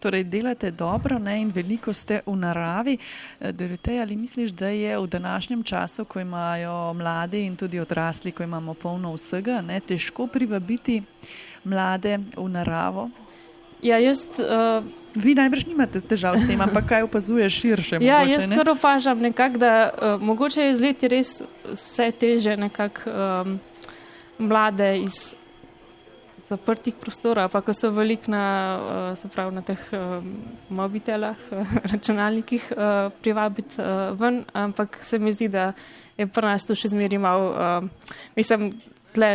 torej, 0.00 0.24
delate 0.24 0.70
dobro 0.70 1.18
ne, 1.18 1.40
in 1.40 1.50
veliko 1.50 1.92
ste 1.92 2.20
v 2.26 2.36
naravi. 2.36 2.98
Eh, 3.40 3.52
Dorotej, 3.52 4.00
ali 4.00 4.16
misliš, 4.16 4.50
da 4.50 4.68
je 4.68 4.98
v 4.98 5.06
današnjem 5.06 5.62
času, 5.62 6.04
ko 6.04 6.20
imajo 6.20 6.94
mladi 6.94 7.44
in 7.44 7.56
tudi 7.56 7.80
odrasli, 7.80 8.32
ko 8.32 8.42
imamo 8.42 8.74
polno 8.74 9.14
vsega, 9.14 9.60
ne, 9.60 9.80
težko 9.80 10.26
privabiti 10.26 11.02
mlade 11.64 12.18
v 12.36 12.48
naravo? 12.48 13.10
Ja, 13.82 13.98
jaz, 13.98 14.24
uh, 14.38 14.84
Vi 15.14 15.34
najbrž 15.34 15.66
nimate 15.66 16.00
težav 16.00 16.38
s 16.38 16.46
tem, 16.46 16.60
ampak 16.60 16.86
kaj 16.86 17.02
opazuješ 17.08 17.56
širše? 17.62 17.98
ja, 17.98 18.20
mogoče, 18.20 18.32
jaz 18.32 18.46
ne? 18.46 18.56
kar 18.56 18.70
opažam 18.70 19.18
nekako, 19.18 19.58
da 19.58 19.72
uh, 19.90 20.22
mogoče 20.22 20.68
je 20.68 20.76
z 20.76 20.86
leti 20.86 21.10
res 21.10 21.42
vse 21.66 22.10
teže 22.14 22.56
nekako 22.56 23.10
um, 23.10 23.58
mlade 24.38 24.90
iz 25.02 25.34
zaprtih 26.50 26.94
prostorov, 26.98 27.50
pa 27.50 27.62
ko 27.62 27.74
so 27.74 27.90
veliko 27.94 28.30
na, 28.30 28.44
uh, 28.78 29.18
se 29.18 29.30
pravi, 29.30 29.54
na 29.54 29.62
teh 29.62 29.82
um, 29.94 30.30
mobitelah, 30.70 31.38
računalnikih 31.92 32.70
uh, 32.74 33.10
privabiti 33.22 33.82
uh, 33.82 34.14
ven, 34.18 34.44
ampak 34.52 34.98
se 35.02 35.18
mi 35.18 35.34
zdi, 35.34 35.50
da 35.50 35.72
je 36.18 36.26
pri 36.26 36.54
nas 36.54 36.66
to 36.66 36.74
še 36.74 36.90
zmeri 36.94 37.18
malo, 37.18 37.50
uh, 37.54 38.16
mislim, 38.38 38.72
tle. 39.14 39.32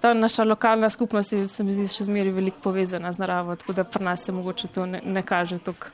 Ta 0.00 0.14
naša 0.14 0.44
lokalna 0.44 0.90
skupnost 0.90 1.32
je, 1.32 1.46
se 1.48 1.64
mi 1.64 1.72
zdi, 1.72 1.86
še 1.88 2.04
zmeraj 2.04 2.34
veliko 2.36 2.60
povezana 2.62 3.12
z 3.12 3.22
naravo, 3.22 3.56
tako 3.56 3.72
da 3.72 3.84
pri 3.84 4.04
nas 4.04 4.24
se 4.24 4.32
mogoče 4.32 4.68
to 4.68 4.86
ne, 4.86 5.00
ne 5.04 5.22
kaže 5.22 5.58
tako. 5.58 5.92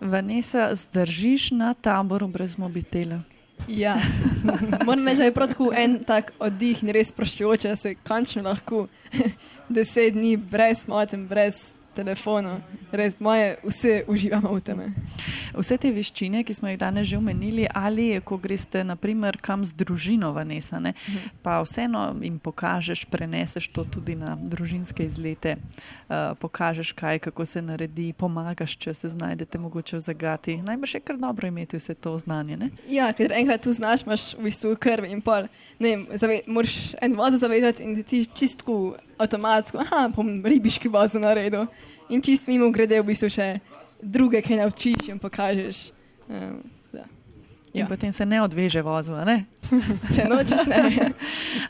Vanessa, 0.00 0.70
zdržiš 0.74 1.50
na 1.50 1.74
taboru 1.74 2.28
brez 2.28 2.58
mobitela? 2.58 3.20
Ja, 3.68 3.96
moram 4.86 5.08
reči, 5.08 5.18
da 5.18 5.24
je 5.24 5.34
prav 5.34 5.48
tako 5.48 5.72
en 5.76 5.98
tak 6.04 6.32
oddih 6.38 6.82
in 6.82 6.92
res 6.96 7.12
sproščujoče, 7.12 7.68
da 7.68 7.76
se 7.76 7.94
končno 7.94 8.42
lahko 8.48 8.86
deset 9.68 10.16
dni 10.16 10.36
brez 10.36 10.86
moten, 10.88 11.26
brez 11.28 11.60
telefona, 11.94 12.58
res 12.92 13.16
moje 13.20 13.56
vse 13.64 13.94
uživamo 14.08 14.52
v 14.54 14.60
tem. 14.64 14.82
Vse 15.54 15.78
te 15.80 15.90
veščine, 15.92 16.44
ki 16.46 16.54
smo 16.54 16.70
jih 16.70 16.78
danes 16.80 17.08
že 17.10 17.18
omenili, 17.18 17.66
ali 17.66 18.20
ko 18.24 18.38
greste 18.38 18.84
naprimer 18.86 19.38
kam 19.42 19.64
z 19.64 19.76
družino 19.76 20.32
Vanessa, 20.36 20.80
ne, 20.80 20.94
pa 21.42 21.60
vseeno 21.64 22.10
jim 22.22 22.38
pokažeš, 22.38 23.06
preneseš 23.10 23.70
to 23.74 23.84
tudi 23.84 24.16
na 24.18 24.36
družinske 24.36 25.06
izlete, 25.06 25.56
uh, 26.10 26.38
pokažeš 26.38 26.92
kaj, 26.92 27.18
kako 27.18 27.44
se 27.46 27.62
naredi, 27.62 28.12
pomagaš, 28.12 28.76
če 28.76 28.94
se 28.94 29.08
znajdete 29.08 29.58
mogoče 29.58 29.96
v 29.96 30.00
zagati. 30.00 30.56
Najbrž 30.56 30.94
je 30.94 31.00
kar 31.00 31.18
dobro 31.18 31.48
imeti 31.48 31.78
vse 31.78 31.94
to 31.94 32.16
znanje. 32.18 32.56
Ne? 32.56 32.70
Ja, 32.88 33.12
ker 33.12 33.32
enkrat 33.32 33.62
tu 33.62 33.72
znaš, 33.72 34.02
imaš 34.06 34.34
v 34.34 34.48
bistvu 34.48 34.74
krv 34.76 35.06
in 35.06 35.22
pol. 35.22 35.46
Ne, 35.78 35.94
zave, 36.18 36.40
moraš 36.46 36.94
en 37.00 37.14
voz 37.16 37.38
zavedati 37.40 37.82
in 37.82 38.02
ti 38.02 38.24
čistko 38.26 38.96
avtomatsko, 39.18 39.78
aha, 39.78 40.08
bom 40.16 40.40
ribiški 40.44 40.88
voz 40.88 41.14
naredil. 41.14 41.68
In 42.10 42.22
čist 42.22 42.50
mimo 42.50 42.72
grede 42.74 42.98
v 43.00 43.06
bistvu 43.12 43.30
še 43.30 43.48
druge, 44.02 44.42
ki 44.42 44.58
naučiš 44.58 45.12
in 45.12 45.22
pokažeš. 45.22 45.90
Um, 46.26 46.60
In 47.72 47.80
Ja. 47.80 47.86
potem 47.86 48.12
se 48.12 48.26
ne 48.26 48.42
odveže 48.42 48.82
vozu. 48.82 49.14
Ne? 49.14 49.44
Če 50.14 50.24
nočeš, 50.26 50.66
ne. 50.66 50.82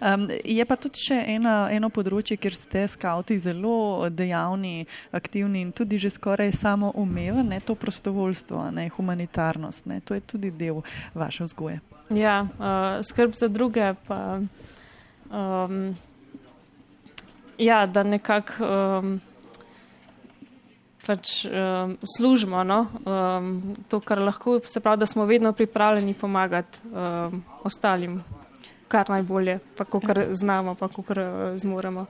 Um, 0.01 0.31
je 0.45 0.65
pa 0.65 0.77
tudi 0.81 0.97
še 0.97 1.19
ena, 1.29 1.69
eno 1.69 1.91
področje, 1.93 2.39
kjer 2.41 2.55
ste 2.57 2.87
skavti 2.89 3.37
zelo 3.37 4.09
dejavni, 4.09 4.87
aktivni 5.13 5.61
in 5.61 5.75
tudi 5.77 5.99
že 6.01 6.09
skoraj 6.09 6.55
samoumeven, 6.57 7.51
ne 7.53 7.59
to 7.61 7.77
prostovoljstvo, 7.77 8.71
ne 8.73 8.89
humanitarnost. 8.97 9.85
Ne, 9.85 10.01
to 10.01 10.17
je 10.17 10.25
tudi 10.25 10.49
del 10.57 10.81
vaše 11.13 11.45
vzgoje. 11.45 11.83
Ja, 12.17 12.49
uh, 12.49 13.05
skrb 13.05 13.37
za 13.37 13.53
druge, 13.53 13.93
pa 14.09 14.41
um, 15.29 15.93
ja, 17.61 17.85
da 17.85 18.03
nekako 18.03 18.65
um, 18.65 19.21
pač, 21.07 21.45
um, 21.47 21.97
služimo 22.17 22.65
no? 22.65 22.87
um, 23.05 23.77
to, 23.89 24.01
kar 24.01 24.19
lahko, 24.19 24.61
se 24.65 24.81
pravi, 24.81 25.01
da 25.01 25.07
smo 25.07 25.25
vedno 25.25 25.53
pripravljeni 25.53 26.15
pomagati 26.15 26.79
um, 26.85 27.43
ostalim, 27.65 28.23
kar 28.89 29.11
najbolje, 29.11 29.59
pa 29.77 29.85
kar 29.85 30.25
znamo, 30.31 30.75
pa 30.75 30.89
kar 30.89 31.19
uh, 31.19 31.57
zmoremo. 31.57 32.07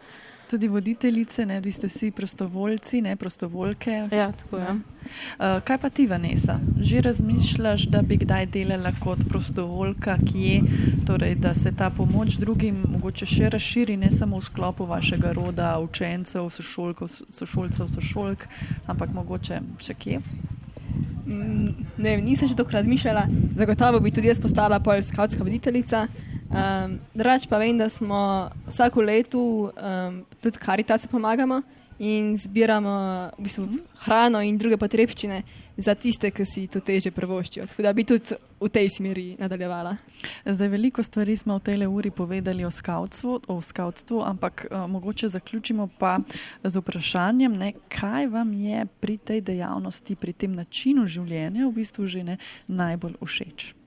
Tudi 0.51 0.69
voditeljice, 0.69 1.47
ne, 1.47 1.61
vi 1.61 1.73
ste 1.73 1.87
vsi 1.87 2.11
prostovoljci, 2.11 3.01
ne 3.01 3.17
prostovoljke. 3.17 3.91
Ja, 4.13 4.33
tako 4.33 4.59
je. 4.59 4.71
Uh, 4.71 4.81
kaj 5.65 5.79
pa 5.79 5.91
ti, 5.91 6.07
Vanessa? 6.07 6.59
Že 6.81 7.01
razmišljaš, 7.01 7.85
da 7.87 8.03
bi 8.03 8.17
kdaj 8.17 8.47
delala 8.47 8.91
kot 9.01 9.19
prostovoljka, 9.29 10.17
kje, 10.27 10.61
torej, 11.07 11.35
da 11.35 11.55
se 11.55 11.73
ta 11.73 11.91
pomoč 11.91 12.35
drugim 12.43 12.83
mogoče 12.89 13.27
še 13.27 13.51
razširi, 13.55 13.97
ne 13.97 14.11
samo 14.11 14.41
v 14.41 14.49
sklopu 14.49 14.87
vašega 14.91 15.33
roda, 15.39 15.77
učencev, 15.79 16.51
sošolkov, 16.51 17.15
sošolcev, 17.31 17.87
sošolk, 17.95 18.49
ampak 18.91 19.15
mogoče 19.15 19.61
še 19.79 19.95
kje? 19.95 20.19
Mm, 21.31 21.87
ne, 21.97 22.17
nisem 22.27 22.51
še 22.51 22.59
tako 22.59 22.75
razmišljala. 22.75 23.29
Zagotovo 23.55 24.03
bi 24.03 24.11
tudi 24.11 24.33
jaz 24.33 24.43
postala 24.43 24.81
pol 24.83 24.99
skautska 25.03 25.47
voditeljica. 25.47 26.09
Um, 26.51 26.99
Drugač 27.15 27.47
pa 27.47 27.59
vem, 27.63 27.79
da 27.79 27.87
smo 27.89 28.51
vsako 28.67 29.03
leto 29.07 29.39
um, 29.71 30.25
tudi 30.43 30.59
Karitase 30.59 31.07
pomagamo 31.07 31.63
in 32.01 32.37
zbiramo 32.37 33.31
v 33.39 33.43
bistvu, 33.45 33.69
hrano 34.03 34.41
in 34.43 34.57
druge 34.59 34.81
potrebščine 34.81 35.43
za 35.77 35.95
tiste, 35.95 36.31
ki 36.33 36.45
si 36.49 36.67
to 36.67 36.81
teže 36.81 37.13
prvoščijo. 37.15 37.69
Tako 37.71 37.85
da 37.85 37.93
bi 37.95 38.05
tudi 38.09 38.35
v 38.61 38.69
tej 38.73 38.89
smeri 38.91 39.27
nadaljevala. 39.39 39.95
Zdaj, 40.43 40.69
veliko 40.73 41.05
stvari 41.07 41.37
smo 41.37 41.61
v 41.61 41.65
tej 41.71 41.87
uri 41.87 42.11
povedali 42.11 42.65
o 42.65 42.71
skautstvu, 42.73 43.47
o 43.47 43.61
skautstvu 43.63 44.25
ampak 44.25 44.67
uh, 44.67 44.91
mogoče 44.91 45.31
zaključimo 45.31 45.89
pa 45.99 46.19
z 46.65 46.75
vprašanjem, 46.77 47.53
ne, 47.57 47.73
kaj 47.89 48.27
vam 48.27 48.53
je 48.53 48.87
pri 49.01 49.19
tej 49.19 49.41
dejavnosti, 49.41 50.17
pri 50.17 50.33
tem 50.33 50.57
načinu 50.57 51.07
življenja 51.07 51.69
v 51.69 51.77
bistvu 51.79 52.09
že 52.11 52.25
ne 52.25 52.41
najbolj 52.67 53.21
všeč. 53.23 53.80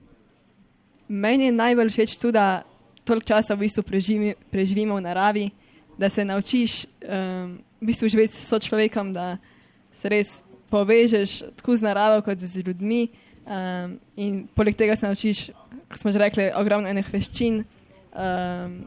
Meni 1.08 1.50
je 1.50 1.52
najbolj 1.52 1.90
všeč 1.92 2.16
tudi, 2.18 2.38
da 2.38 2.64
toliko 3.04 3.28
časa 3.28 3.54
v 3.54 3.66
bistvu 3.66 3.82
preživi, 3.84 4.34
preživimo 4.50 4.96
v 4.96 5.04
naravi, 5.04 5.50
da 5.98 6.08
se 6.08 6.24
naučiš 6.24 6.84
um, 6.84 7.58
v 7.80 7.86
bistvu 7.92 8.08
živeti 8.08 8.34
s 8.34 8.48
človekom, 8.48 9.12
da 9.12 9.36
se 9.92 10.08
res 10.08 10.40
povežeš 10.72 11.54
tako 11.60 11.76
z 11.76 11.84
naravo 11.84 12.22
kot 12.24 12.40
z 12.40 12.64
ljudmi. 12.64 13.08
Um, 13.44 13.98
in 14.16 14.46
poleg 14.56 14.76
tega 14.76 14.96
se 14.96 15.06
naučiš, 15.06 15.50
kot 15.88 16.00
smo 16.00 16.12
že 16.12 16.18
rekli, 16.18 16.48
ogromno 16.56 16.88
enih 16.88 17.12
veščin 17.12 17.60
um, 17.60 18.78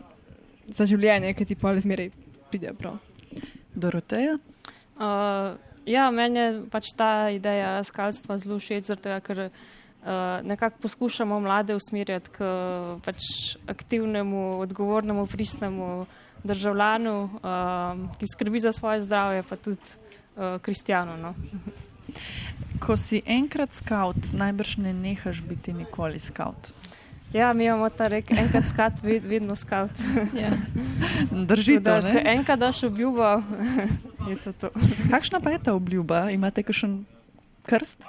za 0.74 0.90
življenje, 0.90 1.36
ki 1.38 1.46
ti 1.46 1.56
pol 1.56 1.78
zmeraj 1.80 2.10
pridejo 2.50 2.74
prav. 2.74 2.98
Doroteja? 3.78 4.40
Uh, 4.98 5.54
ja, 5.86 6.10
meni 6.12 6.42
je 6.42 6.48
pač 6.74 6.90
ta 6.98 7.30
ideja 7.30 7.78
skalstva 7.86 8.40
zelo 8.42 8.58
všeč, 8.58 8.90
zato 8.90 9.14
ker 9.22 9.50
nekako 10.44 10.78
poskušamo 10.82 11.40
mlade 11.40 11.76
usmerjati 11.76 12.30
k 12.30 12.38
pač 13.06 13.22
aktivnemu, 13.68 14.60
odgovornemu, 14.60 15.28
pristnemu 15.28 16.06
državljanu, 16.44 17.24
uh, 17.24 18.18
ki 18.20 18.26
skrbi 18.34 18.60
za 18.60 18.72
svoje 18.72 19.02
zdravje, 19.02 19.44
pa 19.44 19.56
tudi 19.56 19.82
uh, 20.36 20.62
kristjanu. 20.62 21.18
No. 21.18 21.34
Ko 22.84 22.98
si 22.98 23.22
enkrat 23.26 23.74
skaut, 23.74 24.32
najbrž 24.34 24.78
ne 24.78 24.94
nehaš 24.94 25.42
biti 25.42 25.74
nikoli 25.74 26.20
skaut. 26.20 26.72
Ja, 27.34 27.54
mi 27.54 27.66
imamo 27.66 27.90
ta 27.90 28.08
rek, 28.08 28.32
enkrat 28.32 28.70
skat, 28.70 29.02
ved, 29.04 29.26
vedno 29.26 29.56
skat. 29.56 29.92
Ja. 30.44 30.52
Drži 31.50 31.76
to, 31.76 31.80
Da, 31.90 32.02
ne? 32.02 32.22
enkrat 32.26 32.60
daš 32.60 32.84
obljubo, 32.84 33.42
je 34.30 34.36
to 34.44 34.54
to. 34.54 34.70
Kakšna 35.12 35.40
pa 35.40 35.52
je 35.52 35.60
ta 35.60 35.74
obljuba? 35.74 36.30
Imate 36.32 36.64
kakšen 36.64 37.04
krst? 37.66 38.04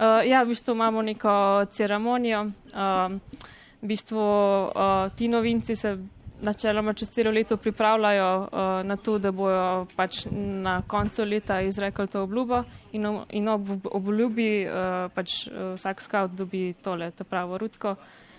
Uh, 0.00 0.24
ja, 0.24 0.42
v 0.42 0.48
bistvu 0.48 0.72
imamo 0.72 1.02
neko 1.02 1.32
ceremonijo. 1.70 2.40
Uh, 2.42 3.18
v 3.82 3.86
bistvu 3.86 4.16
uh, 4.16 5.12
ti 5.16 5.28
novinci 5.28 5.76
se 5.76 5.98
načeloma 6.40 6.94
čez 6.96 7.10
celo 7.12 7.30
leto 7.30 7.56
pripravljajo 7.56 8.30
uh, 8.40 8.48
na 8.88 8.96
to, 8.96 9.18
da 9.18 9.28
bojo 9.32 9.86
pač 9.96 10.24
na 10.32 10.80
koncu 10.88 11.24
leta 11.24 11.60
izrekli 11.60 12.06
to 12.08 12.22
obljubo 12.22 12.62
in, 12.92 13.06
o- 13.06 13.26
in 13.30 13.48
ob 13.48 13.70
ob 13.70 13.86
obljubi 13.92 14.64
uh, 14.64 15.12
pač 15.12 15.48
vsak 15.52 16.00
scout 16.00 16.30
dobi 16.32 16.72
tole, 16.82 17.10
to 17.10 17.24
pravo 17.24 17.58
rutko. 17.58 17.90
Uh, 17.90 18.29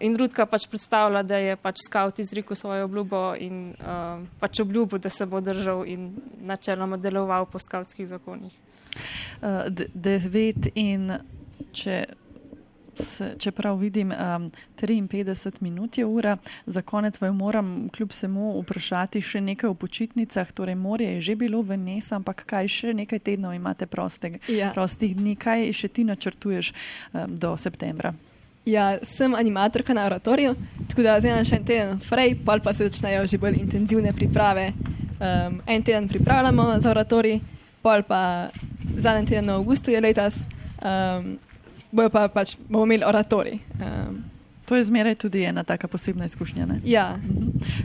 in 0.00 0.16
Rudka 0.16 0.46
pač 0.48 0.64
predstavlja, 0.72 1.22
da 1.22 1.36
je 1.36 1.56
pač 1.60 1.82
scout 1.84 2.18
izrekel 2.18 2.56
svojo 2.56 2.84
obljubo 2.88 3.34
in 3.36 3.74
uh, 3.76 4.22
pač 4.40 4.60
obljubo, 4.60 4.98
da 4.98 5.10
se 5.12 5.26
bo 5.26 5.40
držal 5.40 5.84
in 5.86 6.14
načeloma 6.40 6.96
deloval 6.96 7.44
po 7.46 7.58
skautskih 7.58 8.08
zakonih. 8.08 8.54
Uh, 9.42 9.68
devet 9.94 10.70
in 10.74 11.12
če, 11.76 11.98
se, 12.96 13.34
če 13.38 13.52
prav 13.52 13.76
vidim, 13.78 14.14
um, 14.16 14.48
53 14.80 15.60
minut 15.60 15.98
je 16.00 16.06
ura. 16.08 16.38
Za 16.66 16.80
konec 16.82 17.20
vam 17.20 17.36
moram 17.36 17.88
kljub 17.92 18.16
vsemu 18.16 18.54
vprašati 18.62 19.20
še 19.20 19.44
nekaj 19.44 19.70
o 19.70 19.76
počitnicah. 19.76 20.48
Torej, 20.56 20.74
morje 20.80 21.12
je 21.18 21.20
že 21.20 21.36
bilo 21.36 21.60
v 21.62 21.76
Nes, 21.76 22.08
ampak 22.12 22.46
kaj 22.48 22.68
še 22.68 22.96
nekaj 22.96 23.20
tednov 23.28 23.52
imate 23.54 23.84
prostega, 23.86 24.40
Ja. 24.48 24.72
prostih 24.72 25.12
dni, 25.16 25.36
kaj 25.36 25.68
še 25.76 25.92
ti 25.92 26.08
načrtuješ 26.08 26.72
um, 27.12 27.36
do 27.36 27.52
septembra? 27.60 28.16
Ja, 28.70 28.98
sem 29.02 29.34
animatorka 29.34 29.94
na 29.94 30.04
oratoriju, 30.06 30.54
tako 30.88 31.02
da 31.02 31.16
zdaj 31.18 31.32
imam 31.32 31.46
še 31.48 31.56
en 31.58 31.64
teden 31.66 32.00
frej, 32.06 32.36
pol 32.46 32.62
pa 32.62 32.74
se 32.76 32.86
začnejo 32.86 33.26
že 33.26 33.38
bolj 33.42 33.58
intenzivne 33.58 34.12
priprave. 34.14 34.70
Um, 35.20 35.58
en 35.66 35.82
teden 35.82 36.08
pripravljamo 36.08 36.66
za 36.80 36.90
oratorij, 36.90 37.40
pol 37.82 38.04
pa 38.06 38.50
zadnji 38.96 39.32
teden 39.32 39.50
v 39.50 39.56
avgustu 39.58 39.90
je 39.90 40.00
letos, 40.00 40.38
um, 40.78 41.34
bojo 41.90 42.12
pa 42.14 42.28
pač 42.28 42.54
bomo 42.68 42.86
imeli 42.86 43.04
oratorij. 43.04 43.58
Um, 43.80 44.22
To 44.70 44.76
je 44.78 44.84
zmeraj 44.86 45.16
tudi 45.18 45.42
ena 45.42 45.64
taka 45.66 45.88
posebna 45.90 46.30
izkušnja. 46.30 46.66
Ne? 46.66 46.76
ja, 46.84 47.18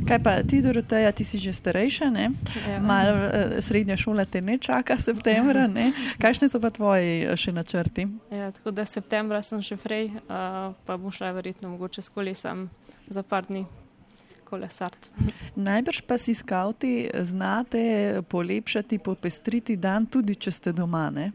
Kaj 0.08 0.20
pa 0.24 0.44
ti, 0.44 0.62
Doroteja, 0.62 1.12
ti 1.12 1.24
si 1.24 1.40
že 1.42 1.54
starejša, 1.54 2.10
ne? 2.14 2.30
Ja. 2.70 2.80
Mal 2.80 3.08
eh, 3.10 3.62
srednja 3.62 3.98
šola 3.98 4.26
te 4.26 4.42
ne 4.42 4.58
čaka 4.62 4.98
septembra, 5.02 5.66
ne? 5.68 5.90
Kakšne 6.22 6.50
so 6.50 6.62
pa 6.62 6.70
tvoji 6.70 7.26
eh, 7.26 7.34
še 7.34 7.56
načrti? 7.58 8.06
Ja, 8.30 8.52
tako 8.54 8.70
da 8.70 8.86
septembra 8.86 9.42
sem 9.42 9.64
še 9.66 9.80
frej, 9.82 10.12
uh, 10.30 10.78
pa 10.86 10.98
bom 11.02 11.10
šla 11.10 11.32
verjetno 11.34 11.74
mogoče 11.74 12.06
s 12.06 12.14
kolesom 12.14 12.68
za 13.10 13.24
par 13.26 13.50
dni 13.50 13.66
kolesart. 14.46 15.10
Najbrž 15.58 16.04
pa 16.06 16.20
si 16.22 16.38
skavti 16.38 17.10
znate 17.26 18.22
polepšati, 18.30 19.02
popestriti 19.02 19.74
dan, 19.74 20.06
tudi 20.06 20.38
če 20.38 20.54
ste 20.54 20.76
doma, 20.76 21.10
ne? 21.10 21.32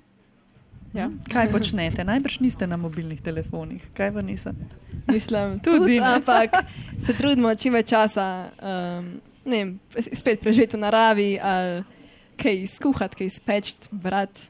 Ja. 0.92 1.10
Kaj 1.32 1.50
počnete? 1.52 2.04
Najbrž 2.04 2.40
niste 2.40 2.66
na 2.66 2.76
mobilnih 2.76 3.20
telefonih. 3.22 3.82
Kaj 3.94 4.12
pa 4.12 4.22
nisem? 4.22 4.56
mislim, 5.06 5.58
Tudi, 5.64 5.78
tudi, 5.78 5.98
ampak 6.00 6.50
se 6.98 7.14
trudimo 7.14 7.54
čim 7.54 7.74
več 7.74 7.88
časa, 7.88 8.50
um, 8.58 9.20
ne 9.44 9.56
vem, 9.56 9.70
spet 10.12 10.40
preživeti 10.40 10.76
v 10.76 10.80
naravi 10.80 11.28
ali 11.38 11.84
kaj 12.36 12.66
skuhati, 12.66 13.16
kaj 13.16 13.30
speči, 13.30 13.74
brati. 13.90 14.48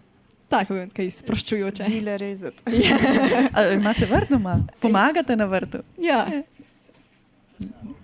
Tako, 0.51 0.80
kaj 0.91 1.11
sproščujoče. 1.14 1.84
Bile 1.86 2.16
rezati. 2.18 2.80
A, 3.55 3.68
imate 3.70 4.07
vrt 4.07 4.32
doma? 4.32 4.57
Pomagate 4.80 5.36
na 5.36 5.47
vrtu? 5.47 5.84
Ja, 5.97 6.24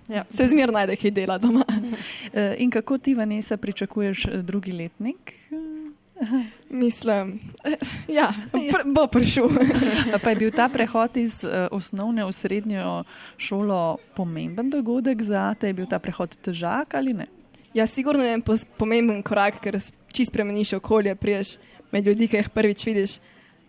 Ja. 0.07 0.23
se 0.31 0.45
zmer 0.47 0.71
najde, 0.71 0.95
kaj 0.95 1.11
dela 1.11 1.35
doma. 1.37 1.65
Eh, 2.33 2.55
In 2.59 2.69
kako 2.71 2.97
ti, 2.97 3.15
Vanessa, 3.15 3.57
pričakuješ 3.57 4.25
eh, 4.25 4.37
drugi 4.41 4.71
letnik? 4.71 5.33
Mislim, 6.69 7.39
eh, 7.63 7.77
ja, 8.07 8.33
pr 8.51 8.83
bo 8.85 9.07
prišel. 9.07 9.49
Pa 10.23 10.29
je 10.29 10.35
bil 10.35 10.51
ta 10.51 10.69
prehod 10.69 11.17
iz 11.17 11.43
eh, 11.43 11.67
osnovne 11.71 12.25
v 12.25 12.31
srednjo 12.33 13.03
šolo 13.37 13.97
pomemben 14.15 14.69
dogodek 14.69 15.21
za 15.21 15.53
te? 15.53 15.67
Je 15.67 15.77
bil 15.77 15.85
ta 15.85 15.99
prehod 15.99 16.37
težak 16.41 16.95
ali 16.97 17.13
ne? 17.13 17.27
Ja, 17.73 17.87
sigurno 17.87 18.23
je 18.23 18.33
en 18.33 18.43
pomemben 18.77 19.21
korak, 19.23 19.59
ker 19.61 19.77
čist 20.13 20.31
spremeniš 20.31 20.73
okolje, 20.79 21.15
priješ 21.15 21.57
med 21.91 22.07
ljudi, 22.07 22.27
ki 22.27 22.41
jih 22.41 22.49
prvič 22.49 22.85
vidiš. 22.85 23.19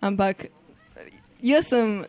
Ampak 0.01 0.49
eh, 0.49 1.13
jaz 1.43 1.69
sem, 1.69 2.01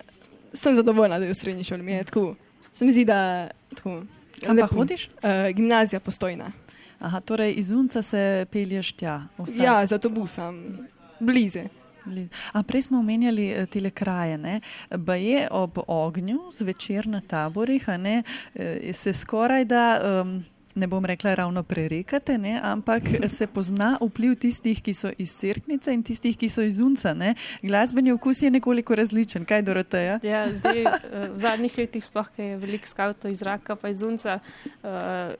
sem 0.54 0.76
zadovoljna, 0.76 1.20
da 1.20 1.28
je 1.28 1.36
v 1.36 1.40
srednji 1.42 1.68
šoli. 1.68 1.84
Mi 1.84 2.00
je 2.00 2.08
tako, 2.08 2.36
se 2.74 2.86
mi 2.86 2.96
zdi, 2.96 3.06
da 3.06 3.50
tako. 3.76 4.02
Kam 4.40 4.56
pa 4.56 4.70
hodiš? 4.72 5.10
Uh, 5.20 5.52
gimnazija 5.52 6.00
postojna. 6.00 6.54
Aha, 7.00 7.20
torej 7.22 7.54
iz 7.54 7.72
Unca 7.72 8.02
se 8.02 8.22
pelješ 8.52 8.92
tja. 8.94 9.28
vsaj 9.38 9.66
Ja, 9.66 9.86
z 9.86 9.92
avtobusom, 9.92 10.78
bliže. 11.20 11.64
bli- 12.06 12.30
A 12.54 12.64
prej 12.64 12.82
smo 12.82 13.00
omenjali 13.00 13.50
eh, 13.50 13.66
tele 13.66 13.90
kraje. 13.92 14.38
ne. 14.38 14.62
Pa 15.06 15.16
je 15.16 15.48
ob 15.52 15.78
ognju 15.80 16.40
zvečer 16.52 17.08
na 17.08 17.22
taborih, 17.22 17.88
ne, 17.90 18.24
eh, 18.56 18.94
se 18.94 19.14
skoraj 19.14 19.66
da. 19.66 19.84
Um, 20.22 20.44
Ne 20.80 20.88
bom 20.88 21.06
rekla 21.06 21.34
ravno 21.36 21.64
prerekate, 21.64 22.38
ne, 22.38 22.54
ampak 22.64 23.04
se 23.28 23.48
pozna 23.48 23.98
vpliv 24.02 24.38
tistih, 24.40 24.80
ki 24.82 24.94
so 24.94 25.12
iz 25.18 25.34
Cerknice 25.36 25.94
in 25.94 26.04
tistih, 26.04 26.38
ki 26.40 26.50
so 26.50 26.64
iz 26.64 26.80
Unca. 26.80 27.14
Ne. 27.14 27.34
Glasbeni 27.62 28.14
okus 28.16 28.42
je 28.42 28.52
nekoliko 28.52 28.96
različen. 28.96 29.46
Kaj, 29.46 29.62
Doroteja? 29.68 30.20
Ja, 30.24 30.46
zdaj, 30.54 30.84
eh, 30.84 31.28
v 31.36 31.40
zadnjih 31.40 31.78
letih, 31.78 32.06
sploh, 32.06 32.30
ko 32.36 32.42
je 32.42 32.58
veliko 32.58 32.88
skavtov 32.88 33.32
iz 33.32 33.42
Raka, 33.42 33.76
pa 33.76 33.92
iz 33.92 34.04
Unca, 34.04 34.40
uh, 34.40 34.90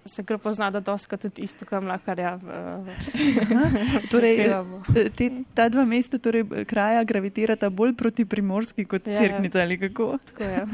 se 0.06 0.24
kar 0.24 0.38
pozna, 0.38 0.70
da 0.72 0.80
doska 0.80 1.18
tudi 1.18 1.42
isto, 1.48 1.66
kam 1.66 1.88
lakarja. 1.88 2.36
Uh, 2.44 2.88
Torej, 4.12 4.50
te, 5.16 5.30
ta 5.54 5.70
dva 5.70 5.86
mesta, 5.86 6.20
torej 6.20 6.44
eh, 6.52 6.66
kraja, 6.66 7.04
gravitirata 7.04 7.70
bolj 7.70 7.96
proti 7.96 8.26
primorski 8.26 8.86
kot 8.86 9.08
Ja, 9.08 9.14
ja, 9.14 9.22
ja. 9.22 9.28
Cerknica 9.28 9.62
ali 9.62 9.78
kako. 9.80 10.18
tako 10.26 10.44
je. 10.44 10.66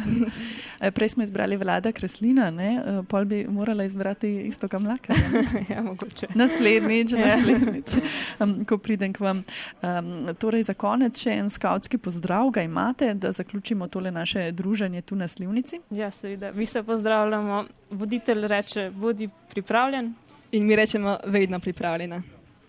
Eh, 0.82 0.91
Prej 0.91 1.09
smo 1.09 1.24
izbrali 1.24 1.55
vlada 1.57 1.91
Kreslina, 1.91 2.49
ne? 2.51 2.76
eh, 2.76 3.01
pol 3.07 3.26
bi 3.26 3.45
morala 3.49 3.84
izbrati 3.84 4.28
isto 4.56 4.68
kamlaka. 4.72 5.14
ja, 5.74 5.82
mogoče. 5.84 6.28
Naslednjič, 6.36 7.12
Ja. 7.12 7.36
naslednjič, 7.36 7.91
um, 8.39 8.56
ko 8.66 8.78
pridem 8.78 9.14
k 9.14 9.20
vam. 9.20 9.43
Um, 9.84 10.32
torej, 10.39 10.64
za 10.64 10.74
konec 10.74 11.20
še 11.20 11.36
en 11.36 11.49
skautski 11.51 11.97
pozdrav, 11.99 12.49
ga 12.56 12.64
imate, 12.64 13.14
da 13.14 13.32
zaključimo 13.36 13.88
tole 13.88 14.12
naše 14.12 14.51
druženje 14.51 15.01
tu 15.01 15.16
na 15.16 15.28
Slivnici. 15.28 15.82
Ja, 15.91 16.12
seveda. 16.12 16.51
Mi 16.56 16.66
se 16.66 16.84
pozdravljamo. 16.84 17.66
Voditelj 17.91 18.47
reče, 18.47 18.89
bodi 18.95 19.30
pripravljen. 19.51 20.14
In 20.51 20.66
mi 20.66 20.76
rečemo, 20.76 21.18
vedno 21.26 21.60
pripravljena. 21.60 22.22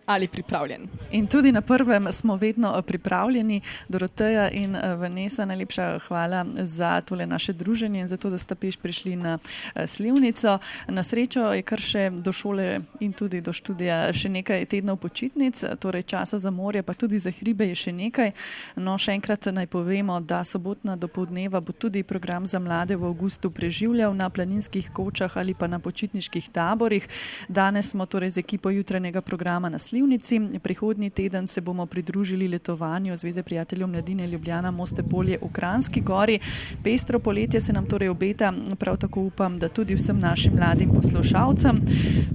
Ali 0.06 0.28
pripravljen. 0.28 0.88
In 1.10 1.26
tudi 1.26 1.52
na 1.52 1.60
prvem 1.60 2.12
smo 2.12 2.36
vedno 2.36 2.74
eh, 2.78 2.82
pripravljeni. 2.82 3.60
Doroteja 3.88 4.50
in 4.50 4.76
eh, 4.76 4.94
Vanessa, 4.94 5.44
najlepša 5.44 5.98
hvala 5.98 6.46
za 6.56 7.00
tole 7.00 7.26
naše 7.26 7.52
druženje 7.52 8.00
in 8.00 8.08
za 8.08 8.16
to, 8.16 8.30
da 8.30 8.38
ste 8.38 8.54
peš 8.54 8.76
prišli 8.76 9.16
na 9.16 9.38
eh, 9.74 9.86
Slivnico. 9.86 10.58
Na 10.88 11.02
srečo 11.02 11.52
je 11.52 11.62
kar 11.62 11.80
še 11.80 12.10
do 12.10 12.32
šole 12.32 12.80
in 13.00 13.12
tudi 13.12 13.40
do 13.40 13.52
študija 13.52 14.12
še 14.12 14.28
nekaj 14.28 14.66
tednov 14.66 14.96
počitnic, 15.02 15.64
torej 15.80 16.02
časa 16.02 16.38
za 16.38 16.50
morje, 16.50 16.82
pa 16.82 16.94
tudi 16.94 17.18
za 17.18 17.30
hribe 17.30 17.66
je 17.66 17.74
še 17.74 17.92
nekaj. 17.92 18.32
No, 18.76 18.98
še 18.98 19.12
enkrat 19.12 19.46
naj 19.50 19.66
povemo, 19.66 20.20
da 20.20 20.44
sobotna 20.44 20.96
dopoldneva 20.96 21.60
bo 21.60 21.72
tudi 21.72 22.02
program 22.02 22.46
za 22.46 22.58
mlade 22.62 22.96
v 22.96 23.10
avgustu 23.10 23.50
preživljal 23.50 24.14
na 24.14 24.30
planinskih 24.30 24.90
kočah 24.94 25.36
ali 25.36 25.54
pa 25.54 25.66
na 25.66 25.78
počitniških 25.78 26.50
taborih. 26.52 27.08
Danes 27.48 27.90
smo 27.90 28.06
torej 28.06 28.36
z 28.38 28.46
ekipo 28.46 28.70
jutranjega 28.70 29.20
programa 29.20 29.68
na 29.68 29.78
Slivnici. 29.96 30.40
Prihodnji 30.62 31.10
teden 31.10 31.46
se 31.46 31.60
bomo 31.60 31.86
pridružili 31.86 32.48
letovanju 32.48 33.16
Zveze 33.16 33.42
prijateljev 33.42 33.88
mladine 33.88 34.26
Ljubljana 34.26 34.70
Moste 34.70 35.02
Polje 35.02 35.38
v 35.42 35.48
Kranski 35.52 36.00
gori. 36.00 36.38
Pestro 36.84 37.18
poletje 37.18 37.60
se 37.60 37.72
nam 37.72 37.86
torej 37.86 38.08
obeta, 38.08 38.52
prav 38.78 38.96
tako 38.96 39.20
upam, 39.20 39.58
da 39.58 39.68
tudi 39.68 39.94
vsem 39.94 40.20
našim 40.20 40.52
mladim 40.52 40.90
poslušalcem. 40.90 41.80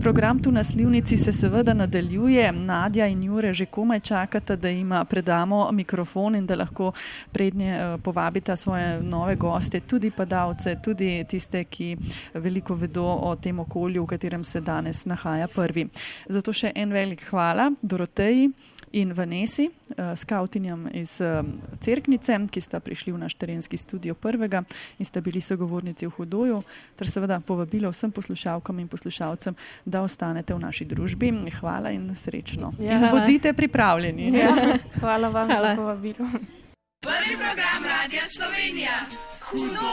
Program 0.01 0.43
tu 0.43 0.51
na 0.51 0.63
Slivnici 0.63 1.17
se 1.17 1.31
seveda 1.33 1.73
nadaljuje. 1.73 2.51
Nadja 2.51 3.07
in 3.07 3.23
Jure 3.23 3.53
že 3.53 3.65
komaj 3.65 3.99
čakata, 3.99 4.55
da 4.55 4.69
jim 4.69 4.91
predamo 5.09 5.71
mikrofon 5.71 6.35
in 6.35 6.45
da 6.45 6.55
lahko 6.55 6.91
prednje 7.31 7.71
eh, 7.73 7.97
povabita 8.03 8.55
svoje 8.55 9.01
nove 9.01 9.35
goste, 9.35 9.79
tudi 9.79 10.11
padavce, 10.11 10.75
tudi 10.83 11.25
tiste, 11.29 11.63
ki 11.63 11.97
veliko 12.33 12.75
vedo 12.75 13.05
o 13.05 13.35
tem 13.35 13.59
okolju, 13.59 14.03
v 14.03 14.07
katerem 14.07 14.43
se 14.43 14.61
danes 14.61 15.05
nahaja 15.05 15.47
prvi. 15.47 15.87
Zato 16.29 16.53
še 16.53 16.71
en 16.75 16.91
velik 16.91 17.21
hvala 17.29 17.50
Doroteji 17.81 18.49
in 18.91 19.13
Vanesi, 19.13 19.69
eh, 19.97 20.15
skautinjam 20.15 20.87
iz 20.93 21.21
eh, 21.21 21.43
Cerknice, 21.81 22.39
ki 22.51 22.61
sta 22.61 22.79
prišli 22.79 23.13
v 23.13 23.17
naš 23.17 23.33
terenski 23.33 23.77
studio 23.77 24.13
prvega 24.13 24.63
in 24.99 25.05
sta 25.05 25.21
bili 25.21 25.41
sogovornici 25.41 26.07
v 26.07 26.09
Hudoju, 26.09 26.63
ter 26.95 27.09
seveda 27.11 27.39
povabilo 27.39 27.91
vsem 27.91 28.11
poslušalkam 28.11 28.79
in 28.79 28.87
poslušalcem, 28.87 29.55
da 29.85 30.01
ostanete 30.01 30.53
v 30.53 30.59
naši 30.59 30.85
družbi. 30.85 31.31
Hvala 31.59 31.91
in 31.91 32.15
srečno. 32.15 32.73
Ja, 32.79 32.91
in 32.91 32.99
hvala. 32.99 33.19
bodite 33.19 33.53
pripravljeni. 33.53 34.31
Ja, 34.37 34.55
hvala 34.99 35.29
vam 35.29 35.47
Hvala. 35.47 35.69
za 35.69 35.75
povabilo. 35.75 36.27
Prvi 37.01 37.35
program 37.37 37.83
Radia 37.83 38.21
Slovenija. 38.29 38.91
Hudo! 39.41 39.91